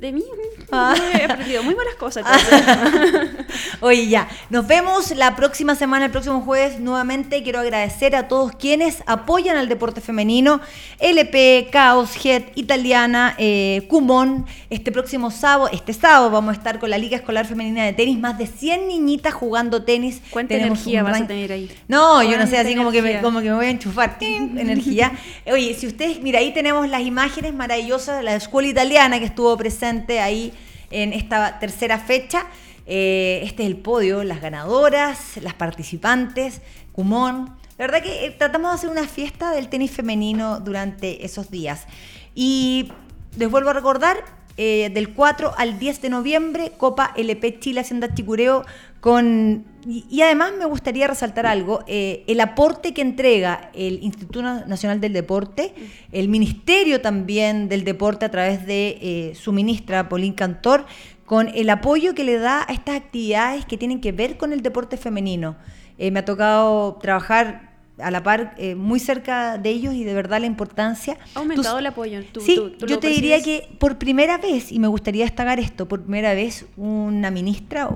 De 0.00 0.12
mí 0.12 0.24
ah. 0.72 0.94
he 1.20 1.24
aprendido 1.24 1.62
muy 1.62 1.74
buenas 1.74 1.94
cosas. 1.96 2.24
Oye, 3.80 4.08
ya. 4.08 4.28
Nos 4.48 4.66
vemos 4.66 5.14
la 5.14 5.36
próxima 5.36 5.74
semana, 5.74 6.06
el 6.06 6.10
próximo 6.10 6.40
jueves. 6.40 6.80
Nuevamente 6.80 7.42
quiero 7.42 7.60
agradecer 7.60 8.16
a 8.16 8.26
todos 8.26 8.52
quienes 8.52 9.02
apoyan 9.04 9.58
al 9.58 9.68
deporte 9.68 10.00
femenino. 10.00 10.62
LP, 11.00 11.68
Caos, 11.70 12.12
Head, 12.24 12.44
Italiana, 12.54 13.34
eh, 13.36 13.86
Cumón. 13.88 14.46
Este 14.70 14.90
próximo 14.90 15.30
sábado, 15.30 15.68
este 15.70 15.92
sábado, 15.92 16.30
vamos 16.30 16.54
a 16.54 16.58
estar 16.58 16.78
con 16.78 16.88
la 16.88 16.96
Liga 16.96 17.18
Escolar 17.18 17.44
Femenina 17.44 17.84
de 17.84 17.92
Tenis. 17.92 18.18
Más 18.18 18.38
de 18.38 18.46
100 18.46 18.88
niñitas 18.88 19.34
jugando 19.34 19.82
tenis. 19.82 20.22
¿Cuánta 20.30 20.54
energía 20.54 21.02
vas 21.02 21.20
a 21.20 21.26
tener 21.26 21.52
ahí? 21.52 21.70
No, 21.88 22.22
yo 22.22 22.38
no 22.38 22.46
sé, 22.46 22.56
así 22.56 22.74
como 22.74 22.90
que, 22.90 23.02
me, 23.02 23.20
como 23.20 23.40
que 23.40 23.50
me 23.50 23.56
voy 23.56 23.66
a 23.66 23.70
enchufar. 23.70 24.16
energía. 24.22 25.12
Oye, 25.52 25.74
si 25.74 25.86
ustedes, 25.86 26.22
mira, 26.22 26.38
ahí 26.38 26.54
tenemos 26.54 26.88
las 26.88 27.02
imágenes 27.02 27.52
maravillosas 27.52 28.16
de 28.16 28.22
la 28.22 28.36
escuela 28.36 28.66
italiana 28.66 29.18
que 29.18 29.26
estuvo 29.26 29.54
presente 29.58 29.89
ahí 30.20 30.52
en 30.90 31.12
esta 31.12 31.58
tercera 31.58 31.98
fecha. 31.98 32.46
Eh, 32.86 33.40
este 33.44 33.62
es 33.62 33.68
el 33.68 33.76
podio, 33.76 34.24
las 34.24 34.40
ganadoras, 34.40 35.36
las 35.40 35.54
participantes, 35.54 36.60
Cumón. 36.92 37.56
La 37.78 37.86
verdad 37.86 38.02
que 38.02 38.26
eh, 38.26 38.30
tratamos 38.30 38.72
de 38.72 38.74
hacer 38.74 38.90
una 38.90 39.06
fiesta 39.06 39.52
del 39.52 39.68
tenis 39.68 39.90
femenino 39.90 40.60
durante 40.60 41.24
esos 41.24 41.50
días. 41.50 41.86
Y 42.34 42.92
les 43.36 43.50
vuelvo 43.50 43.70
a 43.70 43.72
recordar, 43.72 44.16
eh, 44.62 44.90
del 44.92 45.14
4 45.14 45.54
al 45.56 45.78
10 45.78 46.02
de 46.02 46.10
noviembre, 46.10 46.72
Copa 46.76 47.14
LP 47.16 47.60
Chile 47.60 47.80
Hacienda 47.80 48.12
Chicureo 48.12 48.66
con... 49.00 49.64
Y, 49.86 50.20
además 50.20 50.52
me 50.58 50.66
gustaría 50.66 51.06
resaltar 51.06 51.46
algo, 51.46 51.82
eh, 51.86 52.24
el 52.26 52.42
aporte 52.42 52.92
que 52.92 53.00
entrega 53.00 53.70
el 53.72 54.02
Instituto 54.02 54.42
Nacional 54.42 55.00
del 55.00 55.14
Deporte, 55.14 55.72
el 56.12 56.28
Ministerio 56.28 57.00
también 57.00 57.70
del 57.70 57.84
Deporte 57.84 58.26
a 58.26 58.30
través 58.30 58.66
de 58.66 58.98
eh, 59.00 59.34
su 59.34 59.54
ministra 59.54 60.10
Paulín 60.10 60.34
Cantor, 60.34 60.84
con 61.24 61.48
el 61.48 61.70
apoyo 61.70 62.14
que 62.14 62.24
le 62.24 62.36
da 62.36 62.66
a 62.68 62.74
estas 62.74 62.96
actividades 62.96 63.64
que 63.64 63.78
tienen 63.78 64.02
que 64.02 64.12
ver 64.12 64.36
con 64.36 64.52
el 64.52 64.60
deporte 64.60 64.98
femenino. 64.98 65.56
me 65.98 66.18
ha 66.18 66.24
tocado 66.26 66.98
trabajar 67.00 67.69
a 68.02 68.10
la 68.10 68.22
par, 68.22 68.54
eh, 68.58 68.74
muy 68.74 69.00
cerca 69.00 69.58
de 69.58 69.70
ellos 69.70 69.94
y 69.94 70.04
de 70.04 70.14
verdad 70.14 70.40
la 70.40 70.46
importancia. 70.46 71.18
¿Ha 71.34 71.38
aumentado 71.38 71.78
el 71.78 71.86
apoyo? 71.86 72.20
sí, 72.40 72.76
yo 72.86 72.98
te 72.98 73.08
diría 73.08 73.42
que 73.42 73.68
por 73.78 73.98
primera 73.98 74.38
vez, 74.38 74.72
y 74.72 74.78
me 74.78 74.88
gustaría 74.88 75.24
destacar 75.24 75.60
esto, 75.60 75.86
por 75.86 76.02
primera 76.02 76.34
vez 76.34 76.66
una 76.76 77.30
ministra 77.30 77.88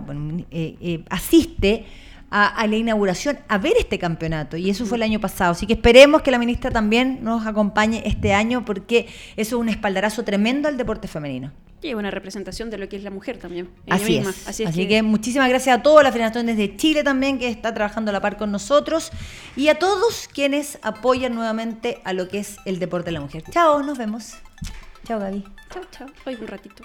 eh, 0.50 0.76
eh, 0.80 1.04
asiste 1.10 1.84
a, 2.36 2.66
la 2.66 2.76
inauguración 2.76 3.38
a 3.46 3.58
ver 3.58 3.74
este 3.78 3.96
campeonato 3.96 4.56
y 4.56 4.68
eso 4.68 4.84
fue 4.86 4.96
el 4.96 5.04
año 5.04 5.20
pasado. 5.20 5.52
Así 5.52 5.68
que 5.68 5.74
esperemos 5.74 6.22
que 6.22 6.32
la 6.32 6.38
ministra 6.38 6.70
también 6.70 7.20
nos 7.22 7.46
acompañe 7.46 8.02
este 8.06 8.34
año 8.34 8.64
porque 8.64 9.06
eso 9.36 9.56
es 9.56 9.60
un 9.60 9.68
espaldarazo 9.68 10.24
tremendo 10.24 10.66
al 10.66 10.76
deporte 10.76 11.06
femenino. 11.06 11.52
Y 11.80 11.94
una 11.94 12.10
representación 12.10 12.70
de 12.70 12.78
lo 12.78 12.88
que 12.88 12.96
es 12.96 13.04
la 13.04 13.10
mujer 13.10 13.38
también. 13.38 13.68
Así 13.88 14.16
es. 14.16 14.48
Así, 14.48 14.88
que... 14.88 15.02
muchísimas 15.02 15.48
gracias 15.48 15.78
a 15.78 15.82
todos, 15.82 16.02
la 16.02 16.10
Federación 16.10 16.46
desde 16.46 16.76
Chile 16.76 17.04
también, 17.04 17.38
que 17.38 17.48
está 17.48 17.72
trabajando 17.72 18.10
a 18.10 18.12
la 18.12 18.20
par 18.20 18.36
con 18.36 18.50
nosotros, 18.50 19.12
y 19.54 19.68
a 19.68 19.78
todos 19.78 20.28
quienes 20.32 20.78
apoyan 20.82 21.34
nuevamente 21.34 22.00
a 22.04 22.14
lo 22.14 22.28
que 22.28 22.38
es 22.38 22.56
el 22.64 22.78
deporte 22.78 23.06
de 23.06 23.12
la 23.12 23.20
mujer. 23.20 23.44
Chao, 23.50 23.82
nos 23.82 23.98
vemos. 23.98 24.32
Chao, 25.06 25.20
Gaby. 25.20 25.44
Chao, 25.70 25.82
chao. 25.90 26.08
Hoy 26.24 26.36
un 26.40 26.48
ratito. 26.48 26.84